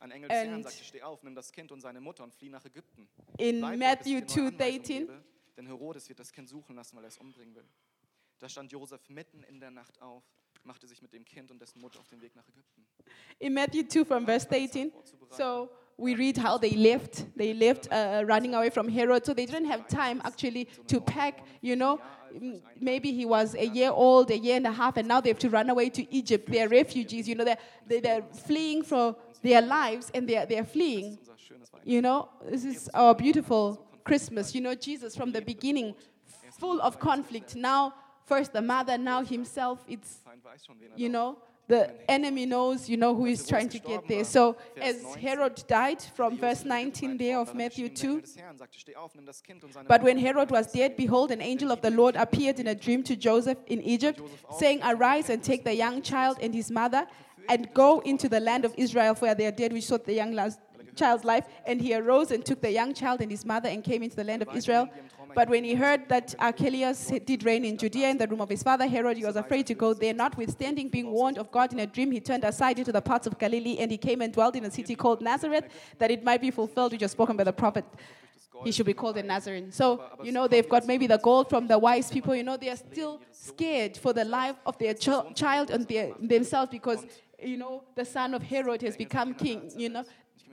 And- 0.00 0.64
sagte, 0.64 0.84
steh 0.84 1.02
auf, 1.02 1.22
nimm 1.22 1.34
das 1.34 1.52
Kind 1.52 1.70
und 1.72 1.80
seine 1.80 2.00
Mutter 2.00 2.24
und 2.24 2.34
flieh 2.34 2.48
nach 2.48 2.64
Ägypten. 2.64 3.08
In 3.38 3.60
Bleib 3.60 3.78
dort, 3.80 3.98
bis 3.98 4.12
Matthew 4.12 4.18
ich 4.18 4.32
dir 4.32 4.40
neue 4.40 4.52
Anweisungen 4.52 4.58
2:13, 4.58 4.98
gebe, 5.06 5.24
Denn 5.56 5.66
Herodes 5.66 6.08
wird 6.08 6.18
das 6.18 6.32
Kind 6.32 6.48
suchen 6.48 6.74
lassen, 6.74 6.96
weil 6.96 7.04
er 7.04 7.08
es 7.08 7.18
umbringen 7.18 7.54
will. 7.54 7.68
Da 8.38 8.48
stand 8.48 8.72
Josef 8.72 9.08
mitten 9.10 9.42
in 9.42 9.60
der 9.60 9.70
Nacht 9.70 10.00
auf, 10.00 10.24
machte 10.64 10.86
sich 10.86 11.02
mit 11.02 11.12
dem 11.12 11.24
Kind 11.24 11.50
und 11.50 11.60
dessen 11.60 11.80
Mutter 11.80 12.00
auf 12.00 12.08
den 12.08 12.22
Weg 12.22 12.34
nach 12.34 12.48
Ägypten. 12.48 12.86
in 13.38 13.52
Matthew 13.52 13.82
2 13.86 14.04
from 14.04 14.24
verse 14.24 14.46
18. 14.50 14.90
So 15.30 15.68
we 15.98 16.14
read 16.14 16.38
how 16.38 16.58
they 16.58 16.70
left. 16.70 17.26
They 17.36 17.52
left 17.52 17.88
uh, 17.92 18.24
running 18.26 18.54
away 18.54 18.70
from 18.70 18.88
Herod. 18.88 19.26
So 19.26 19.34
they 19.34 19.44
didn't 19.44 19.66
have 19.66 19.86
time 19.86 20.22
actually 20.24 20.66
to 20.86 21.00
pack, 21.00 21.44
you 21.60 21.76
know. 21.76 22.00
Maybe 22.80 23.12
he 23.12 23.26
was 23.26 23.54
a 23.54 23.66
year 23.66 23.90
old, 23.90 24.30
a 24.30 24.38
year 24.38 24.56
and 24.56 24.66
a 24.66 24.72
half, 24.72 24.96
and 24.96 25.08
now 25.08 25.20
they 25.20 25.30
have 25.30 25.38
to 25.40 25.50
run 25.50 25.68
away 25.68 25.90
to 25.90 26.14
Egypt. 26.14 26.48
They're 26.50 26.68
refugees, 26.68 27.28
you 27.28 27.34
know, 27.34 27.44
they're, 27.44 27.58
they're, 27.86 28.00
they're 28.00 28.22
fleeing 28.46 28.84
for 28.84 29.16
their 29.42 29.62
lives 29.62 30.10
and 30.14 30.28
they're, 30.28 30.46
they're 30.46 30.64
fleeing. 30.64 31.18
You 31.84 32.02
know, 32.02 32.28
this 32.44 32.64
is 32.64 32.90
our 32.94 33.14
beautiful 33.14 33.86
Christmas. 34.04 34.54
You 34.54 34.60
know, 34.60 34.74
Jesus 34.74 35.16
from 35.16 35.32
the 35.32 35.40
beginning, 35.40 35.94
full 36.58 36.80
of 36.80 36.98
conflict. 36.98 37.56
Now, 37.56 37.94
first 38.26 38.52
the 38.52 38.62
mother, 38.62 38.98
now 38.98 39.24
himself. 39.24 39.84
It's 39.88 40.18
you 40.94 41.08
know 41.08 41.38
the 41.70 42.10
enemy 42.10 42.44
knows 42.46 42.88
you 42.88 42.96
know 42.96 43.14
who 43.14 43.26
is 43.26 43.46
trying 43.46 43.68
to 43.68 43.78
get 43.78 44.06
there 44.08 44.24
so 44.24 44.56
as 44.82 44.96
herod 45.14 45.62
died 45.68 46.02
from 46.16 46.36
verse 46.36 46.64
19 46.64 47.16
there 47.16 47.38
of 47.38 47.54
matthew 47.54 47.88
2 47.88 48.22
but 49.86 50.02
when 50.02 50.18
herod 50.18 50.50
was 50.50 50.66
dead 50.72 50.96
behold 50.96 51.30
an 51.30 51.40
angel 51.40 51.70
of 51.70 51.80
the 51.80 51.90
lord 51.90 52.16
appeared 52.16 52.58
in 52.58 52.66
a 52.66 52.74
dream 52.74 53.02
to 53.04 53.14
joseph 53.14 53.58
in 53.68 53.80
egypt 53.82 54.20
saying 54.58 54.80
arise 54.82 55.30
and 55.30 55.44
take 55.44 55.62
the 55.64 55.74
young 55.74 56.02
child 56.02 56.36
and 56.42 56.52
his 56.52 56.70
mother 56.70 57.06
and 57.48 57.72
go 57.74 58.00
into 58.00 58.28
the 58.28 58.40
land 58.40 58.64
of 58.64 58.74
israel 58.76 59.14
for 59.14 59.34
they 59.34 59.46
are 59.46 59.52
dead 59.52 59.72
which 59.72 59.84
sought 59.84 60.04
the 60.04 60.14
young 60.14 60.32
las- 60.32 60.58
child's 60.96 61.24
life 61.24 61.46
and 61.66 61.80
he 61.80 61.94
arose 61.94 62.30
and 62.30 62.44
took 62.44 62.60
the 62.60 62.70
young 62.70 62.92
child 62.92 63.20
and 63.20 63.30
his 63.30 63.44
mother 63.44 63.68
and 63.68 63.84
came 63.84 64.02
into 64.02 64.16
the 64.16 64.24
land 64.24 64.42
of 64.42 64.54
israel 64.54 64.88
but 65.34 65.48
when 65.48 65.62
he 65.62 65.74
heard 65.74 66.08
that 66.08 66.34
Archelaus 66.40 67.12
did 67.24 67.44
reign 67.44 67.64
in 67.64 67.76
Judea 67.78 68.08
in 68.10 68.18
the 68.18 68.26
room 68.26 68.40
of 68.40 68.48
his 68.48 68.64
father 68.64 68.86
Herod, 68.86 69.16
he 69.16 69.24
was 69.24 69.36
afraid 69.36 69.64
to 69.68 69.74
go 69.74 69.94
there. 69.94 70.12
Notwithstanding 70.12 70.88
being 70.88 71.08
warned 71.10 71.38
of 71.38 71.52
God 71.52 71.72
in 71.72 71.78
a 71.78 71.86
dream, 71.86 72.10
he 72.10 72.18
turned 72.18 72.42
aside 72.42 72.80
into 72.80 72.90
the 72.90 73.00
parts 73.00 73.28
of 73.28 73.38
Galilee 73.38 73.76
and 73.78 73.92
he 73.92 73.96
came 73.96 74.22
and 74.22 74.32
dwelt 74.32 74.56
in 74.56 74.64
a 74.64 74.70
city 74.72 74.96
called 74.96 75.20
Nazareth, 75.22 75.66
that 75.98 76.10
it 76.10 76.24
might 76.24 76.40
be 76.40 76.50
fulfilled, 76.50 76.90
which 76.90 77.02
was 77.02 77.12
spoken 77.12 77.36
by 77.36 77.44
the 77.44 77.52
prophet. 77.52 77.84
He 78.64 78.72
should 78.72 78.86
be 78.86 78.92
called 78.92 79.16
a 79.16 79.22
Nazarene. 79.22 79.70
So, 79.72 80.02
you 80.22 80.32
know, 80.32 80.48
they've 80.48 80.68
got 80.68 80.84
maybe 80.86 81.06
the 81.06 81.18
gold 81.18 81.48
from 81.48 81.66
the 81.68 81.78
wise 81.78 82.10
people. 82.10 82.34
You 82.34 82.42
know, 82.42 82.56
they 82.56 82.68
are 82.68 82.76
still 82.76 83.20
scared 83.32 83.96
for 83.96 84.12
the 84.12 84.24
life 84.24 84.56
of 84.66 84.76
their 84.78 84.94
ch- 84.94 85.34
child 85.34 85.70
and 85.70 85.86
their, 85.86 86.12
themselves 86.20 86.70
because, 86.70 87.06
you 87.42 87.56
know, 87.56 87.84
the 87.94 88.04
son 88.04 88.34
of 88.34 88.42
Herod 88.42 88.82
has 88.82 88.96
become 88.96 89.34
king, 89.34 89.70
you 89.76 89.88
know. 89.88 90.04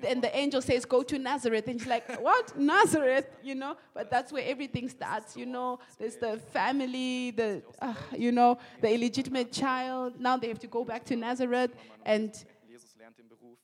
And 0.03 0.21
the 0.21 0.35
angel 0.37 0.61
says, 0.61 0.85
Go 0.85 1.01
to 1.03 1.17
Nazareth. 1.17 1.67
And 1.67 1.79
she's 1.79 1.87
like, 1.89 2.21
What? 2.21 2.57
Nazareth? 2.57 3.27
You 3.43 3.55
know? 3.55 3.77
But 3.93 4.11
that's 4.11 4.31
where 4.31 4.43
everything 4.45 4.89
starts, 4.89 5.35
you 5.35 5.45
know. 5.45 5.79
There's 5.97 6.17
the 6.17 6.37
family, 6.53 7.31
the, 7.31 7.63
uh, 7.81 7.93
you 8.15 8.31
know, 8.31 8.59
the 8.81 8.93
illegitimate 8.93 9.51
child. 9.51 10.19
Now 10.19 10.37
they 10.37 10.47
have 10.49 10.59
to 10.59 10.67
go 10.67 10.83
back 10.83 11.03
to 11.05 11.15
Nazareth. 11.15 11.71
And 12.05 12.31
Jesus 12.69 12.95
lernt 12.99 13.17
den 13.17 13.25
Beruf. 13.27 13.57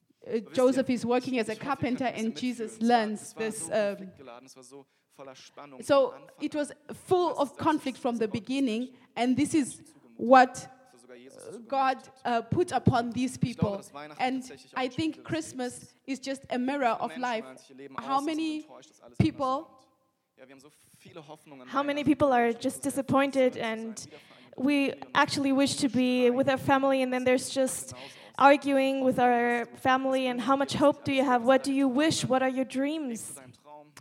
uh, 0.47 0.53
Joseph 0.53 0.89
is 0.89 1.05
working 1.05 1.37
as 1.39 1.49
a 1.49 1.55
carpenter, 1.55 2.05
and 2.05 2.35
Jesus 2.35 2.81
learns 2.81 3.33
this. 3.33 3.69
Um, 3.71 4.09
so 5.81 6.15
it 6.41 6.55
was 6.55 6.71
full 7.05 7.37
of 7.37 7.55
conflict 7.57 7.97
from 7.97 8.17
the 8.17 8.27
beginning, 8.27 8.89
and 9.15 9.37
this 9.37 9.53
is 9.53 9.81
what 10.17 10.67
God 11.67 11.97
uh, 12.25 12.41
put 12.41 12.71
upon 12.71 13.11
these 13.11 13.37
people. 13.37 13.83
And 14.19 14.43
I 14.75 14.87
think 14.87 15.23
Christmas 15.23 15.93
is 16.07 16.19
just 16.19 16.43
a 16.49 16.57
mirror 16.57 16.95
of 16.99 17.15
life. 17.17 17.45
How 17.99 18.19
many 18.21 18.67
people 19.19 19.69
How 21.67 21.83
many 21.83 22.03
people 22.03 22.31
are 22.33 22.53
just 22.53 22.81
disappointed 22.81 23.57
and 23.57 24.07
we 24.57 24.93
actually 25.15 25.51
wish 25.51 25.75
to 25.77 25.89
be 25.89 26.29
with 26.29 26.47
our 26.49 26.57
family 26.57 27.01
and 27.01 27.11
then 27.11 27.23
there's 27.23 27.49
just 27.49 27.93
arguing 28.37 29.03
with 29.03 29.19
our 29.19 29.65
family 29.77 30.27
and 30.27 30.41
how 30.41 30.55
much 30.55 30.73
hope 30.73 31.03
do 31.03 31.13
you 31.13 31.23
have? 31.23 31.43
What 31.43 31.63
do 31.63 31.73
you 31.73 31.87
wish? 31.87 32.25
What 32.25 32.41
are 32.41 32.49
your 32.49 32.65
dreams? 32.65 33.39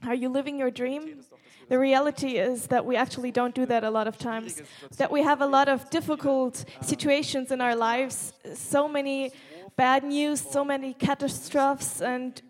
Are 0.07 0.14
you 0.14 0.29
living 0.29 0.59
your 0.59 0.70
dream? 0.70 1.22
The 1.68 1.79
reality 1.79 2.37
is 2.37 2.66
that 2.68 2.85
we 2.85 2.96
actually 2.96 3.31
don't 3.31 3.55
do 3.55 3.66
that 3.66 3.85
a 3.85 3.90
lot 3.90 4.07
of 4.07 4.18
times. 4.18 4.62
That 4.96 5.11
we 5.11 5.22
have 5.22 5.40
a 5.40 5.46
lot 5.46 5.68
of 5.68 5.88
difficult 5.90 6.64
situations 6.81 7.51
in 7.51 7.61
our 7.61 7.75
lives, 7.75 8.33
so 8.55 8.88
many 8.88 9.33
bad 9.77 10.05
news, 10.05 10.40
so 10.40 10.64
many 10.64 10.92
catastrophes, 10.94 12.03
and 12.03 12.40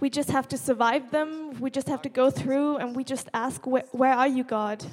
we 0.00 0.10
just 0.10 0.30
have 0.30 0.46
to 0.48 0.58
survive 0.58 1.10
them. 1.10 1.58
We 1.58 1.70
just 1.70 1.88
have 1.88 2.02
to 2.02 2.08
go 2.10 2.30
through, 2.30 2.76
and 2.76 2.94
we 2.94 3.02
just 3.04 3.28
ask, 3.32 3.66
"Where, 3.66 3.84
where 3.92 4.12
are 4.12 4.28
you, 4.28 4.44
God?" 4.44 4.84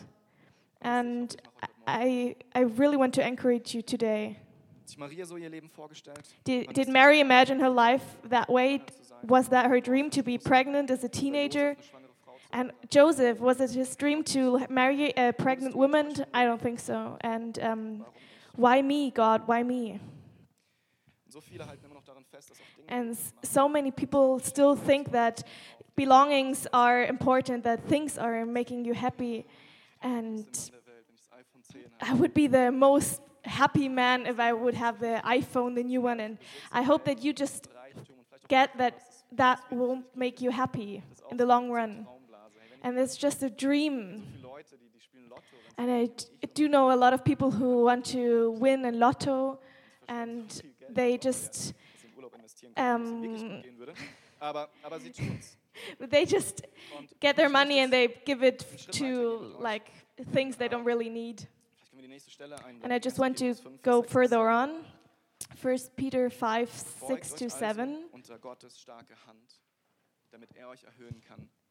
And 0.81 1.35
I, 1.85 2.35
I 2.55 2.61
really 2.61 2.97
want 2.97 3.13
to 3.15 3.27
encourage 3.27 3.73
you 3.75 3.81
today. 3.81 4.37
Did, 6.43 6.73
did 6.73 6.87
Mary 6.87 7.19
imagine 7.19 7.59
her 7.59 7.69
life 7.69 8.03
that 8.25 8.49
way? 8.49 8.81
Was 9.23 9.47
that 9.49 9.67
her 9.69 9.79
dream 9.79 10.09
to 10.11 10.21
be 10.23 10.37
pregnant 10.37 10.91
as 10.91 11.03
a 11.03 11.09
teenager? 11.09 11.75
And 12.53 12.71
Joseph, 12.87 13.39
was 13.39 13.59
it 13.59 13.71
his 13.71 13.95
dream 13.95 14.23
to 14.25 14.63
marry 14.69 15.11
a 15.17 15.33
pregnant 15.33 15.75
woman? 15.75 16.13
I 16.35 16.45
don't 16.45 16.61
think 16.61 16.79
so. 16.79 17.17
And 17.21 17.57
um, 17.59 18.05
why 18.55 18.79
me, 18.83 19.09
God? 19.09 19.41
Why 19.47 19.63
me? 19.63 19.99
And 22.87 23.17
so 23.41 23.67
many 23.67 23.89
people 23.89 24.39
still 24.39 24.75
think 24.75 25.11
that 25.13 25.43
belongings 25.95 26.67
are 26.71 27.03
important, 27.05 27.63
that 27.63 27.87
things 27.87 28.19
are 28.19 28.45
making 28.45 28.85
you 28.85 28.93
happy. 28.93 29.47
And 30.03 30.45
I 32.01 32.13
would 32.13 32.35
be 32.35 32.45
the 32.45 32.71
most 32.71 33.19
happy 33.45 33.89
man 33.89 34.27
if 34.27 34.39
I 34.39 34.53
would 34.53 34.75
have 34.75 34.99
the 34.99 35.21
iPhone, 35.25 35.73
the 35.73 35.83
new 35.83 36.01
one. 36.01 36.19
And 36.19 36.37
I 36.71 36.83
hope 36.83 37.05
that 37.05 37.23
you 37.23 37.33
just 37.33 37.67
get 38.47 38.77
that 38.77 39.01
that 39.31 39.59
won't 39.71 40.05
make 40.15 40.39
you 40.39 40.51
happy 40.51 41.01
in 41.31 41.37
the 41.37 41.45
long 41.47 41.71
run. 41.71 42.05
And 42.83 42.99
it's 42.99 43.17
just 43.17 43.41
a 43.43 43.49
dream. 43.49 44.25
And 45.77 45.89
I 45.89 46.09
do 46.53 46.67
know 46.67 46.91
a 46.91 46.95
lot 46.95 47.13
of 47.13 47.23
people 47.23 47.49
who 47.51 47.85
want 47.85 48.05
to 48.07 48.51
win 48.59 48.85
a 48.85 48.91
lotto 48.91 49.59
and 50.07 50.61
they 50.89 51.17
just 51.17 51.73
um, 52.77 53.63
Aber, 54.39 54.67
aber 54.83 54.99
sie 54.99 55.11
tun's. 55.11 55.57
they 55.99 56.25
just 56.25 56.63
get 57.21 57.37
their 57.37 57.49
money 57.49 57.79
and 57.79 57.91
they 57.91 58.09
give 58.25 58.43
it 58.43 58.65
to 58.91 59.55
like 59.57 59.89
things 60.33 60.57
they 60.57 60.67
don't 60.67 60.83
really 60.83 61.09
need. 61.09 61.47
Vielleicht 61.75 61.91
können 61.91 62.01
wir 62.01 62.01
die 62.01 62.07
nächste 62.09 62.31
Stelle 62.31 62.55
einblenden. 62.57 62.83
And 62.83 62.93
I 62.93 62.99
just 62.99 63.19
want 63.19 63.37
to 63.37 63.55
go 63.81 64.01
Vers 64.01 64.11
6 64.11 64.11
bis 64.11 64.11
further 64.11 64.49
on. 64.49 64.85
First 65.55 65.95
Peter 65.95 66.29
5, 66.29 66.69
6 67.07 67.31
euch 67.31 67.39
to 67.39 67.49
7. 67.49 68.03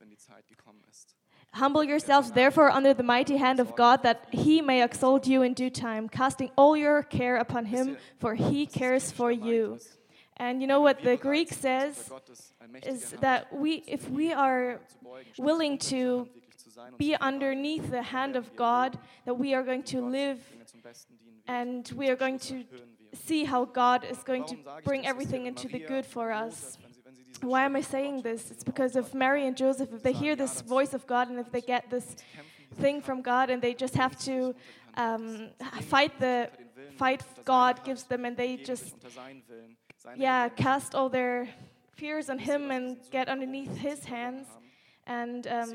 Unter 0.03 0.11
Gottes 0.11 0.11
starke 0.11 0.11
Hand, 0.11 0.11
damit 0.11 0.11
euch 0.11 0.11
erhöhen 0.11 0.11
kann, 0.11 0.11
wenn 0.11 0.11
die 0.11 0.17
Zeit 0.17 0.49
gekommen 0.49 0.83
ist. 0.91 1.17
Humble 1.55 1.85
yourselves, 1.85 2.33
therefore, 2.33 2.71
under 2.71 2.95
the 2.95 3.03
mighty 3.03 3.37
hand 3.39 3.61
of 3.61 3.75
God, 3.77 4.03
that 4.03 4.27
he 4.31 4.63
may 4.63 4.83
exalt 4.83 5.27
you 5.27 5.43
in 5.43 5.55
due 5.55 5.71
time, 5.71 6.09
casting 6.09 6.51
all 6.57 6.77
your 6.77 7.03
care 7.03 7.37
upon 7.37 7.67
him, 7.67 7.97
for 8.19 8.35
he 8.35 8.67
cares 8.67 9.13
for 9.13 9.31
you. 9.31 9.79
And 10.39 10.63
you 10.63 10.67
know 10.67 10.81
what 10.81 11.03
the 11.03 11.17
Greek 11.19 11.53
says 11.53 12.09
vor 12.09 12.19
Gottes 12.21 12.55
allmächtige 12.59 12.87
is 12.87 13.11
that 13.21 13.53
we, 13.53 13.83
if 13.87 14.09
we 14.11 14.33
are 14.33 14.81
willing 15.39 15.79
to 15.79 16.25
dieser 16.25 16.25
Hand 16.25 16.35
wirklich 16.35 16.59
zu 16.59 16.71
sein 16.71 16.93
und 16.93 16.99
be 16.99 17.17
underneath 17.21 17.91
the 17.91 18.03
hand 18.03 18.37
of 18.37 18.57
God, 18.57 18.99
that 19.27 19.39
we 19.39 19.55
are 19.55 19.63
going 19.63 19.85
to 19.85 20.01
live 20.01 20.39
Dinge 20.51 20.65
zum 20.67 20.81
Besten 20.81 21.19
dienen 21.19 21.43
wird. 21.47 21.49
and 21.49 21.93
we 21.99 22.09
are 22.09 22.17
going 22.17 22.39
to 22.39 22.65
see 23.15 23.45
how 23.45 23.67
God 23.67 24.05
is 24.05 24.25
going 24.25 24.45
to 24.47 24.55
Warum 24.55 24.65
sage 24.65 24.79
ich 24.79 24.85
bring 24.85 25.07
everything 25.07 25.47
into 25.47 25.69
the 25.69 25.81
good 25.81 26.07
for 26.07 26.33
us. 26.33 26.79
Why 27.43 27.65
am 27.65 27.75
I 27.77 27.81
saying 27.81 28.23
this? 28.23 28.51
It's 28.51 28.63
because 28.65 28.95
of 28.95 29.15
Mary 29.15 29.47
and 29.47 29.57
Joseph. 29.57 29.93
If 29.93 30.03
they 30.03 30.13
hear 30.13 30.37
this 30.37 30.61
voice 30.61 30.95
of 30.95 31.07
God 31.07 31.29
and 31.29 31.39
if 31.39 31.51
they 31.51 31.61
get 31.61 31.91
this 31.91 32.17
thing 32.77 33.03
from 33.03 33.21
God 33.21 33.51
and 33.51 33.61
they 33.61 33.75
just 33.75 33.95
have 33.97 34.19
to 34.21 34.55
um, 34.97 35.51
fight 35.83 36.19
the 36.21 36.49
fight 36.97 37.23
God 37.45 37.85
gives 37.85 38.05
them 38.05 38.25
and 38.25 38.37
they 38.37 38.57
just 38.57 38.95
yeah 40.17 40.49
cast 40.49 40.95
all 40.95 41.09
their 41.09 41.49
fears 41.97 42.31
on 42.31 42.39
Him 42.39 42.71
and 42.71 42.97
get 43.11 43.29
underneath 43.29 43.77
His 43.77 44.05
hands 44.05 44.47
and 45.07 45.47
um, 45.47 45.69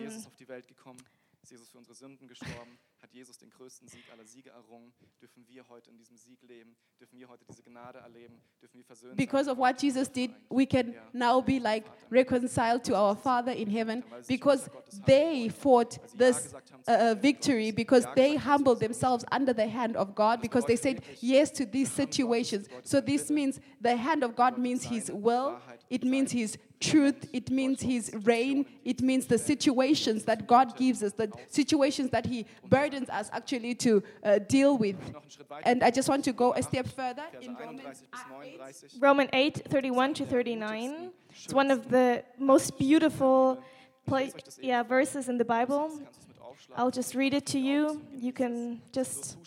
Jesus 3.11 3.35
auf 3.35 3.37
die 3.37 3.37
Welt 3.37 3.37
gekommen, 3.37 3.37
ist 3.37 3.37
Jesus 3.37 3.37
für 3.37 3.37
unsere 3.37 3.37
Sünden 3.37 3.37
gestorben, 3.37 3.37
hat 3.37 3.37
Jesus 3.37 3.37
den 3.37 3.49
größten 3.49 3.87
Sieg 3.87 4.03
aller 4.11 4.25
Siege 4.25 4.49
errungen, 4.49 4.93
dürfen 5.21 5.45
wir 5.47 5.67
heute 5.69 5.89
in 5.89 5.97
diesem 5.97 6.17
Sieg 6.17 6.41
leben, 6.43 6.75
dürfen 6.99 7.19
wir 7.19 7.27
heute 7.27 7.45
diese 7.45 7.63
Gnade 7.63 7.99
erleben, 7.99 8.41
dürfen 8.61 8.77
wir 8.77 8.85
versöhnt 8.85 9.15
Because 9.15 9.49
of 9.49 9.57
what 9.57 9.81
Jesus 9.81 10.11
did, 10.11 10.31
we 10.49 10.65
can 10.65 10.95
now 11.13 11.41
be 11.41 11.59
like 11.59 11.85
reconciled 12.09 12.83
to 12.83 12.95
our 12.95 13.15
Father 13.15 13.51
in 13.51 13.69
heaven 13.69 14.03
because 14.27 14.69
they 15.05 15.49
fought 15.49 15.99
this 16.17 16.53
uh, 16.87 16.91
uh, 16.91 17.15
victory 17.15 17.71
because 17.71 18.07
they 18.15 18.35
humbled 18.35 18.79
themselves 18.79 19.25
under 19.31 19.53
the 19.53 19.67
hand 19.67 19.95
of 19.95 20.15
God 20.15 20.41
because 20.41 20.65
they 20.65 20.75
said 20.75 21.01
yes 21.21 21.51
to 21.51 21.65
these 21.65 21.91
situations. 21.91 22.67
So 22.83 23.01
this 23.01 23.29
means 23.29 23.59
the 23.81 23.95
hand 23.95 24.23
of 24.23 24.35
God 24.35 24.57
means 24.57 24.83
His 24.83 25.11
will, 25.11 25.59
it 25.89 26.03
means 26.03 26.31
His 26.31 26.57
truth, 26.79 27.27
it 27.33 27.49
means 27.49 27.81
His 27.81 28.11
reign, 28.23 28.65
it 28.83 29.01
means 29.01 29.25
the 29.25 29.37
situations 29.37 30.23
that 30.25 30.45
God 30.47 30.75
gives 30.77 31.01
us, 31.01 31.13
the 31.13 31.31
situations 31.49 32.09
that 32.11 32.25
He 32.25 32.45
burdens 32.69 33.09
us 33.09 33.29
actually 33.33 33.75
to 33.75 34.03
uh, 34.23 34.39
deal 34.39 34.77
with. 34.77 34.95
noch 35.13 35.21
einen 35.21 35.29
Schritt 35.29 35.49
weiter. 35.49 35.67
And 35.69 35.83
I 35.83 35.91
just 35.91 36.09
want 36.09 36.23
to 36.25 36.33
go 36.33 36.53
a 36.53 36.61
step 36.61 36.87
further 36.87 37.23
in 37.41 37.55
Romans 37.55 38.03
31 38.11 38.67
bis 38.67 38.81
39. 38.81 39.01
Roman 39.01 39.29
8 39.33 39.63
31 39.69 40.13
to 40.15 40.25
39. 40.25 41.11
It's 41.43 41.53
one 41.53 41.71
of 41.71 41.89
the 41.89 42.23
most 42.37 42.77
beautiful 42.77 43.59
pla- 44.05 44.29
yeah, 44.61 44.83
verses 44.83 45.29
in 45.29 45.37
the 45.37 45.45
Bible. 45.45 45.89
Kannst 45.89 46.01
du 46.01 46.19
es 46.21 46.27
mit 46.27 46.39
aufschlagen? 46.41 46.77
I'll 46.83 46.91
just 46.91 47.15
read 47.15 47.33
it 47.33 47.45
to 47.47 47.59
you. 47.59 48.01
You 48.19 48.31
can 48.31 48.81
just 48.91 49.37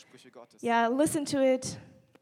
yeah, 0.61 0.88
listen 0.88 1.24
to 1.26 1.42
it. 1.42 1.76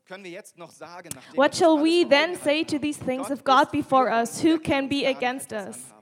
Können 0.09 0.25
wir 0.25 0.31
jetzt 0.31 0.57
noch 0.57 0.71
sagen, 0.71 1.11
nachdem 1.14 1.37
What 1.37 1.55
shall 1.55 1.77
we 1.77 2.03
then 2.03 2.35
say 2.35 2.64
to 2.64 2.79
these 2.79 2.99
things 2.99 3.31
if 3.31 3.44
God 3.44 3.64
ist 3.64 3.73
be 3.73 3.83
for 3.83 4.11
us? 4.11 4.40
Who 4.42 4.59
can 4.59 4.88
be 4.88 5.05
against 5.05 5.53
us? 5.53 5.92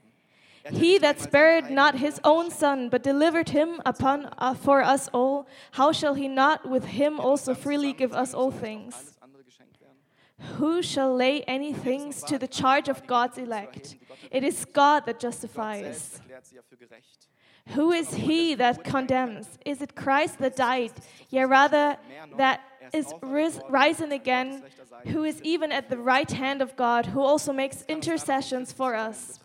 Er 0.63 0.71
He 0.71 0.97
that 0.99 1.19
spared 1.19 1.69
not 1.69 1.95
his 1.95 2.21
own 2.23 2.49
son, 2.49 2.89
but 2.89 3.03
delivered 3.03 3.49
him 3.49 3.81
upon 3.85 4.29
uh, 4.37 4.53
for 4.53 4.81
us 4.81 5.09
all, 5.13 5.45
how 5.71 5.91
shall 5.91 6.13
he 6.13 6.29
not 6.29 6.65
with 6.65 6.85
him 6.85 7.19
also 7.19 7.53
freely 7.53 7.91
give 7.91 8.13
us 8.13 8.33
all 8.33 8.49
things? 8.49 8.95
Alles 8.95 9.17
andere 9.21 9.43
geschenkt 9.43 9.81
werden. 9.81 9.97
Who 10.57 10.81
shall 10.81 11.13
lay 11.13 11.43
any 11.45 11.73
things 11.73 12.23
to 12.23 12.37
the 12.37 12.47
charge 12.47 12.87
of 12.87 13.05
God's 13.07 13.37
elect? 13.37 13.97
It 14.31 14.45
is 14.45 14.65
God 14.65 15.05
that 15.05 15.19
justifies. 15.19 16.21
erklärt 16.21 16.45
sie 16.45 16.55
ja 16.55 16.61
für 16.61 16.77
gerecht. 16.77 17.27
Who 17.75 17.91
is 17.91 18.13
he 18.13 18.55
that 18.55 18.83
condemns? 18.85 19.59
Is 19.65 19.81
it 19.81 19.95
Christ 19.95 20.39
that 20.39 20.55
died? 20.55 20.93
Yea, 21.29 21.43
rather, 21.43 21.97
that 22.37 22.61
is 22.93 23.13
ris- 23.21 23.59
risen 23.69 24.11
again, 24.11 24.63
who 25.07 25.23
is 25.23 25.41
even 25.43 25.71
at 25.71 25.89
the 25.89 25.97
right 25.97 26.29
hand 26.29 26.61
of 26.61 26.75
God, 26.75 27.07
who 27.07 27.21
also 27.21 27.53
makes 27.53 27.83
intercessions 27.87 28.71
for 28.71 28.95
us. 28.95 29.39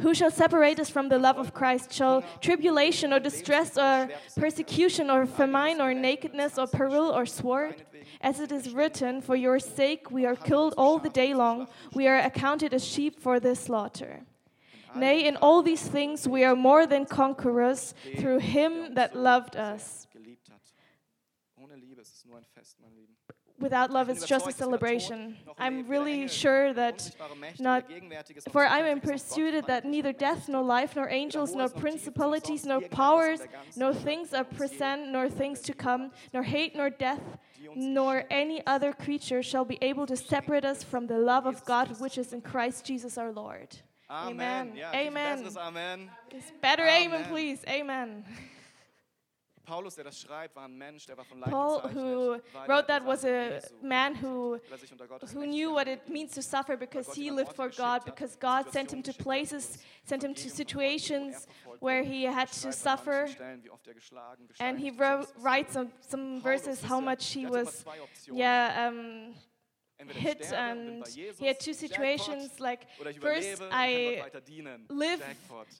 Who 0.00 0.14
shall 0.14 0.30
separate 0.30 0.80
us 0.80 0.90
from 0.90 1.08
the 1.08 1.18
love 1.18 1.38
of 1.38 1.54
Christ? 1.54 1.92
Shall 1.92 2.24
tribulation 2.40 3.12
or 3.12 3.20
distress 3.20 3.78
or 3.78 4.08
persecution 4.36 5.10
or 5.10 5.26
famine 5.26 5.80
or 5.80 5.94
nakedness 5.94 6.58
or 6.58 6.66
peril 6.66 7.06
or 7.10 7.26
sword? 7.26 7.84
As 8.20 8.40
it 8.40 8.50
is 8.50 8.70
written, 8.70 9.20
For 9.20 9.36
your 9.36 9.58
sake 9.58 10.10
we 10.10 10.26
are 10.26 10.36
killed 10.36 10.74
all 10.76 10.98
the 10.98 11.10
day 11.10 11.34
long, 11.34 11.68
we 11.94 12.08
are 12.08 12.18
accounted 12.18 12.74
as 12.74 12.84
sheep 12.84 13.20
for 13.20 13.38
the 13.38 13.54
slaughter. 13.54 14.22
Nay, 14.94 15.24
in 15.24 15.36
all 15.36 15.62
these 15.62 15.82
things 15.82 16.28
we 16.28 16.44
are 16.44 16.56
more 16.56 16.86
than 16.86 17.06
conquerors 17.06 17.94
through 18.18 18.40
him 18.40 18.94
that 18.94 19.16
loved 19.16 19.56
us. 19.56 20.06
Without 23.58 23.90
love, 23.90 24.10
it's 24.10 24.26
just 24.26 24.48
a 24.48 24.52
celebration. 24.52 25.36
I'm 25.58 25.86
really 25.86 26.26
sure 26.26 26.72
that 26.72 27.14
not 27.60 27.88
weder 27.88 27.94
Gegenwärtiges 27.94 28.46
noch 28.46 28.52
For 28.52 28.64
I 28.66 28.80
am 28.90 29.00
persuaded 29.00 29.66
that 29.66 29.84
neither 29.84 30.12
death, 30.12 30.48
nor 30.48 30.62
life, 30.64 30.96
nor 30.96 31.08
angels, 31.08 31.54
nor 31.54 31.68
principalities, 31.68 32.66
nor 32.66 32.80
powers, 32.80 33.40
no 33.76 33.92
things 33.92 34.34
are 34.34 34.44
present, 34.44 35.12
nor 35.12 35.28
things 35.28 35.60
to 35.60 35.72
come, 35.74 36.10
nor 36.32 36.42
hate, 36.42 36.74
nor 36.74 36.90
death, 36.90 37.22
nor 37.76 38.24
any 38.30 38.66
other 38.66 38.92
creature 38.92 39.42
shall 39.42 39.64
be 39.64 39.78
able 39.80 40.06
to 40.06 40.16
separate 40.16 40.64
us 40.64 40.82
from 40.82 41.06
the 41.06 41.18
love 41.18 41.46
of 41.46 41.64
God 41.64 42.00
which 42.00 42.18
is 42.18 42.32
in 42.32 42.40
Christ 42.40 42.84
Jesus 42.84 43.16
our 43.16 43.32
Lord. 43.32 43.68
Amen. 44.10 44.68
Amen. 44.68 44.76
Ja, 44.76 44.90
viel 44.90 45.06
Amen. 45.06 45.38
besseres 45.38 45.56
Amen. 45.56 46.10
It's 46.30 46.50
better 46.60 46.82
amen, 46.82 47.22
Amen. 47.22 47.30
please. 47.30 47.64
Amen. 47.66 48.24
Paulus, 49.64 49.94
der 49.94 50.04
das 50.04 50.20
schreibt, 50.20 50.56
war 50.56 50.64
ein 50.64 50.76
Mensch, 50.76 51.06
der 51.06 51.16
war 51.16 51.24
von 51.24 51.38
Leid 51.40 51.50
Paul, 51.50 51.82
who 51.94 52.32
er 52.32 52.68
wrote 52.68 52.86
that, 52.88 53.06
was 53.06 53.24
a 53.24 53.60
man 53.80 54.14
who 54.20 54.58
er 54.70 54.78
sich 54.78 54.90
unter 54.92 55.06
Gottes 55.06 55.34
who 55.34 55.44
knew 55.44 55.72
what 55.72 55.86
it 55.86 56.08
means 56.08 56.32
to 56.34 56.42
suffer 56.42 56.76
because 56.76 57.12
he 57.14 57.30
lived 57.30 57.54
for 57.54 57.68
God, 57.70 58.04
because 58.04 58.36
God 58.38 58.70
sent 58.72 58.92
him 58.92 59.02
to 59.02 59.12
places, 59.12 59.78
sent 60.04 60.22
him 60.24 60.34
to 60.34 60.48
situations 60.48 61.46
where 61.80 62.02
he 62.02 62.24
had 62.24 62.48
to 62.62 62.72
suffer. 62.72 63.26
manchen 63.26 63.34
Stellen, 63.34 63.64
wie 63.64 63.70
oft 63.70 63.86
er 63.86 63.94
geschlagen, 63.94 64.48
And 64.58 64.78
he 64.78 64.90
wrote, 64.90 65.18
und 65.18 65.26
sonst 65.26 65.34
was 65.36 65.44
writes 65.44 65.72
some, 65.74 65.90
some 66.00 66.40
verses 66.40 66.82
how 66.82 67.00
much 67.00 67.24
he 67.32 67.42
der 67.42 67.50
hatte 67.50 67.58
immer 67.58 67.66
was, 67.66 67.84
yeah, 68.32 68.88
um, 68.88 69.34
hit 70.08 70.44
sterbe 70.44 70.80
und 70.80 71.04
bin 71.04 71.04
and 71.04 71.08
he 71.38 71.48
had 71.48 71.58
two 71.58 71.72
situations 71.72 72.58
like 72.58 72.86
first 72.98 73.16
überlebe 73.16 73.64
und 73.64 73.70
kann 73.70 73.88
I 73.88 74.16
Gott 74.16 74.26
weiter 74.26 74.40
dienen, 74.40 74.86
live, 74.88 75.20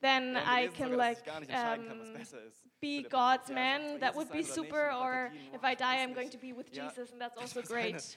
then 0.00 0.35
Ja, 0.35 0.40
und 0.40 0.46
wir 0.46 0.64
I 0.64 0.68
can 0.68 0.92
like 0.92 1.18
ich 1.18 1.24
gar 1.24 1.40
nicht 1.40 1.50
entscheiden 1.50 1.88
kann, 1.88 2.00
was 2.00 2.32
um, 2.32 2.38
be 2.82 3.02
God's 3.08 3.48
man. 3.48 4.00
That 4.00 4.14
would 4.16 4.30
be 4.30 4.38
Jesus 4.38 4.56
sein 4.56 4.64
oder 4.64 4.68
super. 4.68 4.92
Or 5.00 5.30
if 5.54 5.64
I 5.64 5.74
die, 5.74 6.02
I'm 6.02 6.12
going 6.12 6.30
to 6.30 6.38
be 6.38 6.52
with 6.52 6.70
Jesus, 6.70 7.12
and 7.12 7.20
that's 7.20 7.38
also 7.38 7.62
great. 7.62 8.16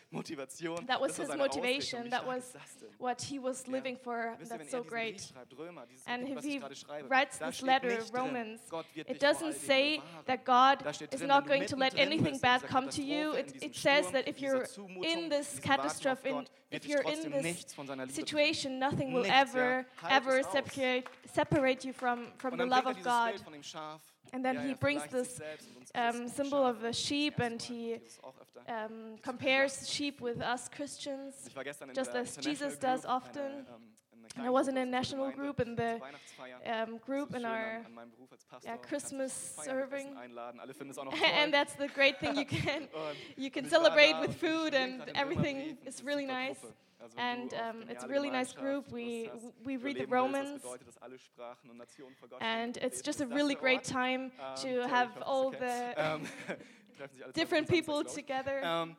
That 0.88 1.00
was 1.00 1.16
his 1.16 1.30
motivation. 1.30 2.10
That 2.10 2.26
was 2.26 2.52
denn? 2.52 2.90
what 2.98 3.22
he 3.22 3.40
was 3.40 3.68
living 3.68 3.98
for. 4.04 4.36
That's 4.40 4.52
er 4.52 4.70
so 4.70 4.84
great. 4.84 5.32
Römer, 5.58 5.86
dieses 5.86 6.08
And 6.08 6.28
if 6.28 6.44
he 6.44 6.60
writes 7.08 7.38
this 7.38 7.62
letter, 7.62 8.00
Romans, 8.12 8.62
It 8.96 9.20
doesn't 9.20 9.56
say 9.56 10.02
that 10.26 10.44
God 10.44 10.84
is 11.12 11.22
not 11.22 11.48
going 11.48 11.66
to 11.68 11.76
let 11.76 11.98
anything 11.98 12.40
bad 12.40 12.64
come 12.64 12.90
to 12.90 13.04
you. 13.04 13.34
It, 13.34 13.54
it 13.62 13.76
says 13.76 14.12
that 14.12 14.28
if 14.28 14.42
you're 14.42 14.66
in 15.04 15.30
this 15.30 15.60
diesem 15.60 15.95
In, 16.40 16.48
if 16.72 16.86
you're 16.88 17.02
in 17.02 17.32
this 17.32 17.44
nichts 17.44 17.74
von 17.74 17.88
seiner 17.88 18.06
Liebe 18.06 18.14
trennen. 18.14 18.28
situation, 18.28 18.80
nothing 18.80 19.14
will 19.14 19.26
ever, 19.26 19.86
ever 20.10 20.44
separate, 20.44 21.06
separate 21.34 21.86
you 21.86 21.94
from, 21.94 22.32
from 22.38 22.58
the 22.58 22.66
love 22.66 22.86
of 22.86 22.98
er 22.98 23.04
God. 23.04 23.34
Dem 23.46 23.64
Schaf. 23.64 24.02
And 24.34 24.44
then 24.44 24.68
he 24.68 24.74
brings 24.74 25.04
this 25.12 25.38
selbst 25.38 25.68
und 25.70 25.78
uns 25.78 25.92
um, 25.96 26.28
symbol 26.28 26.66
of 26.66 26.84
a 26.84 26.92
sheep, 26.92 27.40
and 27.40 27.62
he 27.62 27.94
Jesus 27.94 28.20
auch 28.22 28.36
öfter. 28.38 28.64
um, 28.68 29.18
compares 29.22 29.90
sheep 29.90 30.20
with 30.20 30.42
us 30.42 30.70
Christians. 30.70 31.48
Ich 31.48 31.56
war 31.56 31.64
gestern 31.64 31.90
in 31.90 31.96
just 31.96 32.14
as 32.16 32.38
Jesus 32.44 32.78
does 32.78 33.06
often. 33.06 33.66
Ähm, 34.38 34.46
I 34.46 34.50
was 34.54 34.68
in 34.68 34.78
a 34.78 34.86
Kleingruppe 34.86 34.86
aus 34.86 34.86
unserer 34.86 34.86
national 34.86 35.32
group 35.32 35.60
in 35.60 35.76
the 35.78 36.02
um, 36.92 37.00
group 37.00 37.36
in 37.36 37.46
our 37.46 37.52
an, 37.52 37.86
an 37.86 37.94
meinem 37.94 38.12
Beruf 38.12 38.32
als 38.32 38.46
Pastor. 38.46 38.70
yeah, 38.70 38.76
Man 38.78 38.82
kann 38.82 39.00
sich 39.00 39.10
Christmas 39.10 39.56
zum 39.56 39.64
Feiern 39.64 39.78
mit 39.78 39.86
Essen 39.94 40.00
serving. 40.00 40.18
Einladen. 40.18 40.60
Alle 40.60 40.74
finden 40.74 40.92
es 40.92 40.98
auch 41.00 41.06
noch 41.06 41.14
and 41.14 41.54
that's 41.54 41.74
the 41.78 41.88
great 41.88 42.20
thing 42.20 42.36
you 42.36 42.46
can 42.46 42.88
you 43.38 43.50
can 43.50 43.64
und 43.64 43.68
ich 43.68 43.72
war 43.74 43.82
celebrate 43.84 44.22
with 44.22 44.36
food 44.36 44.74
and 44.76 45.02
everything 45.18 45.58
Römerbrief 45.58 45.78
und 45.80 45.88
es 45.88 45.96
is 46.00 46.06
really 46.06 46.26
nice. 46.26 46.60
Gruppe. 46.62 46.76
Also 46.98 47.18
wenn 47.18 47.24
And 47.26 47.54
um, 47.54 47.90
it's 47.90 48.04
a 48.04 48.08
really 48.08 48.32
nice 48.32 48.54
group. 48.56 48.92
We 48.92 49.30
we 49.64 49.76
read 49.78 49.98
the 49.98 50.06
Romans, 50.06 50.54
Das 50.54 50.62
bedeutet, 50.64 50.88
dass 50.88 50.98
alle 51.02 51.20
Sprachen 51.20 51.70
und 51.70 51.78
Nationen 51.78 52.16
vor 52.16 52.30
Gott 52.30 52.42
and 52.42 52.78
it's 52.78 53.02
just 53.06 53.22
a 53.22 53.26
really 53.26 53.56
great 53.56 53.84
time 53.84 54.32
Ähm, 54.40 54.56
to 54.56 54.90
have 54.90 55.12
all 55.24 55.52
the 55.52 55.94
Ähm, 55.98 56.22
treffen 56.98 57.14
sich 57.16 57.24
alle 57.24 57.34
different 57.34 57.68
people 57.68 58.04
together. 58.06 58.96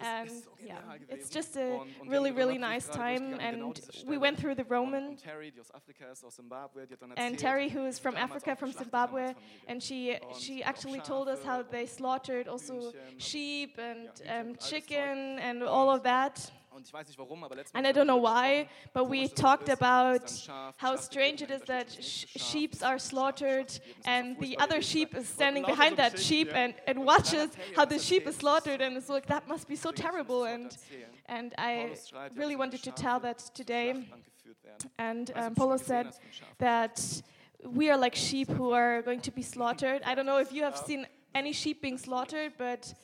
Ähm, 0.00 0.28
And 0.28 0.30
yeah, 0.64 0.94
it's 1.08 1.32
just 1.34 1.56
a 1.56 1.60
Und- 1.60 1.80
und 1.80 2.10
wir 2.10 2.18
haben 2.18 2.24
really, 2.26 2.30
really 2.30 2.58
nice 2.58 2.88
time. 2.88 3.38
And 3.40 3.62
we 4.06 4.20
went 4.20 4.38
through 4.38 4.54
the 4.56 4.62
Roman. 4.68 5.08
und 5.08 5.22
Terry, 5.22 5.50
die 5.50 5.60
aus 5.60 5.70
Afrika 5.72 6.10
ist, 6.10 6.24
aus 6.24 6.36
Zimbabwe, 6.36 6.86
die 6.86 6.92
hat 6.94 7.02
dann 7.02 7.12
And 7.16 7.38
Terry, 7.38 7.68
who 7.74 7.86
is 7.86 7.98
from 7.98 8.14
Africa, 8.16 8.54
from 8.54 8.72
Zimbabwe, 8.72 9.34
and 9.66 9.82
she 9.82 10.18
she 10.38 10.62
actually 10.62 11.00
told 11.00 11.28
us 11.28 11.44
how 11.44 11.62
they 11.62 11.86
slaughtered 11.86 12.48
also 12.48 12.92
sheep 13.18 13.78
and 13.78 14.08
um, 14.08 14.48
all 14.48 14.54
das 14.54 14.68
Zeug. 14.68 14.80
chicken 14.80 15.38
and 15.38 15.62
all 15.62 15.90
of 15.90 16.02
that. 16.02 16.52
Und 16.72 16.86
ich 16.86 16.92
weiß 16.92 17.08
nicht 17.08 17.18
warum, 17.18 17.42
aber 17.42 17.56
And 17.74 17.84
I 17.86 17.90
don't 17.92 18.04
know 18.06 18.22
why, 18.22 18.68
but 18.94 19.10
we 19.10 19.26
komisch, 19.26 19.30
dass 19.30 19.32
es 19.32 19.34
talked 19.40 19.68
about 19.68 20.74
how 20.80 20.96
strange 20.96 21.42
it 21.42 21.50
is 21.50 21.62
that 21.62 21.90
sh- 21.90 22.26
sheep 22.36 22.76
are 22.82 22.98
slaughtered 22.98 23.66
das 23.68 23.76
ist 23.78 23.84
Schaf. 24.04 24.06
and 24.06 24.36
the 24.40 24.56
other 24.58 24.80
sheep 24.80 25.14
is 25.14 25.28
standing 25.28 25.64
behind 25.64 25.96
that 25.96 26.18
sheep 26.18 26.54
and, 26.54 26.74
and 26.86 27.04
watches 27.04 27.50
how 27.76 27.84
the 27.84 27.98
sheep 27.98 28.26
is 28.26 28.36
slaughtered 28.36 28.80
and 28.80 28.96
it's 28.96 29.08
like 29.08 29.26
that 29.26 29.48
must 29.48 29.66
be 29.66 29.74
so 29.74 29.90
Deswegen 29.90 30.26
muss 30.26 30.36
ich 30.36 30.40
terrible 30.40 30.44
and 30.44 30.78
and 31.26 31.54
I 31.58 31.86
Paulus 31.86 32.08
schreibt, 32.08 32.36
ja, 32.36 32.40
really 32.40 32.56
wanted 32.56 32.82
to 32.84 32.92
tell 32.92 33.20
that 33.20 33.38
today 33.54 33.92
Schlacht 33.92 34.12
angeführt 34.12 34.62
werden. 34.64 34.90
and 34.98 35.30
um, 35.36 35.54
said 35.78 36.06
hast, 36.06 36.20
wie 36.20 36.26
ein 36.26 36.32
Schaf 36.32 36.58
that 36.58 37.22
we 37.64 37.90
are 37.90 37.98
like 37.98 38.16
sheep 38.16 38.48
who 38.48 38.72
are 38.72 39.02
going 39.02 39.20
to 39.20 39.32
be 39.32 39.42
slaughtered. 39.42 40.02
I 40.06 40.14
don't 40.14 40.24
know 40.24 40.38
if 40.40 40.52
you 40.52 40.62
have 40.64 40.76
seen 40.78 41.06
any 41.34 41.52
sheep 41.52 41.82
being 41.82 41.98
slaughtered, 41.98 42.52
but 42.56 42.94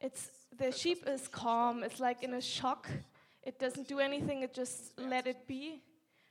it's 0.00 0.30
the 0.56 0.72
sheep 0.72 1.06
is 1.06 1.28
calm. 1.28 1.82
It's 1.82 1.98
like 2.00 2.22
in 2.22 2.32
a 2.34 2.40
shock. 2.40 2.88
It 3.46 3.58
doesn't 3.60 3.86
do 3.86 4.00
anything. 4.00 4.42
It 4.42 4.52
just 4.52 4.92
let 4.98 5.26
it 5.26 5.46
be, 5.46 5.80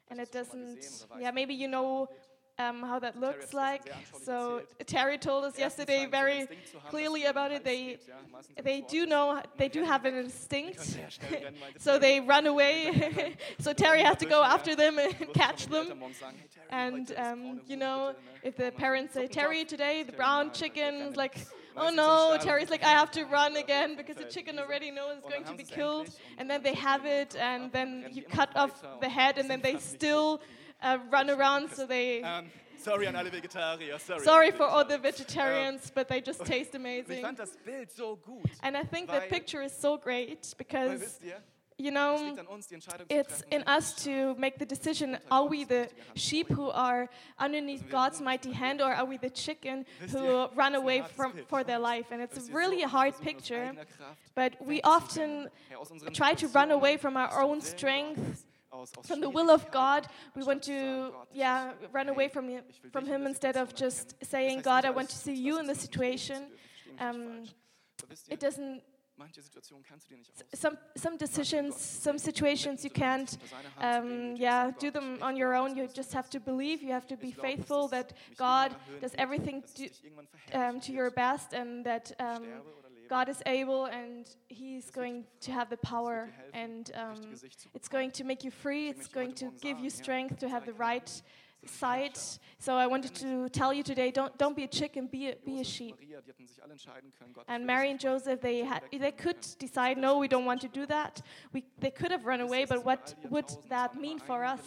and 0.10 0.20
it 0.20 0.32
doesn't. 0.32 1.08
Yeah, 1.18 1.32
maybe 1.32 1.54
you 1.54 1.70
know 1.70 2.10
um, 2.58 2.82
how 2.84 3.00
that 3.00 3.20
looks 3.20 3.54
like. 3.54 3.92
So 4.22 4.64
Terry 4.86 5.18
told 5.18 5.46
us 5.46 5.58
yesterday 5.58 6.06
very 6.06 6.48
clearly 6.90 7.26
about 7.26 7.52
it. 7.52 7.64
They 7.64 8.00
they 8.64 8.82
do 8.82 9.06
know 9.06 9.42
they 9.58 9.70
do 9.70 9.84
have 9.84 10.06
an 10.06 10.16
instinct. 10.16 10.98
so 11.78 12.00
they 12.00 12.20
run 12.20 12.48
away. 12.48 13.36
so 13.60 13.74
Terry 13.74 14.02
has 14.04 14.18
to 14.18 14.26
go 14.26 14.44
after 14.44 14.76
them 14.76 15.00
and 15.00 15.16
catch 15.34 15.68
them. 15.68 15.94
And 16.70 17.14
um, 17.18 17.62
you 17.68 17.78
know, 17.78 18.16
if 18.44 18.56
the 18.58 18.72
parents 18.72 19.14
say, 19.14 19.28
Terry, 19.28 19.66
today 19.66 20.04
the 20.04 20.14
brown 20.14 20.52
chicken 20.52 21.14
like, 21.14 21.48
oh 21.78 21.90
no, 21.90 22.38
Terry's 22.40 22.70
like, 22.70 22.84
I 22.84 22.90
have 22.90 23.12
to 23.12 23.24
run 23.26 23.56
again 23.58 23.96
because 23.96 24.16
the 24.18 24.26
chicken 24.26 24.60
already 24.60 24.92
knows 24.92 25.18
it's 25.18 25.30
going 25.30 25.44
to 25.46 25.54
be 25.56 25.64
killed. 25.64 26.10
And 26.38 26.50
then 26.50 26.64
they 26.64 26.74
have 26.74 27.06
it, 27.06 27.36
and 27.36 27.72
then 27.72 28.08
you 28.12 28.24
cut 28.24 28.56
off 28.56 28.84
the 29.02 29.10
head, 29.10 29.38
and 29.38 29.50
then 29.50 29.62
they 29.62 29.78
still 29.78 30.42
uh, 30.82 30.98
run 31.12 31.30
around. 31.30 31.72
So 31.72 31.86
they, 31.86 32.22
Ähm, 32.24 32.46
sorry 32.78 33.06
an 33.08 33.16
alle 33.16 33.30
Vegetarier, 33.30 33.98
sorry. 34.00 34.20
sorry 34.24 34.52
for 34.52 34.64
all 34.64 34.86
the 34.86 34.98
vegetarians, 34.98 35.92
but 35.94 36.08
they 36.08 36.22
just 36.22 36.46
taste 36.54 36.76
amazing. 36.76 37.22
fand 37.22 37.38
das 37.38 37.58
Bild 37.66 37.90
so 37.92 38.16
gut. 38.18 38.52
And 38.62 38.76
I 38.78 38.84
think 38.84 39.10
the 39.10 39.22
picture 39.30 39.62
is 39.64 39.72
so 39.74 39.98
great 39.98 40.54
because, 40.58 41.20
you 41.78 41.92
know, 41.92 42.16
liegt 42.18 42.40
an 42.40 42.48
uns, 42.48 42.68
die 42.68 42.76
Entscheidung 42.76 43.08
zu 43.08 43.16
it's 43.16 43.44
in 43.50 43.64
us 43.68 43.94
to 43.96 44.34
make 44.38 44.58
the 44.58 44.66
decision 44.66 45.18
are 45.30 45.50
we 45.50 45.66
the 45.66 45.90
sheep 46.16 46.48
who 46.50 46.70
are 46.72 47.10
underneath 47.38 47.90
God's 47.90 48.22
mighty 48.22 48.52
hand 48.54 48.82
or 48.82 48.94
are 48.94 49.06
we 49.06 49.18
the 49.18 49.30
chicken 49.30 49.86
who 50.12 50.48
run 50.56 50.76
away 50.76 51.04
from 51.16 51.34
for 51.48 51.64
their 51.64 51.80
life? 51.80 52.12
And 52.12 52.22
it's 52.22 52.50
really 52.50 52.84
a 52.84 52.88
hard 52.88 53.20
picture. 53.22 53.74
but 54.36 54.56
we 54.66 54.82
often 54.84 55.50
Herr, 55.70 55.80
aus 55.80 55.92
unseren 55.92 56.14
try 56.14 56.34
to 56.36 56.48
run 56.48 56.72
away 56.72 56.98
from 56.98 57.18
our 57.18 57.42
own 57.42 57.62
strength. 57.62 58.46
Aus- 58.72 58.92
aus 58.98 59.06
from 59.08 59.20
the 59.22 59.30
will 59.30 59.50
of 59.50 59.70
God 59.72 60.08
we 60.36 60.44
want 60.44 60.62
anstatt 60.62 60.66
zu 60.66 60.72
sagen, 60.72 61.12
to 61.12 61.38
yeah 61.38 61.74
run 61.94 62.10
away 62.10 62.30
from 62.30 62.48
him, 62.50 62.64
from 62.92 63.06
him 63.06 63.26
instead 63.26 63.58
of 63.58 63.74
just 63.76 64.16
saying 64.24 64.62
God 64.62 64.86
I 64.86 64.92
want 64.92 65.10
to 65.10 65.16
see 65.16 65.34
you 65.34 65.60
in 65.60 65.66
nicht 65.68 65.74
gut 65.74 65.82
situation. 65.82 66.44
tut, 66.44 66.48
versteh 66.48 66.98
mich 66.98 67.00
nicht 67.00 67.02
um, 67.02 67.38
falsch. 67.38 67.56
Aber 68.02 68.10
wisst 68.12 68.28
ihr, 68.28 68.34
it 68.34 68.42
doesn't 68.44 68.82
manche 69.18 69.42
Situationen 69.42 69.84
kannst 69.84 70.10
du 70.10 70.14
dir 70.14 70.18
nicht 70.18 70.32
aussuchen. 70.32 70.58
some 70.58 70.78
some 70.96 71.18
decisions 71.18 71.76
some 72.04 72.18
situations 72.18 72.84
you 72.84 72.90
can't 72.90 73.38
um, 73.80 74.36
yeah, 74.36 74.72
do 74.80 74.92
them 74.92 75.22
on 75.22 75.36
your 75.38 75.56
own. 75.56 75.76
You 75.76 75.88
just 75.88 76.14
have 76.14 76.30
to 76.30 76.40
believe. 76.40 76.82
You 76.84 76.92
have 76.92 77.08
to 77.08 77.18
be 77.18 77.32
faithful 77.32 77.88
that 77.90 78.14
God 78.38 78.76
does 79.02 79.14
everything 79.18 79.64
do, 79.76 79.90
um, 80.54 80.80
to 80.82 80.92
your 80.92 81.12
best 81.12 81.54
and 81.54 81.86
that 81.86 82.12
um, 82.20 82.44
God 83.08 83.30
is 83.30 83.42
able 83.46 83.86
and 83.86 84.26
He's 84.48 84.90
going 84.92 85.26
to 85.42 85.52
have 85.52 85.70
the 85.70 85.78
power 85.78 86.30
and 86.54 86.92
um, 86.96 87.22
it's 87.74 87.88
going 87.88 88.12
to 88.12 88.24
make 88.24 88.44
you 88.44 88.52
free. 88.52 88.90
It's 88.90 89.08
going 89.08 89.34
to 89.36 89.52
give 89.62 89.80
you 89.80 89.90
strength 89.90 90.40
to 90.40 90.50
have 90.50 90.66
the 90.66 90.74
right 90.74 91.22
side. 91.68 92.18
So 92.60 92.76
I 92.76 92.88
wanted 92.88 93.14
to 93.16 93.50
tell 93.50 93.74
you 93.74 93.84
today: 93.84 94.12
don't 94.12 94.38
don't 94.38 94.56
be 94.56 94.64
a 94.64 94.68
chicken, 94.68 95.08
be 95.08 95.30
a, 95.30 95.36
be 95.46 95.60
a 95.60 95.64
sheep. 95.64 95.96
And 97.48 97.66
Mary 97.66 97.92
and 97.92 98.00
Joseph, 98.00 98.42
they 98.42 98.60
had, 98.60 98.84
they 98.92 99.12
could 99.12 99.38
decide, 99.60 99.98
no, 99.98 100.18
we 100.18 100.28
don't 100.28 100.46
want 100.46 100.62
to 100.62 100.68
do 100.68 100.86
that. 100.88 101.22
We, 101.54 101.64
they 101.80 101.92
could 101.92 102.12
have 102.12 102.26
run 102.26 102.42
away, 102.42 102.66
but 102.66 102.84
what 102.84 103.16
would 103.30 103.50
that 103.70 103.96
mean 103.96 104.20
for 104.20 104.44
us? 104.44 104.62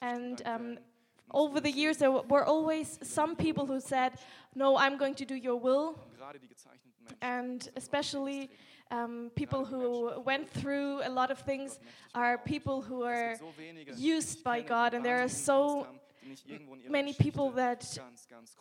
And 0.00 0.42
um, 0.44 0.78
over 1.32 1.60
the 1.60 1.70
years, 1.70 1.98
there 1.98 2.10
were 2.10 2.44
always 2.44 2.98
some 3.02 3.36
people 3.36 3.66
who 3.66 3.80
said, 3.80 4.12
no, 4.54 4.76
I'm 4.76 4.96
going 4.96 5.14
to 5.16 5.24
do 5.24 5.34
your 5.34 5.56
will. 5.56 5.98
And 7.22 7.68
especially 7.76 8.50
um, 8.90 9.30
people 9.34 9.64
who 9.64 10.20
went 10.24 10.48
through 10.50 11.02
a 11.04 11.10
lot 11.10 11.30
of 11.30 11.38
things 11.40 11.78
are 12.14 12.38
people 12.38 12.80
who 12.82 13.02
are 13.04 13.36
used 13.98 14.42
by 14.44 14.60
God, 14.62 14.94
and 14.94 15.04
there 15.04 15.20
are 15.22 15.28
so 15.28 15.86
many 16.90 17.12
people 17.14 17.50
that 17.52 17.84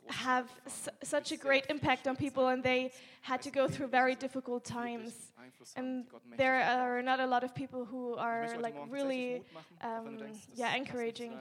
have 0.07 0.45
s- 0.65 0.89
such 1.03 1.31
a 1.31 1.37
great 1.37 1.65
impact 1.69 2.07
on 2.07 2.15
people, 2.15 2.47
and 2.47 2.63
they 2.63 2.91
had 3.21 3.41
to 3.41 3.51
go 3.51 3.67
through 3.67 3.87
very 3.87 4.15
difficult 4.15 4.63
times. 4.63 5.31
And 5.75 6.05
there 6.37 6.61
are 6.63 7.01
not 7.01 7.19
a 7.19 7.25
lot 7.27 7.43
of 7.43 7.53
people 7.53 7.85
who 7.85 8.15
are 8.15 8.43
like 8.61 8.75
really, 8.91 9.43
um, 9.81 10.17
yeah, 10.55 10.75
encouraging. 10.75 11.31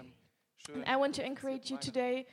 And 0.75 0.85
I 0.87 0.97
want 0.97 1.15
to 1.17 1.25
encourage 1.25 1.71
you 1.71 1.77
today, 1.79 2.27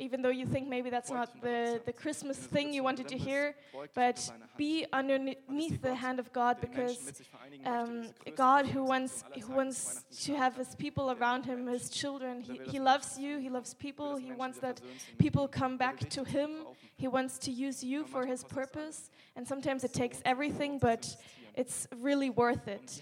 even 0.00 0.22
though 0.22 0.30
you 0.30 0.46
think 0.46 0.66
maybe 0.66 0.88
that's 0.88 1.10
not 1.10 1.40
the, 1.42 1.80
the 1.84 1.92
Christmas 1.92 2.38
thing 2.38 2.72
you 2.72 2.82
wanted 2.82 3.06
to 3.08 3.18
hear, 3.18 3.54
but 3.94 4.32
be 4.56 4.86
underneath 4.92 5.82
the 5.82 5.94
hand 5.94 6.18
of 6.18 6.32
God 6.32 6.56
because 6.60 7.22
um, 7.66 8.08
God, 8.34 8.66
who 8.66 8.82
wants, 8.82 9.24
who 9.46 9.52
wants 9.52 10.04
to 10.24 10.34
have 10.34 10.56
his 10.56 10.74
people 10.74 11.12
around 11.12 11.44
him, 11.44 11.66
his 11.66 11.90
children, 11.90 12.40
he, 12.40 12.58
he 12.64 12.80
loves 12.80 13.18
you, 13.18 13.38
he 13.38 13.50
loves 13.50 13.74
people, 13.74 14.16
he 14.16 14.32
wants 14.32 14.58
that 14.60 14.80
people 15.18 15.46
come 15.46 15.76
back 15.76 16.08
to 16.10 16.24
him, 16.24 16.50
he 16.96 17.06
wants 17.06 17.38
to 17.38 17.50
use 17.50 17.84
you 17.84 18.04
for 18.04 18.24
his 18.24 18.42
purpose. 18.42 19.10
And 19.36 19.46
sometimes 19.46 19.84
it 19.84 19.92
takes 19.92 20.20
everything, 20.24 20.78
but 20.78 21.14
it's 21.54 21.86
really 21.96 22.30
worth 22.30 22.68
it. 22.68 23.00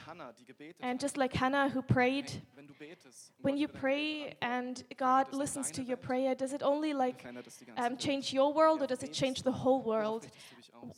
And 0.80 0.98
just 1.00 1.16
like 1.16 1.32
Hannah 1.32 1.68
who 1.68 1.82
prayed, 1.82 2.42
when 3.40 3.56
you 3.56 3.68
pray 3.68 4.34
and 4.42 4.82
God 4.96 5.32
listens 5.32 5.70
to 5.72 5.82
your 5.82 5.96
prayer, 5.96 6.34
does 6.34 6.52
it 6.52 6.62
only 6.62 6.92
like 6.94 7.24
um, 7.76 7.96
change 7.96 8.32
your 8.32 8.52
world 8.52 8.82
or 8.82 8.86
does 8.86 9.02
it 9.02 9.12
change 9.12 9.42
the 9.42 9.52
whole 9.52 9.82
world? 9.82 10.26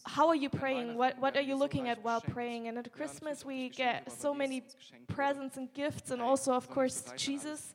How 0.05 0.29
are 0.29 0.35
you 0.35 0.51
praying? 0.51 0.97
What, 0.97 1.19
what 1.19 1.37
are 1.37 1.43
you 1.43 1.57
looking 1.57 1.89
at 1.89 2.03
while 2.05 2.21
praying? 2.21 2.69
And 2.69 2.79
at 2.79 2.93
Christmas, 2.93 3.45
we 3.45 3.71
get 3.71 4.11
so 4.13 4.35
many 4.35 4.63
presents 5.09 5.57
and 5.57 5.73
gifts, 5.73 6.11
and 6.11 6.21
also, 6.21 6.53
of 6.53 6.69
course, 6.69 7.05
Jesus. 7.17 7.75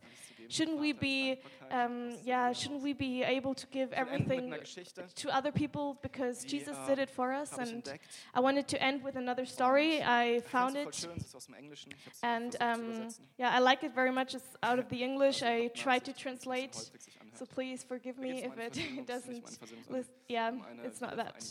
Shouldn't 0.50 0.80
we 0.80 0.94
be, 0.94 1.40
um, 1.72 2.12
yeah, 2.24 2.52
shouldn't 2.54 2.82
we 2.82 2.94
be 2.94 3.24
able 3.24 3.54
to 3.54 3.68
give 3.68 3.92
everything 3.94 4.54
to 5.16 5.36
other 5.36 5.52
people 5.52 5.98
because 6.02 6.44
Jesus 6.44 6.78
did 6.88 7.00
it 7.00 7.10
for 7.10 7.34
us? 7.34 7.58
And 7.58 7.84
I 8.34 8.40
wanted 8.40 8.68
to 8.70 8.82
end 8.82 9.04
with 9.04 9.16
another 9.16 9.46
story. 9.46 10.02
I 10.02 10.42
found 10.42 10.76
it, 10.76 11.08
and 12.24 12.56
um, 12.62 13.08
yeah, 13.38 13.52
I 13.52 13.60
like 13.60 13.84
it 13.84 13.94
very 13.94 14.12
much. 14.12 14.36
It's 14.36 14.58
out 14.64 14.80
of 14.80 14.90
the 14.90 15.04
English. 15.04 15.44
I 15.44 15.68
tried 15.68 16.06
to 16.06 16.14
translate, 16.14 16.76
so 17.34 17.46
please 17.46 17.84
forgive 17.84 18.18
me 18.18 18.44
if 18.44 18.58
it 18.58 19.08
doesn't. 19.08 19.44
List, 19.90 20.10
yeah, 20.28 20.52
it's 20.84 21.02
not 21.02 21.16
that. 21.18 21.44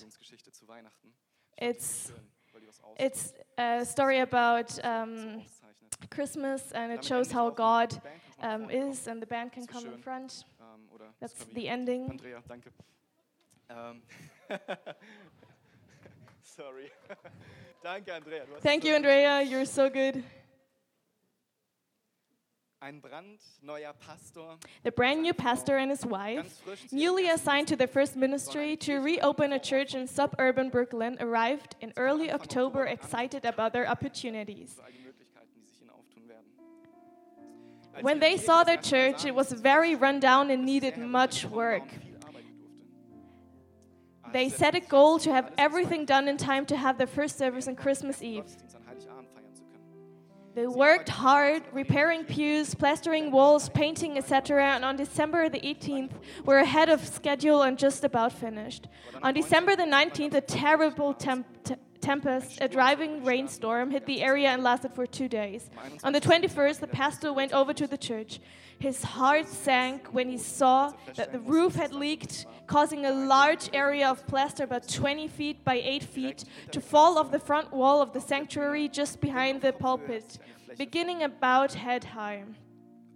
It's 1.59 2.13
it's 2.99 3.33
a 3.59 3.85
story 3.85 4.21
about 4.21 4.79
um, 4.85 5.43
Christmas, 6.11 6.73
and 6.73 6.93
it 6.93 7.05
shows 7.05 7.31
how 7.31 7.51
God 7.51 8.01
um, 8.41 8.71
is, 8.71 9.07
and 9.07 9.21
the 9.21 9.27
band 9.27 9.53
can 9.53 9.67
come 9.67 9.87
in 9.87 9.99
front. 9.99 10.45
That's 11.21 11.45
the 11.55 11.69
ending. 11.69 12.11
Andrea, 12.11 12.43
danke. 12.49 12.71
Ähm, 13.71 14.03
Sorry. 16.43 16.91
danke, 17.83 18.13
Andrea. 18.13 18.45
Thank 18.61 18.85
you, 18.85 18.95
Andrea. 18.95 19.43
You're 19.43 19.65
so 19.65 19.89
good. 19.89 20.23
Ein 22.83 23.01
brandneuer 23.01 23.95
Pastor, 23.99 24.59
The 24.83 24.93
brand 24.93 25.23
new 25.23 25.33
pastor 25.33 25.79
and 25.79 25.91
his 25.91 26.05
wife, 26.05 26.61
newly 26.93 27.31
assigned 27.31 27.67
to 27.69 27.77
the 27.77 27.87
first 27.87 28.15
ministry 28.15 28.77
to 28.77 28.99
reopen 28.99 29.55
a 29.55 29.59
church 29.59 29.95
in 29.95 30.07
suburban 30.07 30.69
Brooklyn, 30.69 31.17
arrived 31.19 31.77
in 31.81 31.95
early 31.97 32.31
October 32.31 32.85
excited 32.85 33.47
about 33.47 33.73
their 33.73 33.89
opportunities. 33.89 34.77
When 38.01 38.21
they 38.21 38.37
saw 38.37 38.65
their 38.65 38.77
church, 38.77 39.25
it 39.25 39.35
was 39.35 39.53
very 39.53 39.95
run 39.95 40.21
down 40.21 40.51
and 40.51 40.65
needed 40.65 40.99
much 40.99 41.45
work. 41.45 41.85
They 44.33 44.49
set 44.49 44.75
a 44.75 44.81
goal 44.81 45.21
to 45.21 45.33
have 45.33 45.53
everything 45.57 46.05
done 46.05 46.27
in 46.27 46.37
time 46.37 46.67
to 46.67 46.77
have 46.77 46.99
their 46.99 47.07
first 47.07 47.39
service 47.39 47.69
on 47.69 47.77
Christmas 47.77 48.21
Eve. 48.21 48.45
They 50.55 50.69
worked 50.69 51.09
hard, 51.09 51.65
repairing 51.73 52.25
pews, 52.25 52.77
plastering 52.77 53.33
walls, 53.33 53.69
painting, 53.69 54.17
etc. 54.17 54.75
And 54.75 54.85
on 54.85 54.97
December 54.97 55.49
the 55.49 55.59
18th, 55.59 56.13
we're 56.45 56.59
ahead 56.59 56.89
of 56.89 57.05
schedule 57.05 57.63
and 57.63 57.77
just 57.77 58.05
about 58.05 58.33
finished. 58.33 58.87
On 59.23 59.35
December 59.35 59.75
the 59.75 59.83
19th, 59.85 60.35
a 60.35 60.41
terrible 60.41 61.13
temp- 61.13 61.65
t- 61.65 61.75
tempest, 62.05 62.59
a 62.61 62.69
driving 62.69 63.25
rainstorm, 63.25 63.91
hit 63.91 64.05
the 64.07 64.23
area 64.23 64.49
and 64.49 64.63
lasted 64.63 64.93
for 64.93 65.07
two 65.07 65.29
days. 65.29 65.71
On 66.03 66.13
the 66.13 66.21
21st, 66.21 66.81
the 66.81 66.87
pastor 66.87 67.33
went 67.33 67.53
over 67.53 67.73
to 67.73 67.87
the 67.87 67.97
church. 67.97 68.41
His 68.79 69.03
heart 69.03 69.49
sank 69.49 70.09
when 70.13 70.29
he 70.29 70.39
saw 70.39 70.93
that 71.17 71.33
the 71.33 71.39
roof 71.39 71.75
had 71.75 71.93
leaked, 71.93 72.47
causing 72.67 73.07
a 73.07 73.13
large 73.13 73.71
area 73.73 74.09
of 74.09 74.27
plaster 74.27 74.65
about 74.65 74.87
20 74.89 75.29
feet 75.29 75.65
by 75.65 75.77
8 75.77 76.03
feet 76.03 76.45
to 76.73 76.81
fall 76.81 77.19
off 77.19 77.31
the 77.31 77.39
front 77.39 77.73
wall 77.73 78.03
of 78.03 78.13
the 78.13 78.21
sanctuary 78.21 78.89
just 78.89 79.21
behind 79.21 79.61
the 79.63 79.73
pulpit, 79.73 80.39
beginning 80.77 81.23
about 81.23 81.73
head 81.73 82.05
high. 82.05 82.45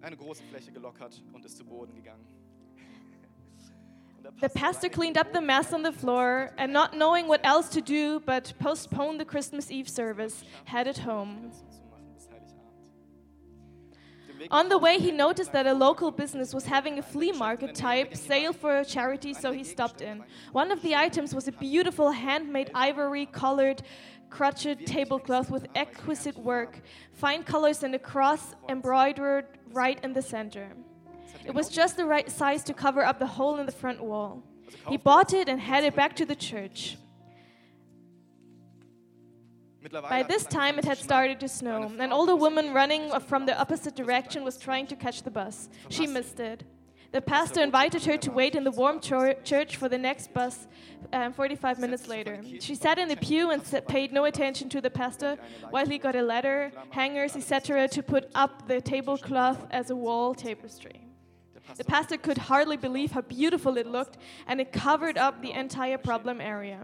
eine 0.00 0.16
große 0.16 0.42
Fläche 0.44 0.70
gelockert 0.72 1.22
und 1.32 1.44
ist 1.44 1.56
zu 1.56 1.64
Boden 1.64 1.94
gegangen. 1.94 2.24
The 4.40 4.48
Pastor 4.50 4.88
cleaned 4.88 5.18
up 5.18 5.32
the 5.32 5.40
mess 5.40 5.72
on 5.72 5.82
the 5.82 5.92
floor 5.92 6.52
and, 6.58 6.72
not 6.72 6.96
knowing 6.96 7.26
what 7.28 7.40
else 7.44 7.68
to 7.70 7.80
do 7.80 8.20
but 8.20 8.52
postpone 8.60 9.18
the 9.18 9.24
Christmas 9.24 9.70
Eve 9.70 9.88
service, 9.88 10.44
headed 10.64 10.98
home. 10.98 11.50
zuzumachen 11.50 12.14
bis 12.14 12.28
Heiligabend. 12.28 12.70
Auf 13.90 14.26
dem 14.28 14.38
Weg 14.38 14.48
On 14.52 14.68
the 14.68 14.78
way, 14.78 14.98
he 14.98 15.10
noticed 15.10 15.52
that 15.52 15.66
a 15.66 15.72
local 15.72 16.12
business 16.12 16.54
was 16.54 16.66
having 16.66 16.98
a 16.98 17.02
flea 17.02 17.32
market 17.32 17.74
type 17.74 18.14
sale 18.14 18.52
for 18.52 18.84
charity, 18.84 19.34
so 19.34 19.50
he 19.50 19.64
stopped 19.64 20.02
in. 20.02 20.22
One 20.52 20.70
of 20.70 20.82
the 20.82 20.94
items 20.94 21.34
was 21.34 21.48
a 21.48 21.52
beautiful 21.52 22.12
handmade 22.12 22.70
ivory 22.74 23.26
colored 23.26 23.82
crochet 24.30 24.74
tablecloth 24.74 25.50
with 25.50 25.66
exquisite 25.74 26.36
work, 26.36 26.80
fine 27.12 27.42
colors, 27.42 27.82
and 27.82 27.94
a 27.94 27.98
cross 27.98 28.54
embroidered 28.68 29.46
right 29.72 29.98
in 30.04 30.12
the 30.12 30.22
center. 30.22 30.68
It 31.48 31.54
was 31.54 31.70
just 31.70 31.96
the 31.96 32.04
right 32.04 32.30
size 32.30 32.62
to 32.64 32.74
cover 32.74 33.02
up 33.02 33.18
the 33.18 33.26
hole 33.26 33.58
in 33.58 33.64
the 33.64 33.72
front 33.72 34.02
wall. 34.02 34.42
He 34.86 34.98
bought 34.98 35.32
it 35.32 35.48
and 35.48 35.58
headed 35.58 35.94
back 35.94 36.14
to 36.16 36.26
the 36.26 36.36
church. 36.36 36.98
By 39.90 40.22
this 40.24 40.44
time, 40.44 40.78
it 40.78 40.84
had 40.84 40.98
started 40.98 41.40
to 41.40 41.48
snow. 41.48 41.90
An 41.98 42.12
older 42.12 42.36
woman 42.36 42.74
running 42.74 43.18
from 43.20 43.46
the 43.46 43.58
opposite 43.58 43.96
direction 43.96 44.44
was 44.44 44.58
trying 44.58 44.86
to 44.88 44.96
catch 44.96 45.22
the 45.22 45.30
bus. 45.30 45.70
She 45.88 46.06
missed 46.06 46.38
it. 46.38 46.64
The 47.10 47.22
pastor 47.22 47.62
invited 47.62 48.04
her 48.04 48.18
to 48.18 48.30
wait 48.30 48.54
in 48.54 48.64
the 48.64 48.70
warm 48.70 49.00
chur- 49.00 49.40
church 49.42 49.76
for 49.76 49.88
the 49.88 49.96
next 49.96 50.34
bus 50.34 50.66
um, 51.14 51.32
45 51.32 51.78
minutes 51.78 52.06
later. 52.06 52.42
She 52.60 52.74
sat 52.74 52.98
in 52.98 53.08
the 53.08 53.16
pew 53.16 53.50
and 53.50 53.62
paid 53.88 54.12
no 54.12 54.26
attention 54.26 54.68
to 54.68 54.82
the 54.82 54.90
pastor 54.90 55.38
while 55.70 55.86
he 55.86 55.96
got 55.96 56.14
a 56.14 56.20
ladder, 56.22 56.70
hangers, 56.90 57.34
etc., 57.34 57.88
to 57.88 58.02
put 58.02 58.30
up 58.34 58.68
the 58.68 58.82
tablecloth 58.82 59.66
as 59.70 59.88
a 59.88 59.96
wall 59.96 60.34
tapestry. 60.34 61.07
The 61.76 61.84
pastor 61.84 62.16
could 62.16 62.38
hardly 62.38 62.76
believe 62.76 63.12
how 63.12 63.20
beautiful 63.22 63.76
it 63.76 63.86
looked, 63.86 64.16
and 64.46 64.60
it 64.60 64.72
covered 64.72 65.18
up 65.18 65.42
the 65.42 65.52
entire 65.52 65.98
problem 65.98 66.40
area. 66.40 66.80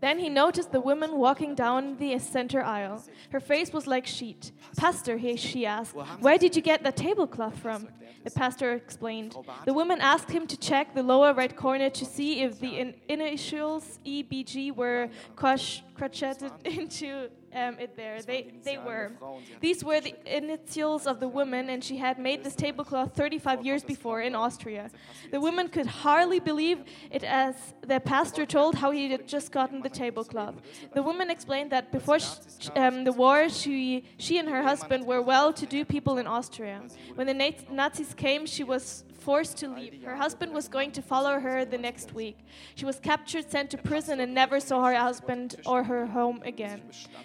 Then 0.00 0.20
he 0.20 0.28
noticed 0.28 0.70
the 0.70 0.80
woman 0.80 1.16
walking 1.16 1.56
down 1.56 1.96
the 1.96 2.16
center 2.20 2.62
aisle. 2.62 3.02
Her 3.30 3.40
face 3.40 3.72
was 3.72 3.88
like 3.88 4.06
sheet. 4.06 4.52
Pastor, 4.76 5.16
he, 5.16 5.34
she 5.36 5.66
asked, 5.66 5.96
where 6.20 6.38
did 6.38 6.54
you 6.54 6.62
get 6.62 6.84
that 6.84 6.96
tablecloth 6.96 7.58
from? 7.58 7.88
The 8.22 8.30
pastor 8.30 8.72
explained. 8.74 9.34
The 9.64 9.72
woman 9.74 10.00
asked 10.00 10.30
him 10.30 10.46
to 10.46 10.56
check 10.56 10.94
the 10.94 11.02
lower 11.02 11.32
right 11.34 11.54
corner 11.54 11.90
to 11.90 12.04
see 12.04 12.42
if 12.42 12.60
the 12.60 12.78
in- 12.78 12.94
initials 13.08 13.98
EBG 14.06 14.74
were 14.74 15.08
croch- 15.36 15.82
crocheted 15.98 16.52
into 16.64 17.28
um, 17.54 17.78
it 17.78 17.96
there. 17.96 18.22
They, 18.22 18.52
they 18.62 18.78
were. 18.78 19.12
These 19.60 19.82
were 19.82 20.00
the 20.00 20.14
initials 20.26 21.06
of 21.06 21.18
the 21.20 21.28
woman, 21.28 21.68
and 21.70 21.82
she 21.82 21.96
had 21.96 22.18
made 22.18 22.44
this 22.44 22.54
tablecloth 22.54 23.14
35 23.14 23.64
years 23.64 23.82
before 23.82 24.20
in 24.20 24.34
Austria. 24.34 24.90
The 25.30 25.40
woman 25.40 25.68
could 25.68 25.86
hardly 25.86 26.40
believe 26.40 26.84
it 27.10 27.24
as 27.24 27.54
the 27.86 28.00
pastor 28.00 28.46
told 28.46 28.76
how 28.76 28.90
he 28.90 29.10
had 29.10 29.26
just 29.26 29.50
gotten 29.50 29.80
the 29.82 29.88
tablecloth. 29.88 30.56
The 30.94 31.02
woman 31.02 31.30
explained 31.30 31.70
that 31.72 31.90
before 31.90 32.18
sh- 32.18 32.68
um, 32.76 33.04
the 33.04 33.12
war, 33.12 33.48
she, 33.48 34.04
she 34.18 34.38
and 34.38 34.48
her 34.48 34.62
husband 34.62 35.06
were 35.06 35.22
well 35.22 35.52
to 35.52 35.66
do 35.66 35.84
people 35.84 36.18
in 36.18 36.26
Austria. 36.26 36.82
When 37.14 37.26
the 37.26 37.54
Nazis 37.70 38.14
came, 38.14 38.46
she 38.46 38.64
was 38.64 39.04
forced 39.28 39.58
to 39.58 39.68
leave. 39.68 40.02
Her 40.02 40.16
husband 40.16 40.54
was 40.54 40.68
going 40.68 40.90
to 40.92 41.02
follow 41.02 41.38
her 41.38 41.56
the 41.66 41.76
next 41.76 42.14
week. 42.14 42.38
She 42.76 42.86
was 42.86 42.98
captured, 42.98 43.44
sent 43.50 43.68
to 43.72 43.76
prison, 43.76 44.20
and 44.20 44.32
never 44.32 44.58
saw 44.58 44.78
her 44.86 44.96
husband 45.08 45.56
or 45.66 45.84
her 45.84 46.06
home 46.06 46.40
again. 46.52 46.80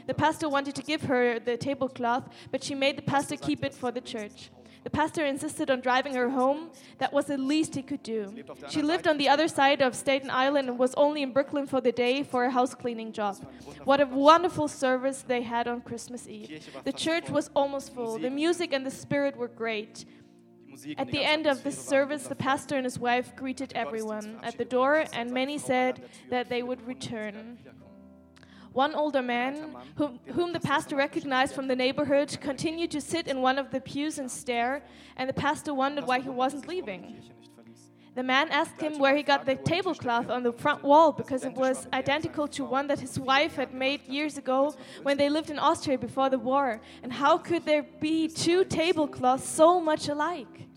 The 0.06 0.14
pastor 0.14 0.50
wanted 0.50 0.76
to 0.80 0.84
give 0.92 1.04
her 1.04 1.40
the 1.40 1.56
tablecloth, 1.56 2.26
but 2.52 2.62
she 2.62 2.76
made 2.76 2.98
the 2.98 3.08
pastor 3.14 3.38
keep 3.38 3.64
it 3.64 3.74
for 3.74 3.90
the 3.90 4.02
church. 4.02 4.52
The 4.84 4.90
pastor 4.90 5.26
insisted 5.26 5.72
on 5.72 5.80
driving 5.80 6.14
her 6.16 6.30
home. 6.30 6.72
That 6.98 7.14
was 7.14 7.26
the 7.28 7.38
least 7.38 7.74
he 7.74 7.82
could 7.82 8.04
do. 8.04 8.22
She 8.70 8.82
lived 8.82 9.08
on 9.08 9.18
the 9.18 9.30
other 9.30 9.48
side 9.48 9.82
of 9.82 9.96
Staten 9.96 10.30
Island 10.30 10.68
and 10.68 10.78
was 10.78 10.94
only 10.96 11.22
in 11.24 11.32
Brooklyn 11.32 11.68
for 11.68 11.80
the 11.80 11.94
day 11.94 12.22
for 12.22 12.44
a 12.44 12.52
house 12.52 12.76
cleaning 12.76 13.14
job. 13.14 13.36
What 13.86 14.02
a 14.02 14.06
wonderful 14.06 14.68
service 14.68 15.22
they 15.22 15.42
had 15.42 15.70
on 15.70 15.80
Christmas 15.80 16.28
Eve. 16.28 16.50
The 16.84 16.92
church 16.92 17.30
was 17.30 17.50
almost 17.56 17.94
full. 17.96 18.20
The 18.20 18.30
music 18.30 18.74
and 18.74 18.86
the 18.86 18.92
spirit 18.92 19.38
were 19.38 19.48
great. 19.48 20.04
Die 20.74 20.90
Musik 20.90 21.00
und 21.00 21.08
At 21.08 21.12
the 21.12 21.24
end 21.24 21.48
of 21.48 21.64
the 21.64 21.72
service, 21.72 22.28
the 22.28 22.36
pastor 22.36 22.76
and 22.76 22.86
his 22.86 23.00
wife 23.00 23.36
greeted 23.36 23.74
everyone 23.74 24.40
at 24.44 24.58
the 24.58 24.66
door, 24.66 25.06
and 25.14 25.32
many 25.32 25.58
said 25.58 26.02
that 26.30 26.50
they 26.50 26.64
would 26.64 26.86
return. 26.88 27.58
One 28.74 28.96
older 28.96 29.22
man, 29.22 29.76
whom, 29.96 30.20
whom 30.34 30.52
the 30.52 30.60
pastor 30.60 30.96
recognized 30.96 31.54
from 31.54 31.68
the 31.68 31.76
neighborhood, 31.76 32.36
continued 32.42 32.90
to 32.92 33.02
sit 33.02 33.28
in 33.28 33.42
one 33.42 33.60
of 33.60 33.70
the 33.70 33.80
pews 33.80 34.18
and 34.18 34.30
stare, 34.32 34.82
and 35.16 35.30
the 35.30 35.34
pastor 35.34 35.74
wondered 35.76 36.08
why 36.08 36.20
he 36.20 36.30
wasn't 36.30 36.68
leaving. 36.68 37.22
Kirche 38.14 38.16
nicht 38.16 38.16
verließ. 38.16 38.16
The 38.16 38.24
man 38.24 38.50
asked 38.52 38.82
him 38.82 39.00
where 39.00 39.16
he 39.16 39.24
got 39.24 39.46
the 39.46 39.56
tablecloth 39.56 40.30
on 40.30 40.44
the 40.44 40.52
front 40.52 40.84
wall 40.84 41.12
because 41.12 41.44
it 41.44 41.56
was 41.56 41.88
identical 41.94 42.48
to 42.50 42.64
one 42.64 42.88
that 42.88 43.00
his 43.00 43.20
wife 43.20 43.56
had 43.56 43.74
made 43.74 44.02
years 44.08 44.38
ago 44.38 44.76
when 45.04 45.18
they 45.18 45.30
lived 45.30 45.50
in 45.50 45.60
Austria 45.60 45.98
before 45.98 46.30
the 46.30 46.40
war. 46.40 46.80
And 47.02 47.12
how 47.12 47.38
could 47.38 47.66
there 47.66 47.84
be 48.00 48.28
two 48.28 48.66
tablecloths 48.66 49.48
so 49.48 49.80
much 49.80 50.10
alike? 50.10 50.68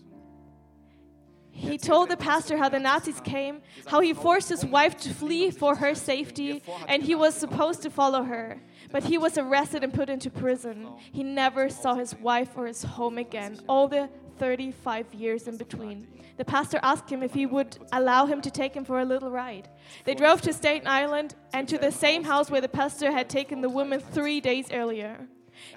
He 1.51 1.79
told 1.79 2.09
the 2.09 2.17
pastor 2.17 2.55
how 2.57 2.69
the 2.69 2.79
Nazis 2.79 3.19
came, 3.19 3.61
how 3.87 3.99
he 3.99 4.13
forced 4.13 4.49
his 4.49 4.63
wife 4.63 4.95
to 4.97 5.09
flee 5.09 5.49
for 5.49 5.75
her 5.75 5.95
safety, 5.95 6.61
and 6.87 7.01
he 7.01 7.15
was 7.15 7.33
supposed 7.33 7.81
to 7.81 7.89
follow 7.89 8.21
her. 8.21 8.61
But 8.91 9.05
he 9.05 9.17
was 9.17 9.39
arrested 9.39 9.83
and 9.83 9.91
put 9.91 10.07
into 10.07 10.29
prison. 10.29 10.87
He 11.11 11.23
never 11.23 11.67
saw 11.69 11.95
his 11.95 12.13
wife 12.13 12.55
or 12.55 12.67
his 12.67 12.83
home 12.83 13.17
again, 13.17 13.59
all 13.67 13.87
the 13.87 14.07
35 14.37 15.13
years 15.13 15.47
in 15.47 15.57
between. 15.57 16.07
The 16.37 16.45
pastor 16.45 16.79
asked 16.83 17.09
him 17.09 17.23
if 17.23 17.33
he 17.33 17.45
would 17.45 17.77
allow 17.91 18.25
him 18.25 18.41
to 18.41 18.51
take 18.51 18.75
him 18.75 18.85
for 18.85 18.99
a 18.99 19.05
little 19.05 19.31
ride. 19.31 19.69
They 20.05 20.15
drove 20.15 20.41
to 20.41 20.53
Staten 20.53 20.87
Island 20.87 21.35
and 21.53 21.67
to 21.67 21.77
the 21.77 21.91
same 21.91 22.23
house 22.23 22.51
where 22.51 22.61
the 22.61 22.69
pastor 22.69 23.11
had 23.11 23.29
taken 23.29 23.61
the 23.61 23.69
woman 23.69 23.99
three 23.99 24.39
days 24.39 24.71
earlier. 24.71 25.27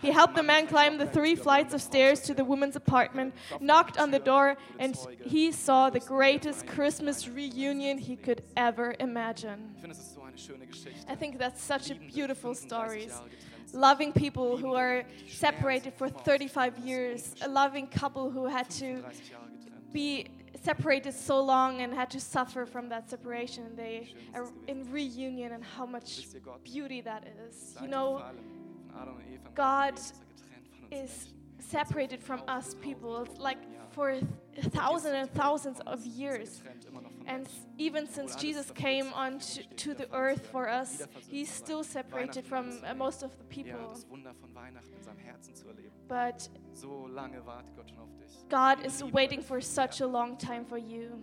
He 0.02 0.10
helped 0.10 0.34
the 0.34 0.42
man 0.42 0.66
climb 0.66 0.98
the 0.98 1.06
three 1.06 1.34
flights 1.34 1.74
of 1.74 1.80
stairs 1.80 2.20
to 2.22 2.34
the 2.34 2.44
woman's 2.44 2.76
apartment, 2.76 3.34
knocked 3.60 3.98
on 3.98 4.10
the 4.10 4.18
door, 4.18 4.56
and 4.78 4.96
he 5.24 5.52
saw 5.52 5.90
the 5.90 6.00
greatest 6.00 6.66
Christmas 6.66 7.28
reunion 7.28 7.98
he 7.98 8.16
could 8.16 8.42
ever 8.56 8.94
imagine. 9.00 9.74
Ich 9.76 9.80
finde, 9.80 9.96
es 9.96 10.00
ist 10.00 10.14
so 10.14 10.22
eine 10.22 10.36
schöne 10.36 10.66
Geschichte. 10.66 11.10
I 11.10 11.14
think 11.14 11.38
that's 11.38 11.62
such 11.62 11.90
a 11.90 11.94
beautiful 11.94 12.54
35 12.54 13.10
Loving 13.72 14.12
people 14.12 14.56
who 14.56 14.74
are 14.74 15.04
separated 15.28 15.94
for 15.94 16.08
35 16.08 16.78
years, 16.78 17.34
a 17.42 17.48
loving 17.48 17.86
couple 17.86 18.30
who 18.30 18.46
had 18.46 18.68
to 18.70 19.02
30 19.02 19.02
Jahre 19.02 19.02
getrennt. 19.02 19.92
be 19.92 20.26
separated 20.62 21.14
so 21.14 21.40
long 21.40 21.80
and 21.80 21.94
had 21.94 22.10
to 22.10 22.20
suffer 22.20 22.66
from 22.66 22.88
that 22.88 23.08
separation. 23.08 23.66
and 23.66 23.76
They 23.76 24.12
are 24.34 24.48
in 24.66 24.90
reunion 24.90 25.52
and 25.52 25.64
how 25.64 25.86
much 25.86 26.26
beauty 26.64 27.00
that 27.02 27.26
is. 27.46 27.76
You 27.80 27.88
know, 27.88 28.22
God 29.54 29.98
is 30.90 31.28
separated 31.58 32.22
from 32.22 32.42
us 32.48 32.74
people 32.80 33.26
like 33.38 33.58
for 33.90 34.20
thousands 34.62 35.14
and 35.14 35.30
thousands 35.32 35.80
of 35.86 36.04
years. 36.04 36.62
And 37.26 37.48
even 37.78 38.08
since 38.08 38.34
Jesus 38.34 38.70
came 38.70 39.12
on 39.14 39.40
to, 39.76 39.94
the 39.94 40.12
earth 40.14 40.46
for 40.50 40.68
us, 40.68 41.02
he's 41.28 41.50
still 41.50 41.84
separated 41.84 42.44
from 42.44 42.78
uh, 42.84 42.94
most 42.94 43.22
of 43.22 43.36
the 43.38 43.44
people. 43.44 43.96
But. 46.08 46.48
God 48.48 48.84
is 48.84 49.04
waiting 49.04 49.42
for 49.42 49.60
such 49.60 50.00
a 50.00 50.06
long 50.06 50.36
time 50.36 50.64
for 50.64 50.78
you. 50.78 51.22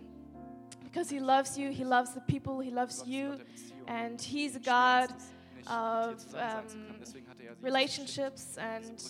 Because 0.82 1.10
he 1.10 1.20
loves 1.20 1.58
you, 1.58 1.70
he 1.70 1.84
loves 1.84 2.14
the 2.14 2.22
people, 2.22 2.60
he 2.60 2.70
loves 2.70 3.02
you, 3.06 3.38
and 3.86 4.20
he's 4.20 4.56
a 4.56 4.60
God 4.60 5.12
of, 5.66 6.24
um, 6.34 6.64
relationships 7.60 8.56
and 8.58 9.02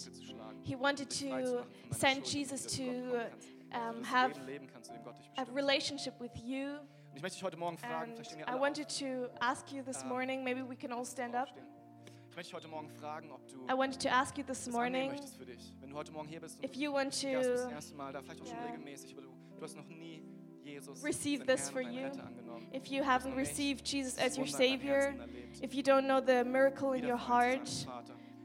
he 0.63 0.75
wanted 0.75 1.11
to 1.11 1.65
send 1.93 2.25
Jesus 2.25 2.65
to 2.77 3.23
du 3.71 3.77
zu 3.77 3.81
Gott 3.81 3.93
kommen 3.93 4.03
kannst, 4.03 4.13
um, 4.13 4.17
have 4.19 4.29
das 4.31 4.39
Leben 4.39 4.47
leben 4.47 4.67
kannst, 4.73 4.87
zu 4.89 4.93
dem 4.95 5.05
Gott 5.05 5.19
dich 5.19 5.31
a 5.37 5.43
relationship 5.55 6.21
with 6.21 6.31
you. 6.45 6.79
Ich 7.15 7.23
möchte 7.23 7.37
dich 7.37 7.43
heute 7.45 7.57
Morgen 7.57 7.79
fragen, 7.79 8.13
And 8.13 8.49
I 8.49 8.61
wanted 8.61 8.89
to 9.01 9.29
ask 9.41 9.73
you 9.73 9.83
this 9.83 10.03
Um, 10.03 10.09
morning, 10.09 10.45
maybe 10.45 10.63
we 10.69 10.77
can 10.77 10.93
all 10.93 11.05
stand 11.05 11.35
up. 11.35 11.49
Ich 12.31 12.37
heute 12.55 12.69
Morgen 12.69 12.89
fragen, 12.91 13.33
ob 13.33 13.45
du 13.49 13.65
I 13.65 13.77
wanted 13.77 14.01
to 14.01 14.09
ask 14.09 14.39
you 14.39 14.45
this 14.45 14.69
morning 14.69 15.09
möchtest 15.11 15.37
für 15.37 15.47
dich. 15.47 15.75
Wenn 15.81 15.91
du 15.91 15.97
heute 15.97 16.13
Morgen 16.13 16.29
hier 16.29 16.41
bist 16.41 16.63
if 16.65 16.75
you 16.77 16.93
want 16.93 17.21
ja, 17.23 17.33
das 17.33 17.47
ist 17.47 17.55
das 17.55 17.63
to 17.65 17.71
erste 17.71 17.95
Mal 17.97 18.13
da, 18.13 18.23
vielleicht 18.23 18.41
auch 18.43 18.47
schon 18.47 18.57
Yeah. 18.59 18.67
regelmäßig, 18.67 19.13
aber 19.15 19.23
du, 19.23 19.29
du 19.57 19.63
hast 19.63 19.77
noch 19.77 19.89
nie 19.89 20.23
Jesus 20.63 21.03
receive 21.03 21.45
this 21.47 21.69
for 21.71 21.81
you, 21.81 22.11
if 22.73 22.87
you 22.87 23.03
haven't 23.03 23.35
received 23.37 23.85
Jesus 23.89 24.17
as 24.19 24.37
your 24.39 24.47
Wunder 24.47 24.65
in 24.65 24.81
deinem 24.81 24.81
Savior, 24.81 25.15
if 25.65 25.75
you 25.75 25.83
don't 25.83 26.05
know 26.05 26.21
the 26.25 26.45
miracle 26.45 26.93
in 26.93 27.05
your 27.05 27.17
heart 27.19 27.67
zu 27.67 27.87
deinem 27.87 27.93
Vater, 27.97 27.98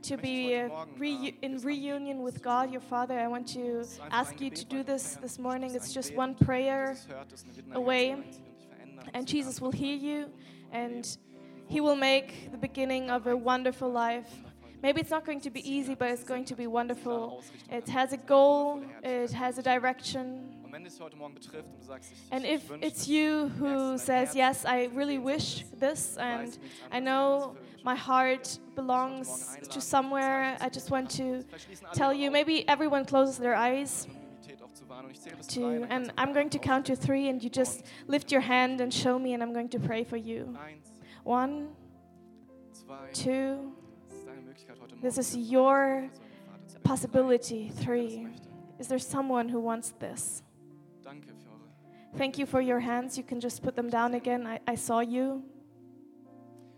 to 0.04 0.18
be 0.18 0.51
reu- 0.99 1.28
ähm, 1.28 1.34
in 1.41 1.58
reunion 1.64 2.24
with 2.24 2.41
God, 2.41 2.72
your 2.72 2.82
Father, 2.82 3.18
I 3.20 3.28
want 3.28 3.47
to 3.54 3.80
Es 3.82 3.93
ist 3.93 4.01
einfach 4.01 4.20
ask 4.20 4.41
you 4.41 4.49
to 4.49 4.66
do 4.66 4.84
this 4.84 5.18
this 5.22 5.38
morning. 5.39 5.74
It's 5.76 5.93
just 5.93 6.16
one 6.16 6.36
prayer, 6.36 6.89
Jesus 6.89 7.08
hört 7.10 7.34
es 7.34 7.43
und 7.43 7.49
er 7.51 7.56
wird 7.58 7.66
in 7.66 7.72
dein 7.74 7.82
away, 7.84 8.08
Herz 8.10 8.18
hineinziehen 8.20 8.45
und 8.47 8.58
dich 8.60 8.68
verändern. 8.68 9.10
and 9.14 9.32
Jesus 9.32 9.62
will 9.62 9.72
hear 9.72 9.95
you, 9.95 10.26
and 10.72 11.18
He 11.68 11.80
will 11.82 11.95
make 11.95 12.51
the 12.51 12.58
beginning 12.58 13.10
of 13.10 13.26
a 13.28 13.36
wonderful 13.36 13.89
life. 13.91 14.30
Maybe 14.82 14.99
it's 14.99 15.12
not 15.12 15.24
going 15.26 15.39
to 15.41 15.49
be 15.49 15.62
easy, 15.62 15.95
but 15.95 16.10
it's 16.10 16.26
going 16.26 16.43
to 16.45 16.56
be 16.56 16.68
wonderful. 16.68 17.41
It 17.72 17.88
has 17.89 18.12
a 18.12 18.18
goal, 18.18 18.82
it 19.01 19.32
has 19.32 19.58
a 19.58 19.64
direction. 19.64 20.49
Und 20.74 20.80
wenn 20.80 20.86
es 20.88 20.99
heute 20.99 21.15
Morgen 21.15 21.36
betrifft 21.36 21.69
und 21.69 21.80
du 21.82 21.86
sagst, 21.86 22.11
ich, 22.11 22.34
And 22.34 22.43
if 22.43 22.63
it's 22.82 23.05
you 23.05 23.47
who 23.59 23.95
says, 23.95 24.34
Yes, 24.34 24.65
I 24.65 24.89
really 24.95 25.24
wish 25.24 25.63
this, 25.80 26.17
and 26.17 26.57
I 26.91 26.99
know 26.99 27.11
als 27.11 27.53
das 27.53 27.57
erfüllen. 27.59 27.84
my 27.86 27.95
heart 27.95 28.59
belongs 28.76 29.55
to 29.69 29.80
somewhere, 29.80 30.57
I 30.59 30.69
just 30.74 30.89
want 30.89 31.11
to 31.17 31.43
Vielleicht 31.43 31.65
schließen 31.65 31.86
alle 31.86 31.95
tell 31.95 32.11
you, 32.11 32.32
maybe 32.32 32.67
everyone 32.67 33.05
closes 33.05 33.38
their 33.38 33.55
eyes 33.55 34.07
um 34.07 34.15
Anonymität 34.15 34.63
auch 34.63 34.74
zu 34.74 34.89
wahren. 34.89 35.05
Und 35.05 35.11
ich 35.11 35.21
zähle 35.21 35.36
bis 35.38 35.45
to, 35.45 35.86
and 35.91 36.11
I'm 36.17 36.34
going 36.34 36.49
to 36.49 36.57
count 36.57 36.88
to 36.88 36.95
three, 36.95 37.30
and 37.30 37.43
you 37.43 37.51
just 37.53 37.84
lift 38.07 38.32
your 38.32 38.41
hand 38.41 38.82
and 38.82 38.91
show 38.91 39.19
me, 39.19 39.36
and 39.36 39.43
I'm 39.43 39.53
going 39.53 39.69
to 39.69 39.80
pray 39.80 40.03
for 40.03 40.17
you. 40.17 40.57
One, 41.24 41.67
two, 43.13 43.76
das 44.09 44.17
ist 44.17 44.26
deine 44.26 44.41
Möglichkeit 44.41 44.80
heute 44.82 44.95
Morgen. 44.95 45.01
this 45.03 45.19
is 45.19 45.36
your 45.36 46.09
Vater 46.09 46.65
zu 46.65 46.74
beten. 46.74 46.84
possibility. 46.84 47.71
Three. 47.80 48.28
Is 48.80 48.88
there 48.88 48.99
someone 48.99 49.53
who 49.53 49.59
wants 49.59 49.93
this? 49.99 50.41
Danke 52.14 52.18
für 52.18 52.18
eure. 52.18 52.18
Thank 52.18 52.38
you 52.38 52.45
for 52.45 52.61
your 52.61 52.80
hands. 52.80 53.18
You 53.18 53.24
can 53.24 53.39
just 53.39 53.61
put 53.61 53.76
them 53.76 53.89
down 53.89 54.14
again. 54.14 54.45
I, 54.47 54.59
I 54.72 54.76
saw 54.76 55.01
you. 55.01 55.43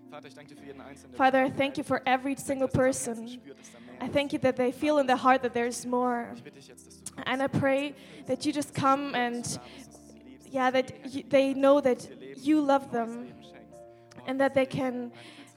Vater, 0.09 0.27
ich 0.27 0.33
danke 0.35 0.55
dir 0.55 0.61
für 0.61 0.65
jeden 0.65 0.81
Einzelnen. 0.81 1.11
der 1.11 1.17
Father, 1.17 1.45
I 1.45 1.49
thank 1.51 1.77
you 1.77 1.83
for 1.83 2.01
every 2.05 2.35
single 2.37 2.67
dass 2.67 2.75
er 2.75 3.15
sein 3.15 3.15
Herzen 3.15 3.15
person. 3.15 3.27
spürt, 3.27 3.59
dass 3.59 3.71
da 3.71 3.79
mehr 3.79 4.07
I 4.07 4.11
thank 4.11 4.33
you 4.33 4.39
that 4.39 4.55
they 4.55 4.71
feel 4.71 4.97
in 4.99 5.07
their 5.07 5.21
heart 5.21 5.41
that 5.41 5.53
there's 5.53 5.85
more. 5.85 6.31
Ich 6.35 6.43
bitte 6.43 6.57
dich 6.57 6.67
jetzt, 6.67 6.87
dass 6.87 7.03
du 7.03 7.13
kommst, 7.13 7.27
And 7.27 7.41
I 7.41 7.47
pray 7.47 7.95
that 8.27 8.45
you 8.45 8.53
just 8.53 8.73
come 8.73 9.13
and, 9.13 9.43
dass 9.43 9.53
du 9.53 9.59
da 9.59 9.65
bist, 9.75 9.87
dass 9.87 9.99
du 9.99 10.11
sie 10.11 10.19
liebst, 10.19 10.53
yeah, 10.53 10.71
that 10.71 10.93
you, 11.13 11.23
they 11.23 11.53
know 11.53 11.81
that 11.81 12.09
you 12.37 12.61
love 12.61 12.91
them. 12.91 13.27
Oh, 13.27 14.21
and 14.27 14.39
that 14.39 14.53
they 14.53 14.65
can 14.65 15.11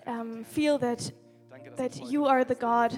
um, 0.07 0.45
feel 0.45 0.79
that, 0.79 1.13
that 1.77 2.11
you 2.11 2.27
are 2.27 2.45
the 2.45 2.55
God. 2.55 2.93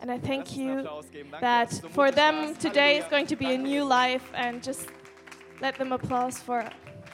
And 0.00 0.10
I 0.10 0.18
thank 0.18 0.56
you 0.56 0.80
Applaus 0.80 1.10
geben. 1.10 1.30
Danke, 1.30 1.40
that 1.40 1.70
dass 1.70 1.80
du 1.80 1.88
so 1.88 1.94
for 1.94 2.10
them 2.10 2.56
today 2.58 2.98
is 2.98 3.06
going 3.08 3.26
to 3.26 3.36
be 3.36 3.54
a 3.54 3.58
new 3.58 3.84
life 3.84 4.32
and 4.34 4.62
just 4.62 4.88
let 5.60 5.76
them 5.76 5.92
applause 5.92 6.38
for, 6.38 6.64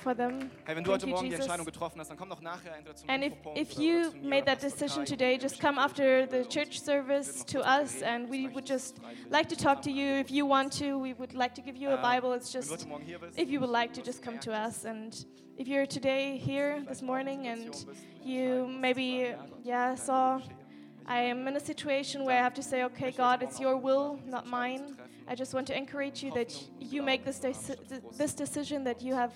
for 0.03 0.15
them. 0.15 0.51
Hey, 0.65 0.77
wenn 0.77 0.85
du 0.85 0.91
Thank 0.91 1.03
heute 1.03 1.07
Morgen 1.07 1.25
die 1.25 1.31
Jesus. 1.31 1.45
Entscheidung 1.45 1.67
getroffen 1.67 2.01
hast, 2.01 2.09
dann 2.09 2.17
komm 2.17 2.29
doch 2.31 2.41
nachher 2.41 2.75
entweder 2.77 2.97
zum 2.97 3.09
And 3.11 3.25
if, 3.25 3.33
if 3.55 3.73
you 3.79 4.01
oder 4.01 4.11
zu 4.11 4.17
mir 4.19 4.29
made 4.29 4.45
that 4.47 4.63
decision 4.63 5.05
today, 5.05 5.39
just 5.39 5.61
come 5.61 5.79
after 5.81 6.27
the 6.27 6.45
church 6.49 6.81
service 6.81 7.45
to 7.45 7.59
kurz 7.61 7.65
mit 7.65 7.67
dir 7.67 7.85
us 7.85 8.03
and 8.03 8.31
we 8.31 8.49
would 8.53 8.69
just 8.69 9.01
like 9.31 9.49
to 9.49 9.57
talk 9.57 9.83
to 9.83 9.91
you. 9.91 10.21
If 10.21 10.31
you 10.31 10.47
want 10.49 10.77
to, 10.79 10.99
we 10.99 11.15
would 11.19 11.33
like 11.35 11.55
to 11.55 11.63
give 11.63 11.77
you 11.77 11.91
a 11.91 11.97
Ähm, 11.97 12.03
Bible. 12.03 12.35
It's 12.35 12.53
just, 12.53 12.71
heute 12.71 12.89
Morgen 12.89 13.05
hier 13.05 13.19
bist, 13.19 13.39
if 13.39 13.51
you 13.51 13.61
would 13.61 13.71
like 13.71 13.93
to 13.95 14.03
just 14.03 14.23
come 14.23 14.39
to 14.41 14.51
us. 14.53 14.85
And 14.85 15.15
if 15.57 15.69
you're 15.69 15.87
today 15.87 16.39
here 16.39 16.83
this 16.89 17.01
vielleicht 17.01 17.01
auch 17.01 17.01
in 17.01 17.07
morning 17.07 17.47
and 17.49 17.75
Situation 17.75 17.87
bist, 17.87 18.07
wo 18.21 18.25
du 18.25 18.31
you 18.31 18.67
maybe, 18.67 19.01
zu 19.01 19.37
sagen, 19.37 19.37
ja, 19.37 19.47
Gott, 19.47 19.67
yeah, 19.67 19.97
saw 19.97 20.39
Wille 20.39 20.45
geschehe. 20.45 20.57
Ich 20.57 20.61
I 21.07 21.31
am 21.31 21.49
in 21.49 21.57
a 21.57 21.61
situation 21.61 22.25
where 22.25 22.39
I 22.39 22.43
have 22.43 22.55
to 22.55 22.63
say, 22.63 22.85
okay, 22.85 23.11
God, 23.11 23.43
it's 23.43 23.59
your 23.59 23.77
will, 23.77 24.19
not 24.27 24.47
mine. 24.47 24.97
I 25.31 25.37
just 25.37 25.55
want 25.55 25.69
to 25.69 25.77
encourage 25.77 26.25
you 26.25 26.33
that 26.35 26.53
you 26.81 27.03
make 27.03 27.25
this, 27.25 27.39
deci- 27.39 27.79
this 28.19 28.35
decision, 28.35 28.83
that 28.85 29.01
you 29.01 29.15
have 29.15 29.33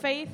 faith 0.00 0.30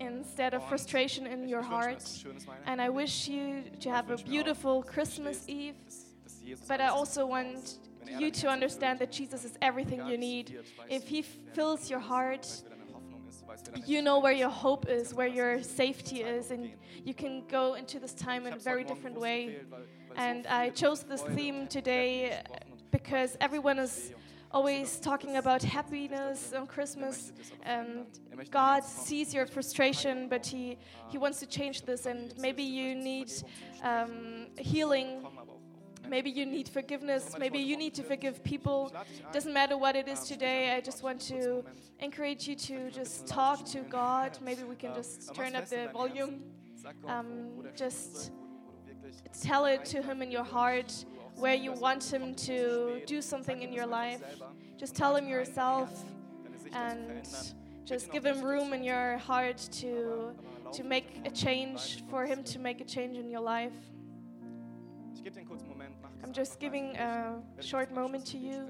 instead 0.00 0.52
of 0.52 0.66
frustration 0.68 1.26
in 1.28 1.48
your 1.48 1.62
heart. 1.62 2.00
dass 2.00 2.20
du 2.22 2.28
ein 2.30 2.34
schönes 2.34 2.46
Weihnachten 2.48 2.68
And 2.68 2.80
I 2.82 2.88
wish 2.88 3.28
you 3.28 3.62
to 3.80 3.90
have 3.90 4.10
a 4.10 4.16
beautiful 4.16 4.82
Christmas 4.82 5.48
Eve. 5.48 5.76
dass- 5.84 6.06
dass 6.24 6.42
Jesus 6.42 6.66
But 6.66 6.80
I 6.80 6.88
also 6.88 7.24
want 7.26 7.78
er 8.08 8.18
you 8.20 8.30
to 8.32 8.48
understand 8.48 8.98
that 8.98 9.12
Jesus 9.12 9.44
is 9.44 9.52
everything 9.62 10.00
you 10.08 10.18
need. 10.18 10.52
If 10.90 11.06
He 11.08 11.22
fills 11.22 11.88
your 11.88 12.00
heart, 12.00 12.42
weißt, 12.42 12.64
wer 12.64 12.70
deine 12.76 12.92
Hoffnung 12.92 13.28
ist, 13.28 13.46
weißt, 13.46 13.66
wer 13.68 13.74
deine 13.80 13.86
you 13.86 14.02
know 14.02 14.20
where 14.20 14.32
your 14.34 14.50
hope 14.50 14.88
is, 14.90 15.14
where 15.14 15.28
your 15.28 15.52
du 15.52 15.58
in 15.58 15.62
diese 15.62 15.70
safety 15.76 16.22
is, 16.22 16.50
and 16.50 16.70
you 17.04 17.14
can 17.14 17.46
go 17.48 17.74
into 17.74 18.00
this 18.00 18.12
time 18.14 18.44
in 18.48 18.54
a 18.54 18.58
very 18.58 18.82
different 18.84 19.16
way. 19.20 19.46
gewählt, 19.46 19.70
weil- 19.70 19.78
weil 20.08 20.16
so 20.16 20.20
And 20.20 20.46
I 20.48 20.70
chose 20.70 21.04
this 21.06 21.22
theme 21.36 21.66
today 21.68 22.30
Happy 22.30 22.42
gesprochen 22.42 22.62
und 22.63 22.63
because 22.94 23.36
everyone 23.40 23.80
is 23.80 24.12
always 24.52 25.00
talking 25.00 25.36
about 25.42 25.60
happiness 25.64 26.52
on 26.52 26.64
Christmas. 26.64 27.32
And 27.64 28.06
God 28.52 28.84
sees 28.84 29.34
your 29.34 29.46
frustration, 29.46 30.28
but 30.28 30.46
He 30.46 30.78
He 31.12 31.18
wants 31.18 31.40
to 31.40 31.46
change 31.46 31.82
this. 31.82 32.06
And 32.06 32.32
maybe 32.38 32.62
you 32.62 32.94
need 32.94 33.30
um, 33.82 34.46
healing. 34.56 35.08
Maybe 36.08 36.30
you 36.30 36.46
need 36.46 36.68
forgiveness. 36.68 37.34
Maybe 37.44 37.58
you 37.58 37.76
need 37.76 37.94
to 37.94 38.04
forgive 38.12 38.44
people. 38.44 38.78
Doesn't 39.32 39.54
matter 39.60 39.76
what 39.76 39.96
it 39.96 40.06
is 40.06 40.20
today. 40.32 40.60
I 40.76 40.80
just 40.80 41.02
want 41.02 41.20
to 41.32 41.64
encourage 41.98 42.46
you 42.48 42.54
to 42.68 42.90
just 42.92 43.26
talk 43.26 43.64
to 43.74 43.80
God. 44.00 44.38
Maybe 44.48 44.62
we 44.62 44.76
can 44.76 44.94
just 44.94 45.34
turn 45.34 45.56
up 45.56 45.66
the 45.66 45.88
volume. 45.92 46.34
Um, 47.08 47.28
just 47.74 48.30
Tell 49.42 49.64
it 49.64 49.84
to 49.86 50.02
Him 50.02 50.22
in 50.22 50.30
your 50.30 50.44
heart 50.44 51.04
where 51.36 51.54
you 51.54 51.72
want 51.72 52.04
Him 52.04 52.34
to 52.34 53.02
do 53.06 53.20
something 53.20 53.62
in 53.62 53.72
your 53.72 53.86
life. 53.86 54.22
Just 54.78 54.94
tell 54.94 55.16
Him 55.16 55.24
ihn 55.24 55.30
ein, 55.30 55.30
dein 55.30 55.38
yourself 55.38 55.88
Herz, 55.88 56.04
deine 56.44 56.58
Sicht 56.58 56.74
zu 56.74 56.78
and 56.78 57.54
just 57.84 58.10
give 58.10 58.24
Him 58.24 58.42
room 58.42 58.72
in 58.72 58.82
your 58.82 59.18
heart 59.18 59.58
to 59.80 60.34
to 60.72 60.82
make 60.82 61.06
a 61.24 61.30
change, 61.30 62.02
for 62.10 62.24
Him 62.26 62.42
to 62.44 62.58
make 62.58 62.80
a 62.80 62.84
change 62.84 63.16
in 63.16 63.30
your 63.30 63.42
life. 63.42 63.72
Ich 65.14 65.22
gebe 65.22 65.34
dir 65.34 65.40
einen 65.40 65.48
kurzen 65.48 65.68
Moment. 65.68 65.94
Mach 66.02 66.10
das 66.10 66.24
I'm 66.28 66.32
just 66.32 66.58
giving 66.58 66.96
a 66.96 67.40
short 67.60 67.92
moment 67.92 68.26
to 68.26 68.38
you. 68.38 68.68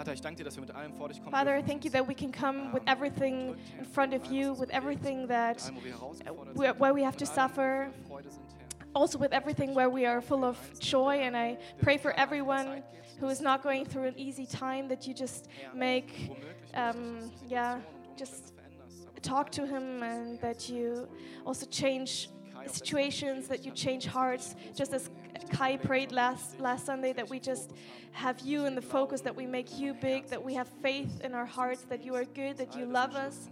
Vater, 0.00 0.14
ich 0.14 0.22
danke 0.22 0.38
dir, 0.38 0.44
dass 0.44 0.56
wir 0.56 0.62
mit 0.62 0.74
allem 0.74 0.94
vor 0.94 1.10
dich 1.10 1.18
kommen 1.22 1.30
Father, 1.30 1.58
I 1.58 1.62
thank 1.62 1.84
you 1.84 1.90
that 1.90 2.08
we 2.08 2.14
can 2.14 2.32
come 2.32 2.72
with 2.72 2.80
everything 2.86 3.54
in 3.78 3.84
front 3.84 4.14
of 4.14 4.32
you, 4.32 4.54
with 4.58 4.70
everything 4.70 5.28
that, 5.28 5.56
Mit 5.56 5.64
allem, 5.66 5.76
wo 5.76 5.84
wir 5.84 5.92
herausgefordert 5.92 6.80
where, 6.80 6.94
we 6.94 7.04
have 7.04 7.18
to 7.18 7.26
mit 7.26 7.38
allem, 7.38 7.50
wo 7.50 7.54
suffer, 7.54 7.90
wir 7.92 8.08
Freude 8.08 8.30
sind, 8.30 8.46
Herr. 8.56 8.86
also 8.94 9.18
with 9.18 9.32
everything 9.32 9.74
where 9.74 9.90
we 9.90 10.06
are 10.06 10.22
full 10.22 10.42
of 10.42 10.56
joy. 10.80 11.20
And 11.20 11.36
I 11.36 11.58
pray 11.82 11.98
for 11.98 12.14
everyone 12.18 12.82
who 13.20 13.28
is 13.28 13.42
not 13.42 13.62
going 13.62 13.84
through 13.84 14.06
an 14.06 14.14
easy 14.16 14.46
time 14.46 14.88
that 14.88 15.06
you 15.06 15.12
just 15.12 15.48
make 15.74 16.30
um, 16.72 17.30
yeah, 17.46 17.80
just 18.16 18.54
Umstände 18.56 18.56
veränderst. 18.56 19.06
Aber 19.06 19.20
talk 19.20 19.52
to 19.52 19.66
Him 19.66 20.02
and 20.02 20.40
that 20.40 20.70
you 20.70 21.08
also 21.44 21.66
change 21.66 22.30
situations, 22.66 23.48
that 23.48 23.64
you 23.64 23.72
change 23.72 24.06
hearts, 24.06 24.54
just 24.74 24.92
as 24.92 25.10
Kai 25.50 25.76
prayed 25.76 26.12
last 26.12 26.60
last 26.60 26.86
Sunday, 26.86 27.12
that 27.12 27.28
we 27.28 27.40
just 27.40 27.72
have 28.12 28.40
you 28.40 28.66
in 28.66 28.74
the 28.74 28.82
focus, 28.82 29.20
that 29.22 29.34
we 29.34 29.46
make 29.46 29.78
you 29.78 29.94
big, 29.94 30.26
that 30.28 30.42
we 30.42 30.54
have 30.54 30.68
faith 30.82 31.20
in 31.22 31.34
our 31.34 31.46
hearts, 31.46 31.82
that 31.82 32.04
you 32.04 32.14
are 32.14 32.24
good, 32.24 32.56
that 32.58 32.76
you 32.76 32.84
love 32.84 33.14
us, 33.14 33.48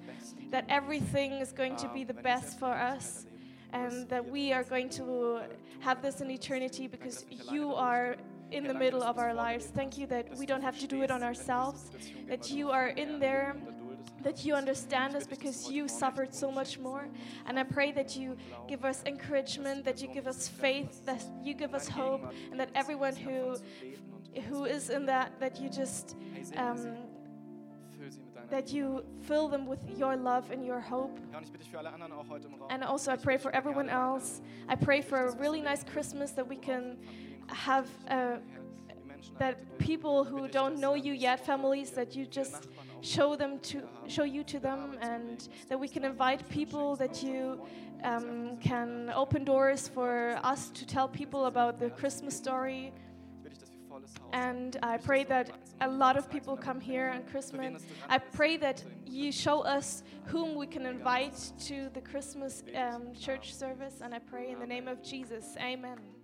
that 0.51 0.65
everything 0.69 1.33
is 1.33 1.53
going 1.53 1.77
to 1.77 1.89
be 1.89 2.05
the 2.05 2.15
best 2.15 2.59
for 2.59 2.73
us, 2.73 3.27
and 3.73 4.09
that 4.09 4.25
we 4.29 4.53
are 4.53 4.65
going 4.65 4.89
to 4.91 5.41
have 5.81 6.03
this 6.03 6.21
in 6.21 6.31
eternity 6.31 6.87
because 6.87 7.25
you 7.51 7.75
are 7.75 8.17
in 8.51 8.67
the 8.67 8.75
middle 8.75 9.03
of 9.03 9.19
our 9.19 9.35
lives. 9.35 9.67
Thank 9.67 9.99
you 9.99 10.07
that 10.07 10.37
we 10.37 10.47
don't 10.47 10.63
have 10.63 10.79
to 10.79 10.87
do 10.87 11.03
it 11.03 11.11
on 11.11 11.23
ourselves, 11.23 11.91
that 12.29 12.51
you 12.51 12.71
are 12.71 12.89
in 12.89 13.19
there 13.19 13.57
that 14.23 14.45
you 14.45 14.55
understand 14.55 15.15
us 15.15 15.27
because 15.27 15.71
you 15.71 15.89
suffered 15.89 16.35
so 16.35 16.51
much 16.51 16.79
more. 16.79 17.09
And 17.47 17.59
I 17.59 17.63
pray 17.63 17.93
that 17.93 18.17
you 18.17 18.37
give 18.67 18.85
us 18.85 19.03
encouragement, 19.07 19.85
that 19.85 20.03
you 20.03 20.09
give 20.09 20.27
us 20.27 20.49
faith, 20.49 21.05
that 21.07 21.25
you 21.43 21.55
give 21.55 21.75
us 21.75 21.89
hope, 21.89 22.33
and 22.51 22.59
that 22.61 22.71
everyone 22.75 23.15
who 23.17 23.57
who 24.49 24.65
is 24.67 24.91
in 24.91 25.07
that, 25.07 25.39
that 25.41 25.61
you 25.61 25.69
just 25.69 26.17
um, 26.57 26.97
that 28.51 28.73
you 28.73 29.05
fill 29.23 29.49
them 29.49 29.67
with 29.67 29.81
your 29.97 30.17
love 30.17 30.51
and 30.51 30.65
your 30.65 30.81
hope. 30.81 31.19
And 32.71 32.83
also, 32.85 33.13
I 33.13 33.17
pray 33.17 33.37
for 33.37 33.55
everyone 33.55 33.89
else. 33.89 34.41
I 34.69 34.75
pray 34.75 35.01
for 35.03 35.27
a 35.27 35.37
really 35.37 35.61
nice 35.61 35.85
Christmas 35.85 36.31
that 36.33 36.47
we 36.47 36.57
can 36.57 36.97
have. 37.49 37.89
Uh, 38.09 38.37
that 39.39 39.79
people 39.79 40.25
who 40.25 40.49
don't 40.49 40.79
know 40.79 40.95
you 40.95 41.13
yet, 41.13 41.45
families, 41.45 41.91
that 41.91 42.15
you 42.15 42.25
just 42.27 42.69
show 43.01 43.37
them 43.37 43.59
to 43.61 43.83
show 44.07 44.25
you 44.25 44.45
to 44.45 44.59
them, 44.59 44.99
and 45.01 45.49
that 45.69 45.79
we 45.79 45.89
can 45.89 46.05
invite 46.05 46.49
people, 46.49 46.97
that 46.97 47.23
you 47.23 47.61
um, 48.05 48.57
can 48.59 49.11
open 49.15 49.45
doors 49.45 49.89
for 49.89 50.39
us 50.43 50.71
to 50.71 50.87
tell 50.87 51.09
people 51.09 51.47
about 51.47 51.79
the 51.79 51.91
Christmas 51.91 52.37
story. 52.37 52.93
And 54.33 54.77
I 54.83 54.97
pray 54.99 55.25
that 55.25 55.51
a 55.81 55.89
lot 55.89 56.17
of 56.17 56.31
people 56.31 56.57
come 56.57 56.81
here 56.81 57.11
on 57.15 57.23
Christmas. 57.25 57.85
I 58.09 58.19
pray 58.19 58.57
that 58.59 58.85
you 59.07 59.33
show 59.33 59.61
us 59.63 60.03
whom 60.27 60.55
we 60.55 60.67
can 60.67 60.87
invite 60.87 61.53
to 61.67 61.89
the 61.95 62.01
Christmas 62.01 62.63
um, 62.77 63.15
church 63.15 63.55
service. 63.55 64.01
And 64.03 64.15
I 64.15 64.19
pray 64.19 64.51
in 64.51 64.61
the 64.61 64.67
name 64.67 64.87
of 64.87 65.03
Jesus. 65.03 65.57
Amen. 65.59 66.18